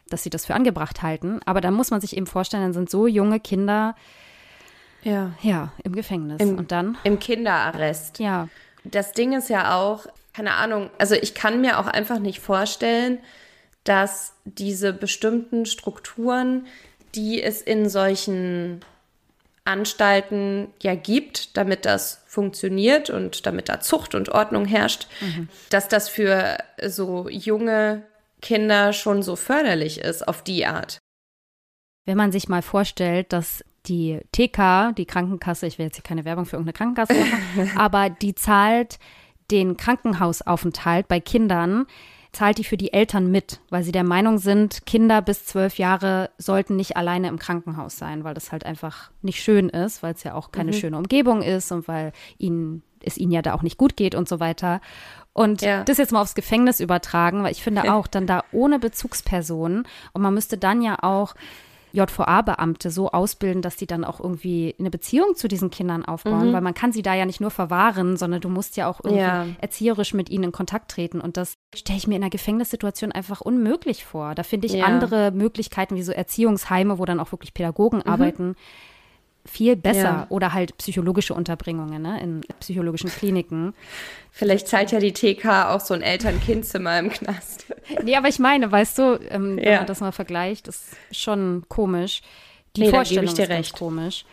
dass 0.09 0.23
sie 0.23 0.31
das 0.31 0.47
für 0.47 0.55
angebracht 0.55 1.03
halten. 1.03 1.41
Aber 1.47 1.61
da 1.61 1.71
muss 1.71 1.91
man 1.91 2.01
sich 2.01 2.17
eben 2.17 2.27
vorstellen, 2.27 2.62
dann 2.62 2.73
sind 2.73 2.91
so 2.91 3.07
junge 3.07 3.41
Kinder 3.41 3.97
ja, 5.03 5.33
ja 5.43 5.73
im 5.83 5.95
Gefängnis. 5.95 6.41
Im, 6.41 6.59
und 6.59 6.73
dann? 6.73 6.99
Im 7.05 7.19
Kinderarrest. 7.19 8.19
Ja. 8.19 8.49
Das 8.85 9.13
Ding 9.13 9.33
ist 9.33 9.49
ja 9.49 9.77
auch, 9.77 10.07
keine 10.33 10.55
Ahnung, 10.55 10.91
also 10.99 11.15
ich 11.15 11.35
kann 11.35 11.61
mir 11.61 11.79
auch 11.79 11.87
einfach 11.87 12.19
nicht 12.19 12.41
vorstellen, 12.41 13.19
dass 13.85 14.35
diese 14.45 14.93
bestimmten 14.93 15.65
Strukturen, 15.65 16.67
die 17.15 17.43
es 17.43 17.63
in 17.63 17.89
solchen 17.89 18.81
Anstalten 19.65 20.69
ja 20.81 20.95
gibt, 20.95 21.57
damit 21.57 21.85
das 21.85 22.23
funktioniert 22.27 23.11
und 23.11 23.47
damit 23.47 23.69
da 23.69 23.81
Zucht 23.81 24.15
und 24.15 24.29
Ordnung 24.29 24.65
herrscht, 24.65 25.09
mhm. 25.21 25.49
dass 25.71 25.89
das 25.89 26.09
für 26.09 26.59
so 26.87 27.29
junge 27.29 28.03
Kinder 28.43 28.93
schon 28.93 29.23
so 29.23 29.35
förderlich 29.35 30.01
ist 30.01 30.27
auf 30.27 30.43
die 30.43 30.67
Art. 30.67 30.99
Wenn 32.05 32.17
man 32.17 32.31
sich 32.31 32.49
mal 32.49 32.63
vorstellt, 32.63 33.33
dass 33.33 33.65
die 33.88 34.20
TK, 34.33 34.92
die 34.96 35.07
Krankenkasse, 35.07 35.66
ich 35.66 35.79
will 35.79 35.87
jetzt 35.87 35.96
hier 35.96 36.05
keine 36.05 36.25
Werbung 36.25 36.44
für 36.44 36.57
irgendeine 36.57 36.75
Krankenkasse 36.75 37.14
machen, 37.14 37.70
aber 37.77 38.11
die 38.11 38.35
zahlt 38.35 38.99
den 39.51 39.77
Krankenhausaufenthalt 39.77 41.09
bei 41.09 41.20
Kindern 41.20 41.87
zahlt 42.37 42.59
die 42.59 42.64
für 42.64 42.77
die 42.77 42.92
Eltern 42.92 43.31
mit, 43.31 43.61
weil 43.70 43.83
sie 43.83 43.92
der 43.92 44.05
Meinung 44.05 44.37
sind, 44.37 44.85
Kinder 44.85 45.22
bis 45.22 45.46
zwölf 45.46 45.79
Jahre 45.79 46.31
sollten 46.37 46.77
nicht 46.77 46.96
alleine 46.96 47.29
im 47.29 47.38
Krankenhaus 47.38 47.96
sein, 47.96 48.25
weil 48.25 48.35
das 48.35 48.53
halt 48.53 48.66
einfach 48.66 49.11
nicht 49.22 49.42
schön 49.42 49.70
ist, 49.70 50.03
weil 50.03 50.12
es 50.12 50.22
ja 50.22 50.35
auch 50.35 50.53
keine 50.53 50.72
mhm. 50.72 50.77
schöne 50.77 50.99
Umgebung 50.99 51.40
ist 51.40 51.72
und 51.72 51.88
weil 51.88 52.12
ihnen, 52.37 52.83
es 53.03 53.16
ihnen 53.16 53.33
ja 53.33 53.40
da 53.40 53.55
auch 53.55 53.62
nicht 53.62 53.79
gut 53.79 53.96
geht 53.96 54.14
und 54.14 54.29
so 54.29 54.38
weiter. 54.38 54.83
Und 55.33 55.62
ja. 55.62 55.83
das 55.85 55.96
jetzt 55.96 56.12
mal 56.12 56.20
aufs 56.20 56.35
Gefängnis 56.35 56.81
übertragen, 56.81 57.42
weil 57.42 57.53
ich 57.53 57.62
finde 57.62 57.90
auch 57.92 58.07
dann 58.07 58.27
da 58.27 58.44
ohne 58.53 58.79
Bezugspersonen 58.79 59.88
und 60.12 60.22
man 60.22 60.35
müsste 60.35 60.59
dann 60.59 60.83
ja 60.83 61.03
auch 61.03 61.35
JVA-Beamte 61.97 62.91
so 62.91 63.11
ausbilden, 63.11 63.63
dass 63.63 63.77
die 63.77 63.87
dann 63.87 64.05
auch 64.05 64.21
irgendwie 64.21 64.75
eine 64.79 64.91
Beziehung 64.91 65.35
zu 65.35 65.49
diesen 65.49 65.71
Kindern 65.71 66.05
aufbauen, 66.05 66.51
mhm. 66.51 66.53
weil 66.53 66.61
man 66.61 66.75
kann 66.75 66.93
sie 66.93 67.03
da 67.03 67.15
ja 67.15 67.27
nicht 67.27 67.41
nur 67.41 67.51
verwahren, 67.51 68.17
sondern 68.17 68.41
du 68.41 68.49
musst 68.49 68.77
ja 68.77 68.89
auch 68.89 69.01
irgendwie 69.03 69.23
ja. 69.23 69.47
erzieherisch 69.61 70.15
mit 70.15 70.31
ihnen 70.31 70.45
in 70.45 70.53
Kontakt 70.53 70.91
treten 70.91 71.21
und 71.21 71.37
das 71.37 71.57
stelle 71.75 71.99
ich 71.99 72.07
mir 72.07 72.17
in 72.17 72.23
einer 72.23 72.31
Gefängnissituation 72.31 73.13
einfach 73.13 73.41
unmöglich 73.41 74.05
vor. 74.05 74.35
Da 74.35 74.43
finde 74.43 74.67
ich 74.67 74.75
ja. 74.75 74.85
andere 74.85 75.31
Möglichkeiten 75.33 75.97
wie 75.97 76.03
so 76.03 76.13
Erziehungsheime, 76.13 76.99
wo 76.99 77.05
dann 77.05 77.21
auch 77.21 77.33
wirklich 77.33 77.55
Pädagogen 77.55 77.99
mhm. 78.05 78.11
arbeiten, 78.11 78.57
viel 79.47 79.77
besser 79.77 80.03
ja. 80.03 80.27
oder 80.29 80.53
halt 80.53 80.77
psychologische 80.79 81.35
Unterbringungen 81.35 82.03
ne, 82.03 82.21
in 82.21 82.41
psychologischen 82.61 83.11
Kliniken. 83.11 83.75
Vielleicht 84.31 84.69
zahlt 84.69 84.93
ja 84.93 85.01
die 85.01 85.13
TK 85.13 85.71
auch 85.71 85.81
so 85.81 85.95
ein 85.95 86.03
Eltern-Kind-Zimmer 86.03 86.99
im 86.99 87.11
Knast. 87.11 87.67
Nee, 88.03 88.17
aber 88.17 88.29
ich 88.29 88.39
meine, 88.39 88.71
weißt 88.71 88.99
du, 88.99 89.19
ähm, 89.31 89.59
ja. 89.59 89.65
wenn 89.65 89.77
man 89.77 89.87
das 89.87 90.01
mal 90.01 90.13
vergleicht, 90.13 90.69
ist 90.69 90.97
schon 91.11 91.65
komisch. 91.69 92.23
Die 92.77 92.83
nee, 92.83 92.91
Vorstellung 92.91 93.33
ist 93.33 93.39
recht. 93.39 93.79
komisch. 93.79 94.25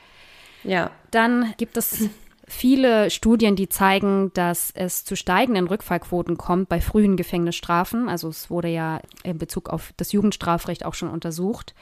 Ja. 0.63 0.91
Dann 1.11 1.53
gibt 1.57 1.77
es 1.77 2.09
viele 2.47 3.09
Studien, 3.09 3.55
die 3.55 3.69
zeigen, 3.69 4.31
dass 4.33 4.71
es 4.75 5.05
zu 5.05 5.15
steigenden 5.15 5.67
Rückfallquoten 5.67 6.37
kommt 6.37 6.69
bei 6.69 6.81
frühen 6.81 7.15
Gefängnisstrafen. 7.15 8.09
Also 8.09 8.27
es 8.29 8.49
wurde 8.49 8.67
ja 8.67 8.99
in 9.23 9.37
Bezug 9.37 9.69
auf 9.69 9.93
das 9.97 10.11
Jugendstrafrecht 10.11 10.85
auch 10.85 10.93
schon 10.93 11.09
untersucht 11.09 11.73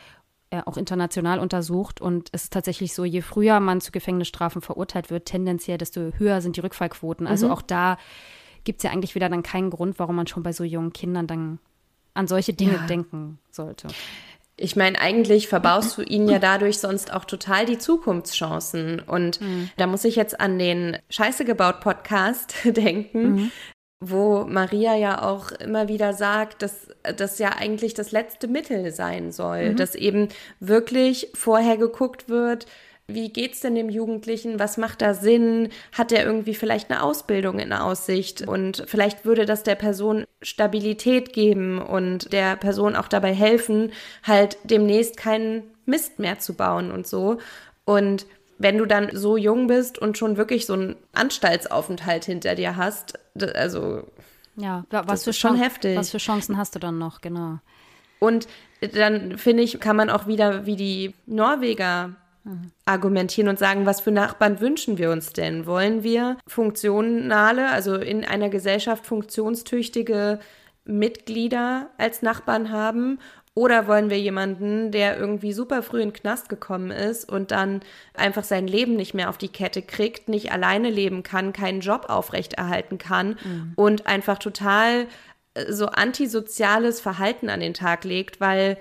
äh, 0.51 0.61
auch 0.65 0.75
international 0.75 1.39
untersucht. 1.39 2.01
Und 2.01 2.29
es 2.33 2.43
ist 2.43 2.53
tatsächlich 2.53 2.93
so, 2.93 3.05
je 3.05 3.21
früher 3.21 3.59
man 3.61 3.79
zu 3.79 3.91
Gefängnisstrafen 3.91 4.61
verurteilt 4.61 5.09
wird, 5.09 5.25
tendenziell, 5.25 5.77
desto 5.77 6.11
höher 6.17 6.41
sind 6.41 6.57
die 6.57 6.59
Rückfallquoten. 6.59 7.25
Also 7.25 7.47
mhm. 7.47 7.53
auch 7.53 7.61
da 7.61 7.97
gibt 8.65 8.79
es 8.79 8.83
ja 8.83 8.91
eigentlich 8.91 9.15
wieder 9.15 9.29
dann 9.29 9.43
keinen 9.43 9.69
Grund, 9.69 9.97
warum 9.97 10.17
man 10.17 10.27
schon 10.27 10.43
bei 10.43 10.51
so 10.51 10.65
jungen 10.65 10.91
Kindern 10.91 11.25
dann 11.25 11.59
an 12.13 12.27
solche 12.27 12.53
Dinge 12.53 12.75
ja. 12.75 12.85
denken 12.85 13.39
sollte. 13.49 13.87
Ich 14.57 14.75
meine, 14.75 14.99
eigentlich 14.99 15.47
verbaust 15.47 15.97
du 15.97 16.01
ihnen 16.01 16.27
ja 16.27 16.39
dadurch 16.39 16.79
sonst 16.79 17.13
auch 17.13 17.23
total 17.23 17.65
die 17.65 17.77
Zukunftschancen. 17.77 18.99
Und 18.99 19.39
mhm. 19.39 19.69
da 19.77 19.87
muss 19.87 20.03
ich 20.03 20.17
jetzt 20.17 20.39
an 20.39 20.59
den 20.59 20.97
Scheiße 21.09 21.45
gebaut 21.45 21.79
Podcast 21.79 22.55
denken, 22.65 23.31
mhm 23.31 23.51
wo 24.01 24.45
Maria 24.45 24.95
ja 24.95 25.21
auch 25.21 25.51
immer 25.51 25.87
wieder 25.87 26.13
sagt, 26.13 26.63
dass 26.63 26.87
das 27.15 27.37
ja 27.37 27.49
eigentlich 27.57 27.93
das 27.93 28.11
letzte 28.11 28.47
Mittel 28.47 28.91
sein 28.91 29.31
soll, 29.31 29.69
mhm. 29.69 29.75
dass 29.77 29.95
eben 29.95 30.29
wirklich 30.59 31.29
vorher 31.35 31.77
geguckt 31.77 32.27
wird, 32.27 32.65
wie 33.07 33.29
geht's 33.29 33.59
denn 33.59 33.75
dem 33.75 33.89
Jugendlichen? 33.89 34.59
Was 34.59 34.77
macht 34.77 35.01
da 35.01 35.13
Sinn? 35.13 35.69
Hat 35.91 36.11
er 36.11 36.25
irgendwie 36.25 36.55
vielleicht 36.55 36.89
eine 36.89 37.03
Ausbildung 37.03 37.59
in 37.59 37.73
Aussicht? 37.73 38.47
Und 38.47 38.83
vielleicht 38.87 39.25
würde 39.25 39.45
das 39.45 39.63
der 39.63 39.75
Person 39.75 40.25
Stabilität 40.41 41.33
geben 41.33 41.81
und 41.81 42.31
der 42.31 42.55
Person 42.55 42.95
auch 42.95 43.07
dabei 43.07 43.33
helfen, 43.33 43.91
halt 44.23 44.57
demnächst 44.63 45.17
keinen 45.17 45.63
Mist 45.85 46.19
mehr 46.19 46.39
zu 46.39 46.53
bauen 46.53 46.91
und 46.91 47.05
so. 47.05 47.37
Und 47.85 48.25
wenn 48.57 48.77
du 48.77 48.85
dann 48.85 49.09
so 49.13 49.37
jung 49.37 49.67
bist 49.67 49.97
und 49.97 50.17
schon 50.17 50.37
wirklich 50.37 50.65
so 50.65 50.73
einen 50.73 50.95
Anstaltsaufenthalt 51.13 52.25
hinter 52.25 52.55
dir 52.55 52.77
hast, 52.77 53.19
also 53.36 54.04
ja, 54.56 54.86
was 54.89 55.24
für 55.24 55.34
schon 55.34 55.56
heftig. 55.56 55.98
Was 55.98 56.12
für 56.12 56.17
Chancen 56.17 56.58
hast 56.58 56.76
du 56.76 56.80
dann 56.80 56.98
noch, 56.98 57.22
genau. 57.22 57.60
Und 58.20 58.48
dann 58.94 59.38
finde 59.38 59.63
ich, 59.63 59.80
kann 59.80 59.96
man 59.96 60.10
auch 60.10 60.28
wieder 60.28 60.65
wie 60.65 60.76
die 60.76 61.15
Norweger 61.26 62.15
mhm. 62.44 62.72
argumentieren 62.86 63.50
und 63.50 63.58
sagen, 63.58 63.86
was 63.86 64.02
für 64.02 64.12
Nachbarn 64.12 64.60
wünschen 64.60 64.98
wir 64.98 65.12
uns 65.12 65.34
denn? 65.34 65.65
Wollen 65.65 66.04
wir 66.04 66.38
funktionale, 66.48 67.72
also 67.72 67.96
in 67.96 68.26
einer 68.26 68.50
Gesellschaft 68.50 69.06
funktionstüchtige 69.06 70.39
Mitglieder 70.86 71.89
als 71.98 72.22
Nachbarn 72.22 72.72
haben 72.72 73.20
oder 73.53 73.87
wollen 73.87 74.09
wir 74.09 74.19
jemanden, 74.19 74.91
der 74.91 75.17
irgendwie 75.17 75.51
super 75.51 75.83
früh 75.83 76.01
in 76.01 76.09
den 76.09 76.13
Knast 76.13 76.47
gekommen 76.47 76.89
ist 76.89 77.29
und 77.29 77.51
dann 77.51 77.81
einfach 78.13 78.45
sein 78.45 78.65
Leben 78.65 78.95
nicht 78.95 79.13
mehr 79.13 79.29
auf 79.29 79.37
die 79.37 79.49
Kette 79.49 79.81
kriegt, 79.81 80.29
nicht 80.29 80.51
alleine 80.51 80.89
leben 80.89 81.21
kann, 81.23 81.51
keinen 81.51 81.81
Job 81.81 82.05
aufrechterhalten 82.07 82.97
kann 82.97 83.37
mhm. 83.43 83.73
und 83.75 84.07
einfach 84.07 84.39
total 84.39 85.07
äh, 85.53 85.71
so 85.71 85.87
antisoziales 85.87 87.01
Verhalten 87.01 87.49
an 87.49 87.59
den 87.59 87.73
Tag 87.73 88.05
legt, 88.05 88.39
weil 88.39 88.77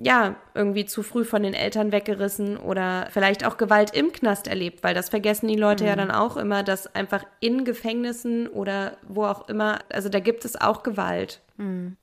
ja, 0.00 0.36
irgendwie 0.54 0.84
zu 0.84 1.02
früh 1.02 1.24
von 1.24 1.42
den 1.42 1.54
Eltern 1.54 1.90
weggerissen 1.90 2.56
oder 2.56 3.08
vielleicht 3.10 3.44
auch 3.44 3.56
Gewalt 3.56 3.96
im 3.96 4.12
Knast 4.12 4.46
erlebt, 4.46 4.84
weil 4.84 4.94
das 4.94 5.08
vergessen 5.08 5.48
die 5.48 5.56
Leute 5.56 5.84
mhm. 5.84 5.88
ja 5.88 5.96
dann 5.96 6.10
auch 6.12 6.36
immer, 6.36 6.62
dass 6.62 6.94
einfach 6.94 7.24
in 7.40 7.64
Gefängnissen 7.64 8.46
oder 8.48 8.96
wo 9.06 9.24
auch 9.24 9.48
immer, 9.48 9.80
also 9.92 10.08
da 10.08 10.20
gibt 10.20 10.44
es 10.44 10.60
auch 10.60 10.84
Gewalt. 10.84 11.40
Mhm. 11.56 11.96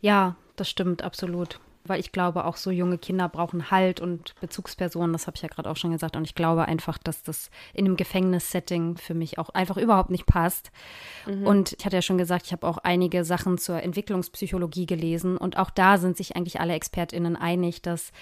Ja, 0.00 0.36
das 0.56 0.68
stimmt 0.68 1.02
absolut. 1.02 1.60
Weil 1.86 2.00
ich 2.00 2.12
glaube, 2.12 2.46
auch 2.46 2.56
so 2.56 2.70
junge 2.70 2.96
Kinder 2.96 3.28
brauchen 3.28 3.70
Halt 3.70 4.00
und 4.00 4.34
Bezugspersonen, 4.40 5.12
das 5.12 5.26
habe 5.26 5.36
ich 5.36 5.42
ja 5.42 5.48
gerade 5.48 5.68
auch 5.68 5.76
schon 5.76 5.90
gesagt. 5.90 6.16
Und 6.16 6.24
ich 6.24 6.34
glaube 6.34 6.64
einfach, 6.64 6.96
dass 6.96 7.22
das 7.22 7.50
in 7.74 7.84
einem 7.84 7.96
Gefängnissetting 7.96 8.96
für 8.96 9.12
mich 9.12 9.38
auch 9.38 9.50
einfach 9.50 9.76
überhaupt 9.76 10.08
nicht 10.08 10.24
passt. 10.24 10.70
Mhm. 11.26 11.46
Und 11.46 11.76
ich 11.78 11.84
hatte 11.84 11.96
ja 11.96 12.02
schon 12.02 12.16
gesagt, 12.16 12.46
ich 12.46 12.52
habe 12.52 12.66
auch 12.66 12.78
einige 12.78 13.22
Sachen 13.22 13.58
zur 13.58 13.82
Entwicklungspsychologie 13.82 14.86
gelesen. 14.86 15.36
Und 15.36 15.58
auch 15.58 15.68
da 15.68 15.98
sind 15.98 16.16
sich 16.16 16.36
eigentlich 16.36 16.58
alle 16.58 16.72
ExpertInnen 16.72 17.36
einig, 17.36 17.82
dass 17.82 18.12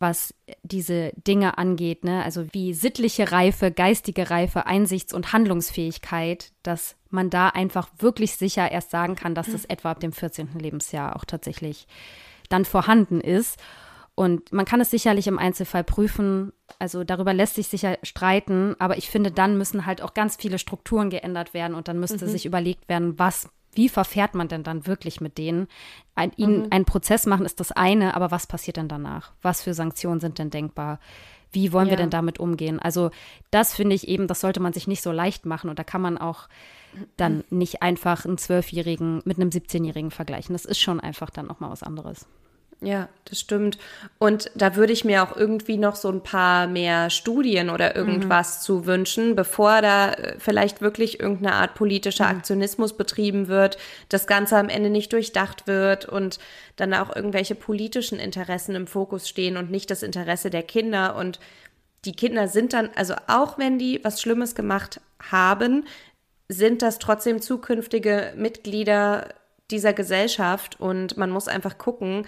was 0.00 0.34
diese 0.62 1.12
Dinge 1.14 1.58
angeht, 1.58 2.04
ne? 2.04 2.24
Also 2.24 2.46
wie 2.52 2.72
sittliche 2.72 3.30
Reife, 3.30 3.70
geistige 3.70 4.30
Reife, 4.30 4.66
Einsichts- 4.66 5.14
und 5.14 5.32
Handlungsfähigkeit, 5.32 6.52
dass 6.62 6.96
man 7.10 7.28
da 7.28 7.48
einfach 7.48 7.90
wirklich 7.98 8.36
sicher 8.36 8.70
erst 8.70 8.90
sagen 8.90 9.14
kann, 9.14 9.34
dass 9.34 9.52
das 9.52 9.64
etwa 9.66 9.90
ab 9.90 10.00
dem 10.00 10.12
14. 10.12 10.58
Lebensjahr 10.58 11.16
auch 11.16 11.24
tatsächlich 11.24 11.86
dann 12.48 12.64
vorhanden 12.64 13.20
ist. 13.20 13.58
Und 14.14 14.52
man 14.52 14.64
kann 14.64 14.80
es 14.80 14.90
sicherlich 14.90 15.26
im 15.26 15.38
Einzelfall 15.38 15.84
prüfen. 15.84 16.52
Also 16.78 17.04
darüber 17.04 17.32
lässt 17.32 17.54
sich 17.54 17.68
sicher 17.68 17.98
streiten. 18.02 18.76
Aber 18.78 18.98
ich 18.98 19.08
finde, 19.08 19.30
dann 19.30 19.56
müssen 19.56 19.86
halt 19.86 20.02
auch 20.02 20.14
ganz 20.14 20.36
viele 20.36 20.58
Strukturen 20.58 21.10
geändert 21.10 21.54
werden 21.54 21.74
und 21.74 21.88
dann 21.88 22.00
müsste 22.00 22.24
mhm. 22.24 22.30
sich 22.30 22.46
überlegt 22.46 22.88
werden, 22.88 23.18
was 23.18 23.48
wie 23.72 23.88
verfährt 23.88 24.34
man 24.34 24.48
denn 24.48 24.62
dann 24.62 24.86
wirklich 24.86 25.20
mit 25.20 25.38
denen? 25.38 25.68
Ein, 26.14 26.32
ihnen 26.36 26.62
mhm. 26.62 26.66
einen 26.70 26.84
Prozess 26.84 27.26
machen 27.26 27.46
ist 27.46 27.60
das 27.60 27.72
eine, 27.72 28.14
aber 28.14 28.30
was 28.30 28.46
passiert 28.46 28.76
denn 28.76 28.88
danach? 28.88 29.32
Was 29.42 29.62
für 29.62 29.74
Sanktionen 29.74 30.20
sind 30.20 30.38
denn 30.38 30.50
denkbar? 30.50 30.98
Wie 31.52 31.72
wollen 31.72 31.86
ja. 31.86 31.92
wir 31.92 31.96
denn 31.96 32.10
damit 32.10 32.38
umgehen? 32.38 32.78
Also 32.78 33.10
das 33.50 33.74
finde 33.74 33.96
ich 33.96 34.08
eben, 34.08 34.26
das 34.26 34.40
sollte 34.40 34.60
man 34.60 34.72
sich 34.72 34.86
nicht 34.86 35.02
so 35.02 35.12
leicht 35.12 35.46
machen 35.46 35.70
und 35.70 35.78
da 35.78 35.84
kann 35.84 36.00
man 36.00 36.18
auch 36.18 36.48
dann 37.16 37.44
nicht 37.50 37.82
einfach 37.82 38.24
einen 38.24 38.38
Zwölfjährigen 38.38 39.22
mit 39.24 39.38
einem 39.38 39.50
17-Jährigen 39.50 40.10
vergleichen. 40.10 40.52
Das 40.52 40.64
ist 40.64 40.80
schon 40.80 41.00
einfach 41.00 41.30
dann 41.30 41.46
noch 41.46 41.60
mal 41.60 41.70
was 41.70 41.82
anderes. 41.82 42.26
Ja, 42.82 43.10
das 43.26 43.38
stimmt. 43.38 43.76
Und 44.18 44.50
da 44.54 44.74
würde 44.74 44.94
ich 44.94 45.04
mir 45.04 45.22
auch 45.22 45.36
irgendwie 45.36 45.76
noch 45.76 45.96
so 45.96 46.08
ein 46.08 46.22
paar 46.22 46.66
mehr 46.66 47.10
Studien 47.10 47.68
oder 47.68 47.94
irgendwas 47.94 48.58
mhm. 48.58 48.62
zu 48.62 48.86
wünschen, 48.86 49.36
bevor 49.36 49.82
da 49.82 50.12
äh, 50.12 50.36
vielleicht 50.38 50.80
wirklich 50.80 51.20
irgendeine 51.20 51.56
Art 51.56 51.74
politischer 51.74 52.24
mhm. 52.24 52.38
Aktionismus 52.38 52.96
betrieben 52.96 53.48
wird, 53.48 53.76
das 54.08 54.26
Ganze 54.26 54.56
am 54.56 54.70
Ende 54.70 54.88
nicht 54.88 55.12
durchdacht 55.12 55.66
wird 55.66 56.06
und 56.06 56.38
dann 56.76 56.94
auch 56.94 57.14
irgendwelche 57.14 57.54
politischen 57.54 58.18
Interessen 58.18 58.74
im 58.74 58.86
Fokus 58.86 59.28
stehen 59.28 59.58
und 59.58 59.70
nicht 59.70 59.90
das 59.90 60.02
Interesse 60.02 60.48
der 60.48 60.62
Kinder. 60.62 61.16
Und 61.16 61.38
die 62.06 62.12
Kinder 62.12 62.48
sind 62.48 62.72
dann, 62.72 62.88
also 62.94 63.14
auch 63.26 63.58
wenn 63.58 63.78
die 63.78 64.00
was 64.02 64.22
Schlimmes 64.22 64.54
gemacht 64.54 65.02
haben, 65.30 65.84
sind 66.48 66.80
das 66.80 66.98
trotzdem 66.98 67.42
zukünftige 67.42 68.32
Mitglieder 68.36 69.28
dieser 69.70 69.92
Gesellschaft 69.92 70.80
und 70.80 71.16
man 71.16 71.30
muss 71.30 71.48
einfach 71.48 71.78
gucken, 71.78 72.26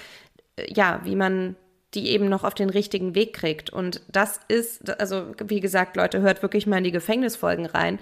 ja, 0.58 1.00
wie 1.04 1.16
man 1.16 1.56
die 1.94 2.08
eben 2.08 2.28
noch 2.28 2.44
auf 2.44 2.54
den 2.54 2.70
richtigen 2.70 3.14
Weg 3.14 3.34
kriegt. 3.34 3.70
Und 3.70 4.00
das 4.10 4.40
ist, 4.48 4.98
also 4.98 5.32
wie 5.44 5.60
gesagt, 5.60 5.96
Leute, 5.96 6.20
hört 6.20 6.42
wirklich 6.42 6.66
mal 6.66 6.78
in 6.78 6.84
die 6.84 6.92
Gefängnisfolgen 6.92 7.66
rein. 7.66 7.98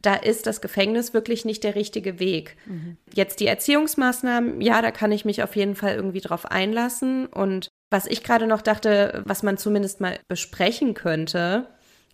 Da 0.00 0.14
ist 0.14 0.46
das 0.46 0.60
Gefängnis 0.60 1.12
wirklich 1.12 1.44
nicht 1.44 1.64
der 1.64 1.74
richtige 1.74 2.18
Weg. 2.20 2.56
Mhm. 2.66 2.96
Jetzt 3.12 3.40
die 3.40 3.46
Erziehungsmaßnahmen, 3.46 4.60
ja, 4.60 4.80
da 4.82 4.90
kann 4.90 5.12
ich 5.12 5.24
mich 5.24 5.42
auf 5.42 5.56
jeden 5.56 5.74
Fall 5.74 5.94
irgendwie 5.94 6.20
drauf 6.20 6.46
einlassen. 6.46 7.26
Und 7.26 7.68
was 7.90 8.06
ich 8.06 8.22
gerade 8.22 8.46
noch 8.46 8.62
dachte, 8.62 9.22
was 9.24 9.42
man 9.42 9.56
zumindest 9.56 10.00
mal 10.00 10.18
besprechen 10.28 10.94
könnte, 10.94 11.68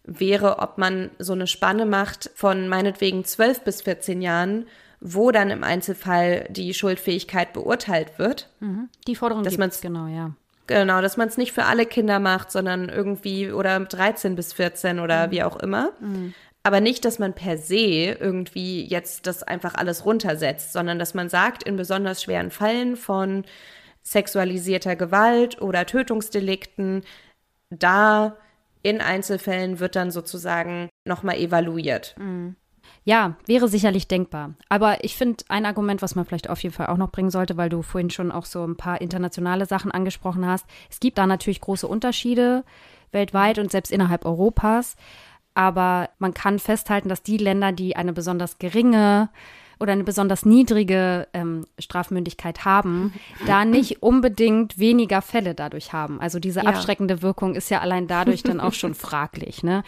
wäre, 0.05 0.59
ob 0.59 0.79
man 0.79 1.11
so 1.19 1.33
eine 1.33 1.47
Spanne 1.47 1.87
macht 1.87 2.31
von 2.35 2.69
meinetwegen 2.69 3.25
12 3.25 3.63
bis 3.63 3.83
14 3.83 4.21
Jahren 4.21 4.67
wo 5.07 5.31
dann 5.31 5.51
im 5.51 5.63
Einzelfall 5.63 6.47
die 6.49 6.73
Schuldfähigkeit 6.73 7.53
beurteilt 7.53 8.19
wird. 8.19 8.49
Mhm. 8.61 8.89
Die 9.07 9.15
Forderung 9.15 9.45
dass 9.45 9.59
man 9.59 9.71
genau, 9.81 10.07
ja. 10.07 10.33
Genau, 10.67 11.03
dass 11.03 11.19
man 11.19 11.29
es 11.29 11.37
nicht 11.37 11.53
für 11.53 11.67
alle 11.67 11.85
Kinder 11.85 12.19
macht, 12.21 12.51
sondern 12.51 12.89
irgendwie 12.89 13.53
oder 13.53 13.79
13 13.79 14.35
bis 14.35 14.55
14 14.55 15.01
oder 15.01 15.27
mhm. 15.27 15.31
wie 15.31 15.43
auch 15.43 15.57
immer. 15.57 15.93
Mhm. 16.01 16.33
Aber 16.63 16.81
nicht, 16.81 17.05
dass 17.05 17.19
man 17.19 17.35
per 17.35 17.59
se 17.59 18.17
irgendwie 18.19 18.83
jetzt 18.87 19.27
das 19.27 19.43
einfach 19.43 19.75
alles 19.75 20.07
runtersetzt, 20.07 20.73
sondern 20.73 20.99
dass 20.99 21.13
man 21.13 21.29
sagt, 21.29 21.65
in 21.65 21.77
besonders 21.77 22.23
schweren 22.23 22.51
Fällen 22.51 22.97
von 22.97 23.45
sexualisierter 24.03 24.97
Gewalt 24.97 25.61
oder 25.61 25.85
Tötungsdelikten, 25.85 27.03
da 27.69 28.39
in 28.83 29.03
Einzelfällen 29.03 29.81
wird 29.81 29.97
dann 29.97 30.11
sozusagen 30.11 30.89
nochmal 31.05 31.37
evaluiert. 31.37 32.15
Mhm. 32.19 32.57
Ja, 33.07 33.37
wäre 33.47 33.69
sicherlich 33.69 34.09
denkbar. 34.09 34.55
Aber 34.71 35.05
ich 35.05 35.15
finde 35.17 35.45
ein 35.49 35.67
Argument, 35.67 36.01
was 36.01 36.15
man 36.15 36.25
vielleicht 36.25 36.49
auf 36.49 36.63
jeden 36.63 36.75
Fall 36.75 36.87
auch 36.87 36.97
noch 36.97 37.13
bringen 37.13 37.31
sollte, 37.31 37.59
weil 37.59 37.69
du 37.69 37.83
vorhin 37.83 38.09
schon 38.09 38.33
auch 38.33 38.47
so 38.47 38.65
ein 38.65 38.77
paar 38.77 39.01
internationale 39.01 39.67
Sachen 39.67 39.91
angesprochen 39.91 40.47
hast. 40.47 40.65
Es 40.91 41.01
gibt 41.01 41.19
da 41.19 41.27
natürlich 41.27 41.61
große 41.61 41.87
Unterschiede 41.87 42.65
weltweit 43.13 43.59
und 43.59 43.71
selbst 43.71 43.93
innerhalb 43.93 44.25
Europas. 44.25 44.97
Aber 45.53 46.11
man 46.19 46.35
kann 46.35 46.59
festhalten, 46.59 47.09
dass 47.09 47.23
die 47.23 47.37
Länder, 47.37 47.73
die 47.73 47.95
eine 47.95 48.13
besonders 48.13 48.59
geringe 48.59 49.29
oder 49.85 49.93
eine 49.93 50.03
besonders 50.03 50.45
niedrige 50.45 51.29
ähm, 51.33 51.67
Strafmündigkeit 51.79 52.65
haben, 52.65 53.13
da 53.47 53.65
nicht 53.65 54.03
unbedingt 54.03 54.79
weniger 54.79 55.23
Fälle 55.23 55.55
dadurch 55.55 55.93
haben. 55.93 56.21
Also 56.21 56.41
diese 56.41 56.61
ja. 56.61 56.67
abschreckende 56.67 57.23
Wirkung 57.23 57.55
ist 57.55 57.71
ja 57.71 57.81
allein 57.81 58.09
dadurch 58.09 58.43
dann 58.43 58.61
auch 58.61 58.73
schon 58.73 58.95
fraglich. 58.95 59.63
Ne? 59.63 59.85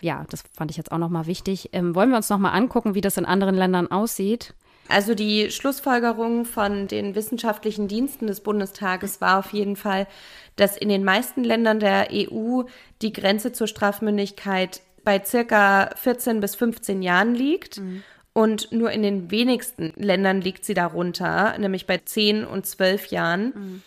Ja, 0.00 0.24
das 0.30 0.44
fand 0.54 0.70
ich 0.70 0.76
jetzt 0.76 0.92
auch 0.92 0.98
nochmal 0.98 1.26
wichtig. 1.26 1.70
Ähm, 1.72 1.94
wollen 1.94 2.10
wir 2.10 2.16
uns 2.16 2.30
nochmal 2.30 2.54
angucken, 2.54 2.94
wie 2.94 3.00
das 3.00 3.16
in 3.16 3.26
anderen 3.26 3.56
Ländern 3.56 3.90
aussieht? 3.90 4.54
Also 4.88 5.14
die 5.14 5.50
Schlussfolgerung 5.50 6.44
von 6.44 6.88
den 6.88 7.14
wissenschaftlichen 7.14 7.88
Diensten 7.88 8.26
des 8.26 8.40
Bundestages 8.40 9.20
war 9.20 9.38
auf 9.38 9.52
jeden 9.52 9.76
Fall, 9.76 10.06
dass 10.56 10.76
in 10.76 10.88
den 10.88 11.04
meisten 11.04 11.44
Ländern 11.44 11.80
der 11.80 12.08
EU 12.12 12.62
die 13.02 13.12
Grenze 13.12 13.52
zur 13.52 13.66
Strafmündigkeit 13.66 14.80
bei 15.04 15.22
circa 15.24 15.90
14 15.96 16.40
bis 16.40 16.54
15 16.54 17.02
Jahren 17.02 17.34
liegt. 17.34 17.78
Mhm. 17.78 18.02
Und 18.32 18.70
nur 18.70 18.90
in 18.92 19.02
den 19.02 19.30
wenigsten 19.30 19.92
Ländern 19.96 20.40
liegt 20.40 20.64
sie 20.64 20.74
darunter, 20.74 21.58
nämlich 21.58 21.86
bei 21.86 21.98
10 21.98 22.44
und 22.44 22.64
12 22.64 23.06
Jahren. 23.06 23.52
Mhm. 23.54 23.82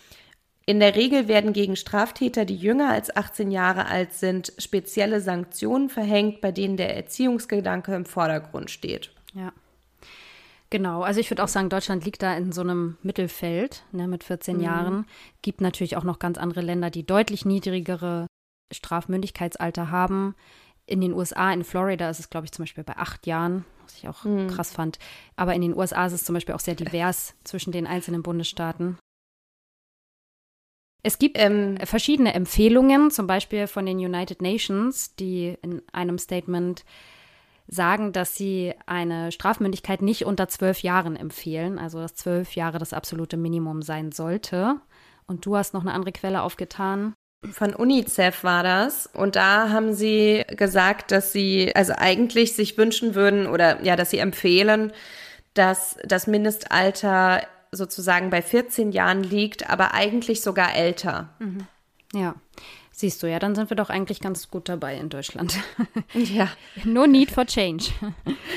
In 0.66 0.80
der 0.80 0.96
Regel 0.96 1.28
werden 1.28 1.52
gegen 1.52 1.76
Straftäter, 1.76 2.44
die 2.44 2.56
jünger 2.56 2.90
als 2.90 3.14
18 3.14 3.50
Jahre 3.50 3.86
alt 3.86 4.14
sind, 4.14 4.52
spezielle 4.58 5.20
Sanktionen 5.20 5.90
verhängt, 5.90 6.40
bei 6.40 6.52
denen 6.52 6.76
der 6.76 6.96
Erziehungsgedanke 6.96 7.94
im 7.94 8.06
Vordergrund 8.06 8.70
steht. 8.70 9.10
Ja. 9.34 9.52
Genau, 10.70 11.02
also 11.02 11.20
ich 11.20 11.30
würde 11.30 11.44
auch 11.44 11.48
sagen, 11.48 11.68
Deutschland 11.68 12.04
liegt 12.04 12.22
da 12.22 12.34
in 12.36 12.50
so 12.50 12.62
einem 12.62 12.96
Mittelfeld 13.02 13.84
ne, 13.92 14.08
mit 14.08 14.24
14 14.24 14.56
mhm. 14.56 14.62
Jahren. 14.62 15.06
Gibt 15.42 15.60
natürlich 15.60 15.96
auch 15.96 16.04
noch 16.04 16.18
ganz 16.18 16.38
andere 16.38 16.62
Länder, 16.62 16.90
die 16.90 17.06
deutlich 17.06 17.44
niedrigere 17.44 18.26
Strafmündigkeitsalter 18.72 19.90
haben. 19.90 20.34
In 20.86 21.00
den 21.00 21.12
USA, 21.12 21.52
in 21.52 21.64
Florida 21.64 22.08
ist 22.10 22.18
es, 22.18 22.30
glaube 22.30 22.46
ich, 22.46 22.52
zum 22.52 22.64
Beispiel 22.64 22.84
bei 22.84 22.96
acht 22.96 23.26
Jahren, 23.26 23.64
was 23.94 24.02
ich 24.02 24.08
auch 24.08 24.24
mhm. 24.24 24.48
krass 24.48 24.72
fand. 24.72 24.98
Aber 25.36 25.54
in 25.54 25.62
den 25.62 25.76
USA 25.76 26.06
ist 26.06 26.12
es 26.12 26.24
zum 26.24 26.34
Beispiel 26.34 26.54
auch 26.54 26.60
sehr 26.60 26.74
divers 26.74 27.34
zwischen 27.44 27.72
den 27.72 27.86
einzelnen 27.86 28.22
Bundesstaaten. 28.22 28.98
Es 31.02 31.18
gibt 31.18 31.38
ähm, 31.38 31.76
verschiedene 31.84 32.32
Empfehlungen, 32.32 33.10
zum 33.10 33.26
Beispiel 33.26 33.66
von 33.66 33.84
den 33.84 33.98
United 33.98 34.40
Nations, 34.40 35.14
die 35.16 35.54
in 35.60 35.82
einem 35.92 36.16
Statement 36.18 36.84
sagen, 37.66 38.12
dass 38.12 38.34
sie 38.34 38.72
eine 38.86 39.30
Strafmündigkeit 39.30 40.00
nicht 40.00 40.24
unter 40.24 40.48
zwölf 40.48 40.82
Jahren 40.82 41.16
empfehlen, 41.16 41.78
also 41.78 41.98
dass 41.98 42.14
zwölf 42.14 42.56
Jahre 42.56 42.78
das 42.78 42.94
absolute 42.94 43.36
Minimum 43.36 43.82
sein 43.82 44.12
sollte. 44.12 44.80
Und 45.26 45.44
du 45.44 45.56
hast 45.56 45.74
noch 45.74 45.82
eine 45.82 45.92
andere 45.92 46.12
Quelle 46.12 46.42
aufgetan. 46.42 47.14
Von 47.52 47.74
UNICEF 47.74 48.44
war 48.44 48.62
das. 48.62 49.06
Und 49.12 49.36
da 49.36 49.70
haben 49.70 49.92
sie 49.92 50.44
gesagt, 50.56 51.10
dass 51.10 51.32
sie 51.32 51.74
also 51.74 51.92
eigentlich 51.96 52.54
sich 52.54 52.78
wünschen 52.78 53.14
würden 53.14 53.46
oder 53.46 53.82
ja, 53.82 53.96
dass 53.96 54.10
sie 54.10 54.18
empfehlen, 54.18 54.92
dass 55.54 55.96
das 56.04 56.26
Mindestalter 56.26 57.42
sozusagen 57.72 58.30
bei 58.30 58.42
14 58.42 58.92
Jahren 58.92 59.22
liegt, 59.22 59.68
aber 59.68 59.94
eigentlich 59.94 60.40
sogar 60.40 60.74
älter. 60.74 61.30
Mhm. 61.38 61.66
Ja. 62.12 62.34
Siehst 62.96 63.24
du, 63.24 63.26
ja, 63.26 63.40
dann 63.40 63.56
sind 63.56 63.70
wir 63.70 63.76
doch 63.76 63.90
eigentlich 63.90 64.20
ganz 64.20 64.50
gut 64.50 64.68
dabei 64.68 64.96
in 64.96 65.08
Deutschland. 65.08 65.56
Ja. 66.14 66.48
no 66.84 67.06
need 67.06 67.28
for 67.28 67.44
change. 67.44 67.86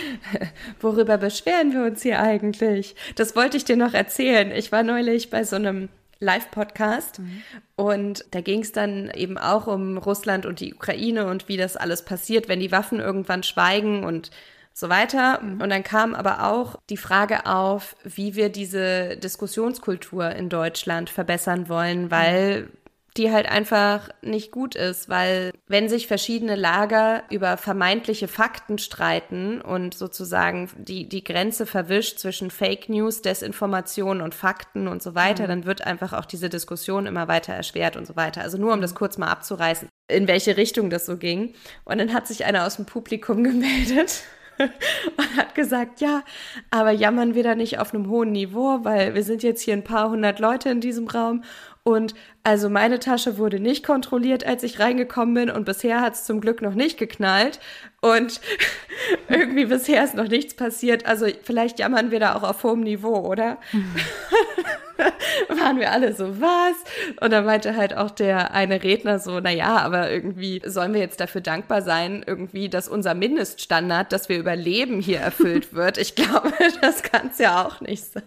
Worüber 0.79 1.17
beschweren 1.17 1.73
wir 1.73 1.85
uns 1.85 2.03
hier 2.03 2.19
eigentlich? 2.21 2.95
Das 3.15 3.35
wollte 3.35 3.57
ich 3.57 3.65
dir 3.65 3.77
noch 3.77 3.95
erzählen. 3.95 4.51
Ich 4.51 4.71
war 4.71 4.83
neulich 4.83 5.31
bei 5.31 5.43
so 5.43 5.55
einem 5.55 5.89
Live-Podcast 6.19 7.19
mhm. 7.19 7.41
und 7.75 8.25
da 8.31 8.41
ging 8.41 8.61
es 8.61 8.71
dann 8.71 9.09
eben 9.11 9.37
auch 9.37 9.67
um 9.67 9.97
Russland 9.97 10.45
und 10.45 10.59
die 10.59 10.73
Ukraine 10.73 11.27
und 11.27 11.47
wie 11.47 11.57
das 11.57 11.77
alles 11.77 12.03
passiert, 12.03 12.47
wenn 12.47 12.59
die 12.59 12.71
Waffen 12.71 12.99
irgendwann 12.99 13.43
schweigen 13.43 14.03
und 14.03 14.31
so 14.73 14.89
weiter. 14.89 15.41
Mhm. 15.41 15.61
Und 15.61 15.69
dann 15.69 15.83
kam 15.83 16.13
aber 16.13 16.45
auch 16.45 16.75
die 16.89 16.97
Frage 16.97 17.45
auf, 17.45 17.95
wie 18.03 18.35
wir 18.35 18.49
diese 18.49 19.17
Diskussionskultur 19.17 20.29
in 20.31 20.49
Deutschland 20.49 21.09
verbessern 21.09 21.67
wollen, 21.67 22.11
weil 22.11 22.63
mhm. 22.63 22.67
Die 23.17 23.31
halt 23.31 23.49
einfach 23.49 24.09
nicht 24.21 24.51
gut 24.51 24.75
ist, 24.75 25.09
weil 25.09 25.51
wenn 25.67 25.89
sich 25.89 26.07
verschiedene 26.07 26.55
Lager 26.55 27.23
über 27.29 27.57
vermeintliche 27.57 28.27
Fakten 28.27 28.77
streiten 28.77 29.61
und 29.61 29.93
sozusagen 29.95 30.69
die, 30.77 31.09
die 31.09 31.23
Grenze 31.23 31.65
verwischt 31.65 32.19
zwischen 32.19 32.51
Fake 32.51 32.89
News, 32.89 33.21
Desinformation 33.21 34.21
und 34.21 34.35
Fakten 34.35 34.87
und 34.87 35.01
so 35.01 35.15
weiter, 35.15 35.43
mhm. 35.43 35.47
dann 35.47 35.65
wird 35.65 35.85
einfach 35.85 36.13
auch 36.13 36.25
diese 36.25 36.49
Diskussion 36.49 37.07
immer 37.07 37.27
weiter 37.27 37.53
erschwert 37.53 37.97
und 37.97 38.05
so 38.05 38.15
weiter. 38.15 38.41
Also 38.41 38.57
nur 38.57 38.73
um 38.73 38.81
das 38.81 38.95
kurz 38.95 39.17
mal 39.17 39.31
abzureißen, 39.31 39.89
in 40.09 40.27
welche 40.27 40.55
Richtung 40.55 40.89
das 40.89 41.05
so 41.05 41.17
ging. 41.17 41.53
Und 41.85 41.97
dann 41.97 42.13
hat 42.13 42.27
sich 42.27 42.45
einer 42.45 42.65
aus 42.65 42.75
dem 42.75 42.85
Publikum 42.85 43.43
gemeldet 43.43 44.23
und 44.59 45.37
hat 45.37 45.55
gesagt, 45.55 46.01
ja, 46.01 46.23
aber 46.71 46.91
jammern 46.91 47.35
wir 47.35 47.43
da 47.43 47.55
nicht 47.55 47.79
auf 47.79 47.93
einem 47.93 48.09
hohen 48.09 48.31
Niveau, 48.31 48.79
weil 48.83 49.15
wir 49.15 49.23
sind 49.23 49.43
jetzt 49.43 49.61
hier 49.61 49.73
ein 49.73 49.83
paar 49.83 50.09
hundert 50.09 50.39
Leute 50.39 50.69
in 50.69 50.81
diesem 50.81 51.07
Raum 51.07 51.43
Und 51.83 52.15
also 52.47 52.69
meine 52.69 52.99
Tasche 52.99 53.37
wurde 53.37 53.59
nicht 53.59 53.85
kontrolliert, 53.85 54.47
als 54.47 54.63
ich 54.63 54.79
reingekommen 54.79 55.33
bin 55.33 55.49
und 55.49 55.65
bisher 55.65 55.99
hat 55.99 56.13
es 56.13 56.23
zum 56.23 56.39
Glück 56.39 56.61
noch 56.61 56.75
nicht 56.75 56.97
geknallt. 56.97 57.59
Und 57.99 58.39
irgendwie 59.27 59.65
bisher 59.65 60.01
ist 60.01 60.15
noch 60.15 60.29
nichts 60.29 60.53
passiert. 60.53 61.05
Also 61.05 61.27
vielleicht 61.43 61.77
jammern 61.77 62.09
wir 62.09 62.21
da 62.21 62.35
auch 62.35 62.43
auf 62.43 62.63
hohem 62.63 62.79
Niveau, 62.79 63.17
oder? 63.17 63.57
Waren 65.49 65.79
wir 65.79 65.91
alle 65.91 66.13
so, 66.13 66.39
was? 66.41 66.75
Und 67.21 67.31
dann 67.31 67.45
meinte 67.45 67.75
halt 67.75 67.95
auch 67.95 68.11
der 68.11 68.53
eine 68.53 68.83
Redner 68.83 69.19
so, 69.19 69.39
na 69.39 69.51
ja, 69.51 69.77
aber 69.77 70.11
irgendwie 70.11 70.61
sollen 70.65 70.93
wir 70.93 71.01
jetzt 71.01 71.19
dafür 71.19 71.41
dankbar 71.41 71.81
sein, 71.81 72.23
irgendwie, 72.25 72.69
dass 72.69 72.87
unser 72.87 73.13
Mindeststandard, 73.13 74.11
dass 74.11 74.29
wir 74.29 74.37
überleben, 74.37 74.99
hier 74.99 75.19
erfüllt 75.19 75.73
wird. 75.73 75.97
Ich 75.97 76.15
glaube, 76.15 76.53
das 76.81 77.03
kann 77.03 77.27
es 77.27 77.37
ja 77.37 77.65
auch 77.65 77.81
nicht 77.81 78.03
sein. 78.03 78.23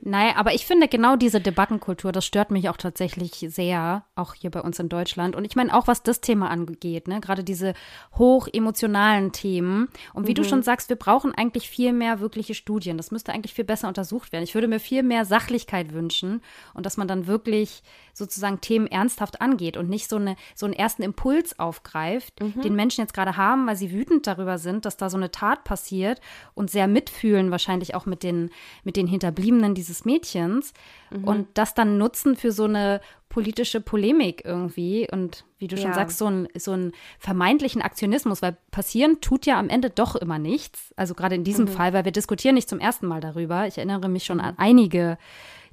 Nein, 0.00 0.34
aber 0.36 0.54
ich 0.54 0.66
finde 0.66 0.88
genau 0.88 1.16
diese 1.16 1.40
Debattenkultur, 1.40 2.12
das 2.12 2.26
stört 2.26 2.50
mich 2.50 2.68
auch 2.68 2.76
tatsächlich 2.76 3.32
sehr, 3.48 4.04
auch 4.14 4.34
hier 4.34 4.50
bei 4.50 4.60
uns 4.60 4.78
in 4.78 4.88
Deutschland. 4.88 5.36
Und 5.36 5.44
ich 5.44 5.56
meine 5.56 5.74
auch, 5.74 5.86
was 5.86 6.02
das 6.02 6.20
Thema 6.20 6.50
angeht, 6.50 7.08
ne? 7.08 7.20
gerade 7.20 7.44
diese 7.44 7.74
hochemotionalen 8.18 9.32
Themen. 9.32 9.88
Und 10.12 10.26
wie 10.26 10.32
mhm. 10.32 10.36
du 10.36 10.44
schon 10.44 10.62
sagst, 10.62 10.88
wir 10.88 10.96
brauchen 10.96 11.34
eigentlich 11.34 11.68
viel 11.68 11.92
mehr 11.92 12.20
wirkliche 12.20 12.54
Studien. 12.54 12.96
Das 12.96 13.10
müsste 13.10 13.32
eigentlich 13.32 13.54
viel 13.54 13.64
besser 13.64 13.88
untersucht 13.88 14.32
werden. 14.32 14.44
Ich 14.44 14.54
würde 14.54 14.68
mir 14.68 14.80
viel 14.80 15.02
mehr 15.02 15.24
Sachlichkeit 15.24 15.92
wünschen 15.92 16.41
und 16.74 16.86
dass 16.86 16.96
man 16.96 17.08
dann 17.08 17.26
wirklich 17.26 17.82
sozusagen 18.14 18.60
Themen 18.60 18.86
ernsthaft 18.86 19.40
angeht 19.40 19.76
und 19.76 19.88
nicht 19.88 20.08
so, 20.08 20.16
eine, 20.16 20.36
so 20.54 20.66
einen 20.66 20.74
ersten 20.74 21.02
Impuls 21.02 21.58
aufgreift, 21.58 22.40
mhm. 22.40 22.60
den 22.60 22.74
Menschen 22.74 23.00
jetzt 23.00 23.14
gerade 23.14 23.36
haben, 23.36 23.66
weil 23.66 23.76
sie 23.76 23.92
wütend 23.92 24.26
darüber 24.26 24.58
sind, 24.58 24.84
dass 24.84 24.96
da 24.96 25.08
so 25.08 25.16
eine 25.16 25.30
Tat 25.30 25.64
passiert 25.64 26.20
und 26.54 26.70
sehr 26.70 26.88
mitfühlen 26.88 27.50
wahrscheinlich 27.50 27.94
auch 27.94 28.06
mit 28.06 28.22
den, 28.22 28.50
mit 28.84 28.96
den 28.96 29.06
Hinterbliebenen 29.06 29.74
dieses 29.74 30.04
Mädchens 30.04 30.72
mhm. 31.10 31.24
und 31.24 31.48
das 31.54 31.74
dann 31.74 31.98
nutzen 31.98 32.36
für 32.36 32.52
so 32.52 32.64
eine 32.64 33.00
politische 33.32 33.80
Polemik 33.80 34.42
irgendwie 34.44 35.08
und 35.10 35.46
wie 35.58 35.66
du 35.66 35.78
schon 35.78 35.86
ja. 35.86 35.94
sagst, 35.94 36.18
so, 36.18 36.26
ein, 36.26 36.48
so 36.54 36.72
einen 36.72 36.92
vermeintlichen 37.18 37.80
Aktionismus, 37.80 38.42
weil 38.42 38.58
passieren 38.70 39.22
tut 39.22 39.46
ja 39.46 39.58
am 39.58 39.70
Ende 39.70 39.88
doch 39.88 40.16
immer 40.16 40.38
nichts. 40.38 40.92
Also 40.96 41.14
gerade 41.14 41.34
in 41.34 41.42
diesem 41.42 41.64
mhm. 41.64 41.70
Fall, 41.70 41.94
weil 41.94 42.04
wir 42.04 42.12
diskutieren 42.12 42.54
nicht 42.54 42.68
zum 42.68 42.78
ersten 42.78 43.06
Mal 43.06 43.22
darüber. 43.22 43.66
Ich 43.66 43.78
erinnere 43.78 44.10
mich 44.10 44.24
schon 44.24 44.38
an 44.38 44.54
einige 44.58 45.16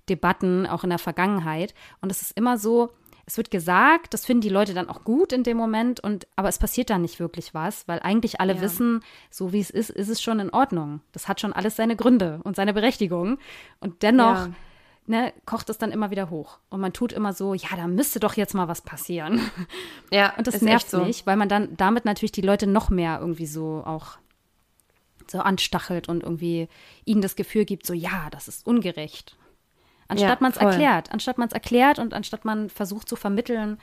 Debatten, 0.10 0.66
auch 0.66 0.84
in 0.84 0.90
der 0.90 1.00
Vergangenheit. 1.00 1.74
Und 2.02 2.12
es 2.12 2.22
ist 2.22 2.38
immer 2.38 2.58
so, 2.58 2.92
es 3.30 3.38
wird 3.38 3.52
gesagt, 3.52 4.16
das 4.16 4.26
finden 4.26 4.42
die 4.42 4.50
Leute 4.50 4.74
dann 4.74 4.90
auch 4.90 5.04
gut 5.04 5.32
in 5.32 5.44
dem 5.44 5.56
Moment, 5.56 6.00
und 6.00 6.26
aber 6.36 6.50
es 6.50 6.58
passiert 6.58 6.90
dann 6.90 7.04
nicht 7.04 7.20
wirklich 7.20 7.54
was, 7.54 7.88
weil 7.88 8.00
eigentlich 8.00 8.42
alle 8.42 8.56
ja. 8.56 8.62
wissen, 8.62 9.02
so 9.30 9.54
wie 9.54 9.60
es 9.60 9.70
ist, 9.70 9.92
ist 9.92 10.10
es 10.10 10.20
schon 10.20 10.40
in 10.40 10.50
Ordnung. 10.50 11.02
Das 11.12 11.28
hat 11.28 11.40
schon 11.40 11.54
alles 11.54 11.76
seine 11.76 11.96
Gründe 11.96 12.40
und 12.44 12.56
seine 12.56 12.74
Berechtigung. 12.74 13.38
Und 13.80 14.02
dennoch 14.02 14.48
ja. 14.48 14.52
ne, 15.06 15.34
kocht 15.46 15.70
es 15.70 15.78
dann 15.78 15.92
immer 15.92 16.10
wieder 16.10 16.32
hoch. 16.32 16.58
Und 16.70 16.82
man 16.82 16.92
tut 16.92 17.14
immer 17.14 17.34
so, 17.34 17.54
ja, 17.54 17.70
da 17.76 17.86
müsste 17.86 18.20
doch 18.20 18.34
jetzt 18.34 18.56
mal 18.56 18.68
was 18.68 18.82
passieren. 18.82 19.40
Ja. 20.12 20.36
Und 20.36 20.48
das 20.48 20.64
nervt 20.64 20.90
so. 20.90 21.04
nicht, 21.04 21.28
weil 21.28 21.38
man 21.38 21.50
dann 21.50 21.78
damit 21.78 22.04
natürlich 22.04 22.32
die 22.32 22.42
Leute 22.42 22.66
noch 22.66 22.90
mehr 22.90 23.20
irgendwie 23.20 23.46
so 23.46 23.84
auch 23.86 24.18
so 25.30 25.38
anstachelt 25.38 26.10
und 26.10 26.24
irgendwie 26.24 26.68
ihnen 27.06 27.22
das 27.22 27.36
Gefühl 27.36 27.66
gibt, 27.66 27.86
so 27.86 27.94
ja, 27.94 28.30
das 28.32 28.48
ist 28.48 28.66
ungerecht. 28.66 29.38
Anstatt 30.10 30.30
ja, 30.30 30.38
man 30.42 30.52
es 30.52 30.58
erklärt, 30.58 31.12
anstatt 31.12 31.38
man 31.38 31.48
es 31.48 31.54
erklärt 31.54 32.00
und 32.00 32.14
anstatt 32.14 32.44
man 32.44 32.70
versucht 32.70 33.08
zu 33.08 33.16
vermitteln, 33.16 33.78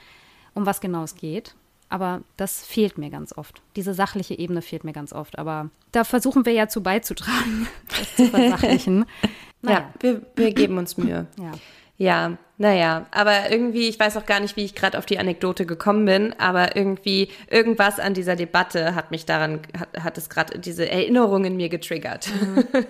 um 0.55 0.66
was 0.66 0.81
genau 0.81 1.05
es 1.05 1.14
geht. 1.14 1.55
Aber 1.89 2.22
das 2.37 2.66
fehlt 2.66 2.99
mir 2.99 3.11
ganz 3.11 3.33
oft. 3.37 3.62
Diese 3.77 3.95
sachliche 3.95 4.37
Ebene 4.37 4.61
fehlt 4.61 4.83
mir 4.83 4.93
ganz 4.93 5.12
oft. 5.12 5.39
Aber 5.39 5.70
da 5.93 6.03
versuchen 6.03 6.45
wir 6.45 6.53
ja 6.53 6.66
zu 6.68 6.83
beizutragen, 6.83 7.68
das 7.89 8.16
zu 8.16 8.27
versachlichen. 8.27 9.07
Naja. 9.62 9.79
Ja, 9.79 9.91
wir, 10.01 10.22
wir 10.37 10.53
geben 10.53 10.77
uns 10.77 10.99
Mühe. 10.99 11.27
Ja. 11.41 11.53
Ja, 11.99 12.37
naja, 12.59 13.07
aber 13.11 13.51
irgendwie, 13.51 13.89
ich 13.89 13.99
weiß 13.99 14.18
auch 14.18 14.27
gar 14.27 14.41
nicht, 14.41 14.57
wie 14.57 14.64
ich 14.66 14.74
gerade 14.74 14.99
auf 14.99 15.07
die 15.07 15.18
Anekdote 15.18 15.64
gekommen 15.64 16.05
bin, 16.05 16.35
aber 16.39 16.77
irgendwie, 16.77 17.31
irgendwas 17.51 17.99
an 17.99 18.12
dieser 18.12 18.37
Debatte 18.37 18.95
hat 18.95 19.11
mich 19.11 19.24
daran, 19.24 19.61
hat, 19.79 20.05
hat 20.05 20.18
es 20.18 20.29
gerade 20.29 20.59
diese 20.59 20.91
Erinnerung 20.91 21.47
in 21.47 21.57
mir 21.57 21.70
getriggert. 21.70 22.29
Mhm. 22.29 22.64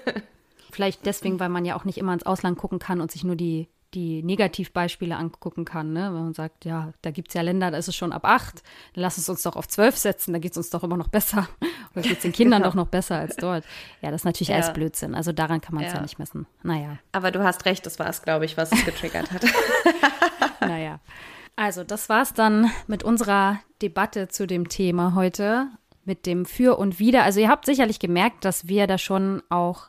Vielleicht 0.77 1.07
deswegen, 1.07 1.41
weil 1.41 1.49
man 1.49 1.65
ja 1.65 1.75
auch 1.75 1.87
nicht 1.87 1.97
immer 1.97 2.13
ins 2.13 2.27
Ausland 2.27 2.59
gucken 2.59 2.79
kann 2.79 3.01
und 3.01 3.11
sich 3.11 3.25
nur 3.25 3.35
die, 3.35 3.67
die 3.95 4.23
Negativbeispiele 4.23 5.17
angucken 5.17 5.65
kann. 5.65 5.95
Ne? 5.95 6.03
Wenn 6.13 6.25
man 6.25 6.35
sagt, 6.35 6.67
ja, 6.67 6.93
da 7.01 7.11
gibt 7.11 7.29
es 7.29 7.35
ja 7.35 7.41
Länder, 7.41 7.71
da 7.71 7.79
ist 7.79 7.89
es 7.89 7.97
schon 7.97 8.13
ab 8.13 8.27
acht, 8.27 8.63
dann 8.93 9.01
lass 9.01 9.17
es 9.17 9.27
uns 9.31 9.43
doch 9.43 9.57
auf 9.57 9.67
zwölf 9.69 9.97
setzen, 9.97 10.35
da 10.35 10.39
geht 10.39 10.51
es 10.51 10.59
uns 10.59 10.69
doch 10.69 10.85
immer 10.85 10.99
noch 10.99 11.09
besser. 11.09 11.49
Oder 11.95 12.03
geht 12.03 12.19
es 12.19 12.23
den 12.25 12.33
Kindern 12.33 12.61
genau. 12.61 12.73
doch 12.73 12.75
noch 12.75 12.89
besser 12.89 13.17
als 13.17 13.37
dort. 13.37 13.65
Ja, 14.03 14.11
das 14.11 14.21
ist 14.21 14.25
natürlich 14.27 14.49
ja. 14.49 14.57
alles 14.57 14.75
Blödsinn. 14.75 15.15
Also 15.15 15.33
daran 15.33 15.63
kann 15.63 15.75
man 15.75 15.85
es 15.85 15.93
ja. 15.93 15.97
ja. 15.97 16.03
nicht 16.03 16.19
messen. 16.19 16.47
Naja. 16.63 16.99
Aber 17.13 17.31
du 17.31 17.43
hast 17.43 17.65
recht, 17.65 17.87
das 17.87 17.99
war 17.99 18.11
es, 18.11 18.21
glaube 18.21 18.45
ich, 18.45 18.59
was 18.59 18.71
es 18.71 18.85
getriggert 18.85 19.33
hat. 19.33 19.47
naja. 20.61 21.01
Also, 21.57 21.85
das 21.85 22.11
war 22.11 22.21
es 22.21 22.35
dann 22.35 22.71
mit 22.87 23.03
unserer 23.03 23.61
Debatte 23.81 24.29
zu 24.29 24.47
dem 24.47 24.69
Thema 24.69 25.15
heute, 25.15 25.69
mit 26.05 26.27
dem 26.27 26.45
Für 26.45 26.79
und 26.79 26.99
Wider. 26.99 27.23
Also, 27.23 27.41
ihr 27.41 27.49
habt 27.49 27.65
sicherlich 27.65 27.99
gemerkt, 27.99 28.45
dass 28.45 28.69
wir 28.69 28.87
da 28.87 28.99
schon 28.99 29.43
auch 29.49 29.89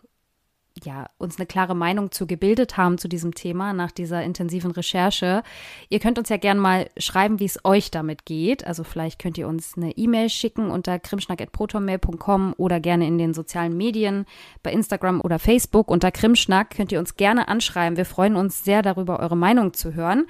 ja, 0.84 1.10
uns 1.18 1.38
eine 1.38 1.46
klare 1.46 1.76
Meinung 1.76 2.12
zu 2.12 2.28
gebildet 2.28 2.78
haben 2.78 2.98
zu 2.98 3.08
diesem 3.08 3.34
Thema 3.34 3.74
nach 3.74 3.92
dieser 3.92 4.24
intensiven 4.24 4.72
Recherche. 4.72 5.44
Ihr 5.90 6.00
könnt 6.00 6.20
uns 6.20 6.30
ja 6.30 6.38
gerne 6.38 6.60
mal 6.60 6.90
schreiben, 6.98 7.40
wie 7.40 7.46
es 7.46 7.64
euch 7.64 7.92
damit 7.92 8.26
geht. 8.26 8.66
Also 8.66 8.84
vielleicht 8.84 9.20
könnt 9.20 9.38
ihr 9.38 9.48
uns 9.48 9.78
eine 9.78 9.92
E-Mail 9.92 10.30
schicken 10.30 10.70
unter 10.72 11.00
krimschnack.protonmail.com 11.00 12.54
oder 12.58 12.80
gerne 12.80 13.08
in 13.08 13.18
den 13.18 13.34
sozialen 13.34 13.76
Medien 13.76 14.26
bei 14.64 14.72
Instagram 14.72 15.22
oder 15.22 15.40
Facebook 15.40 15.90
unter 15.90 16.12
Krimschnack 16.12 16.72
könnt 16.72 16.92
ihr 16.92 17.00
uns 17.00 17.16
gerne 17.16 17.48
anschreiben. 17.48 17.98
Wir 17.98 18.06
freuen 18.06 18.36
uns 18.36 18.64
sehr 18.64 18.82
darüber, 18.82 19.20
eure 19.20 19.38
Meinung 19.38 19.74
zu 19.74 19.94
hören. 19.94 20.28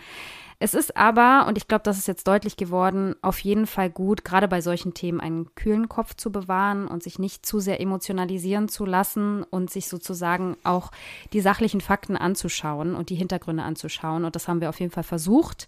Es 0.60 0.74
ist 0.74 0.98
aber, 0.98 1.46
und 1.48 1.56
ich 1.56 1.68
glaube, 1.68 1.84
das 1.84 2.00
ist 2.00 2.08
jetzt 2.08 2.28
deutlich 2.28 2.58
geworden, 2.58 3.14
auf 3.22 3.38
jeden 3.40 3.68
Fall 3.68 3.92
gut, 3.92 4.26
gerade 4.26 4.48
bei 4.48 4.60
solchen 4.60 4.96
Themen 4.96 5.20
einen 5.20 5.54
kühlen 5.54 5.88
Kopf 5.88 6.16
zu 6.16 6.32
bewahren 6.32 6.88
und 6.88 7.04
sich 7.04 7.20
nicht 7.20 7.46
zu 7.46 7.60
sehr 7.60 7.80
emotionalisieren 7.80 8.68
zu 8.68 8.84
lassen 8.84 9.44
und 9.44 9.70
sich 9.70 9.88
sozusagen 9.88 10.58
auch 10.64 10.90
die 11.32 11.42
sachlichen 11.42 11.80
Fakten 11.80 12.18
anzuschauen 12.18 12.96
und 12.96 13.10
die 13.10 13.16
Hintergründe 13.16 13.62
anzuschauen. 13.62 14.26
Und 14.26 14.36
das 14.36 14.48
haben 14.48 14.60
wir 14.60 14.70
auf 14.70 14.80
jeden 14.80 14.92
Fall 14.92 15.04
versucht 15.04 15.68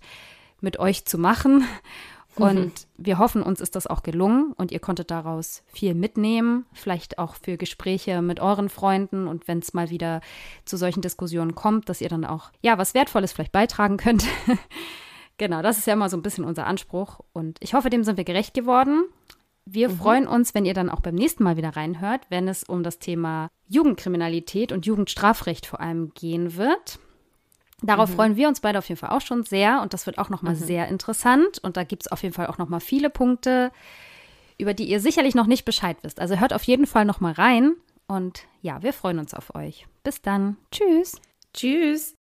mit 0.60 0.80
euch 0.80 1.06
zu 1.06 1.20
machen. 1.20 1.64
Und 2.36 2.66
mhm. 2.66 2.72
wir 2.98 3.18
hoffen, 3.18 3.42
uns 3.42 3.60
ist 3.60 3.76
das 3.76 3.88
auch 3.88 4.04
gelungen 4.04 4.54
und 4.54 4.72
ihr 4.72 4.80
konntet 4.80 5.12
daraus 5.12 5.64
viel 5.68 5.94
mitnehmen, 5.94 6.66
vielleicht 6.74 7.18
auch 7.18 7.36
für 7.36 7.58
Gespräche 7.58 8.22
mit 8.22 8.40
euren 8.40 8.70
Freunden 8.70 9.28
und 9.28 9.48
wenn 9.48 9.60
es 9.60 9.74
mal 9.74 9.90
wieder 9.90 10.22
zu 10.66 10.78
solchen 10.78 11.02
Diskussionen 11.02 11.56
kommt, 11.56 11.90
dass 11.90 12.02
ihr 12.02 12.10
dann 12.10 12.26
auch, 12.26 12.52
ja, 12.62 12.78
was 12.78 12.94
Wertvolles 12.94 13.34
vielleicht 13.34 13.52
beitragen 13.52 13.98
könnt. 13.98 14.26
genau, 15.38 15.62
das 15.62 15.80
ist 15.80 15.88
ja 15.88 15.94
immer 15.94 16.10
so 16.10 16.18
ein 16.18 16.22
bisschen 16.22 16.46
unser 16.46 16.68
Anspruch 16.68 17.20
und 17.34 17.58
ich 17.62 17.74
hoffe, 17.74 17.90
dem 17.90 18.04
sind 18.04 18.18
wir 18.18 18.24
gerecht 18.24 18.54
geworden. 18.54 19.06
Wir 19.66 19.90
mhm. 19.90 19.98
freuen 19.98 20.28
uns, 20.28 20.54
wenn 20.54 20.66
ihr 20.66 20.74
dann 20.74 20.90
auch 20.90 21.02
beim 21.02 21.16
nächsten 21.16 21.44
Mal 21.44 21.58
wieder 21.58 21.76
reinhört, 21.76 22.22
wenn 22.30 22.48
es 22.48 22.64
um 22.64 22.84
das 22.84 23.00
Thema 23.00 23.50
Jugendkriminalität 23.68 24.72
und 24.72 24.86
Jugendstrafrecht 24.86 25.66
vor 25.66 25.80
allem 25.80 26.12
gehen 26.14 26.56
wird. 26.58 27.00
Darauf 27.82 28.10
mhm. 28.10 28.16
freuen 28.16 28.36
wir 28.36 28.48
uns 28.48 28.60
beide 28.60 28.78
auf 28.78 28.88
jeden 28.90 29.00
Fall 29.00 29.12
auch 29.12 29.22
schon 29.22 29.44
sehr 29.44 29.82
und 29.82 29.94
das 29.94 30.06
wird 30.06 30.18
auch 30.18 30.30
nochmal 30.30 30.56
mhm. 30.56 30.60
sehr 30.60 30.88
interessant 30.88 31.60
und 31.60 31.78
da 31.78 31.84
gibt 31.84 32.04
es 32.04 32.12
auf 32.12 32.24
jeden 32.24 32.34
Fall 32.34 32.48
auch 32.48 32.58
nochmal 32.58 32.82
viele 32.82 33.10
Punkte, 33.10 33.72
über 34.58 34.74
die 34.74 34.90
ihr 34.90 35.00
sicherlich 35.00 35.36
noch 35.36 35.48
nicht 35.48 35.66
Bescheid 35.66 35.98
wisst. 36.02 36.20
Also 36.20 36.40
hört 36.40 36.54
auf 36.54 36.64
jeden 36.64 36.88
Fall 36.88 37.06
nochmal 37.06 37.34
rein 37.34 37.74
und 38.08 38.44
ja, 38.62 38.84
wir 38.84 38.92
freuen 38.92 39.20
uns 39.20 39.34
auf 39.34 39.56
euch. 39.56 39.88
Bis 40.04 40.22
dann. 40.22 40.58
Tschüss. 40.72 41.22
Tschüss. 41.54 42.19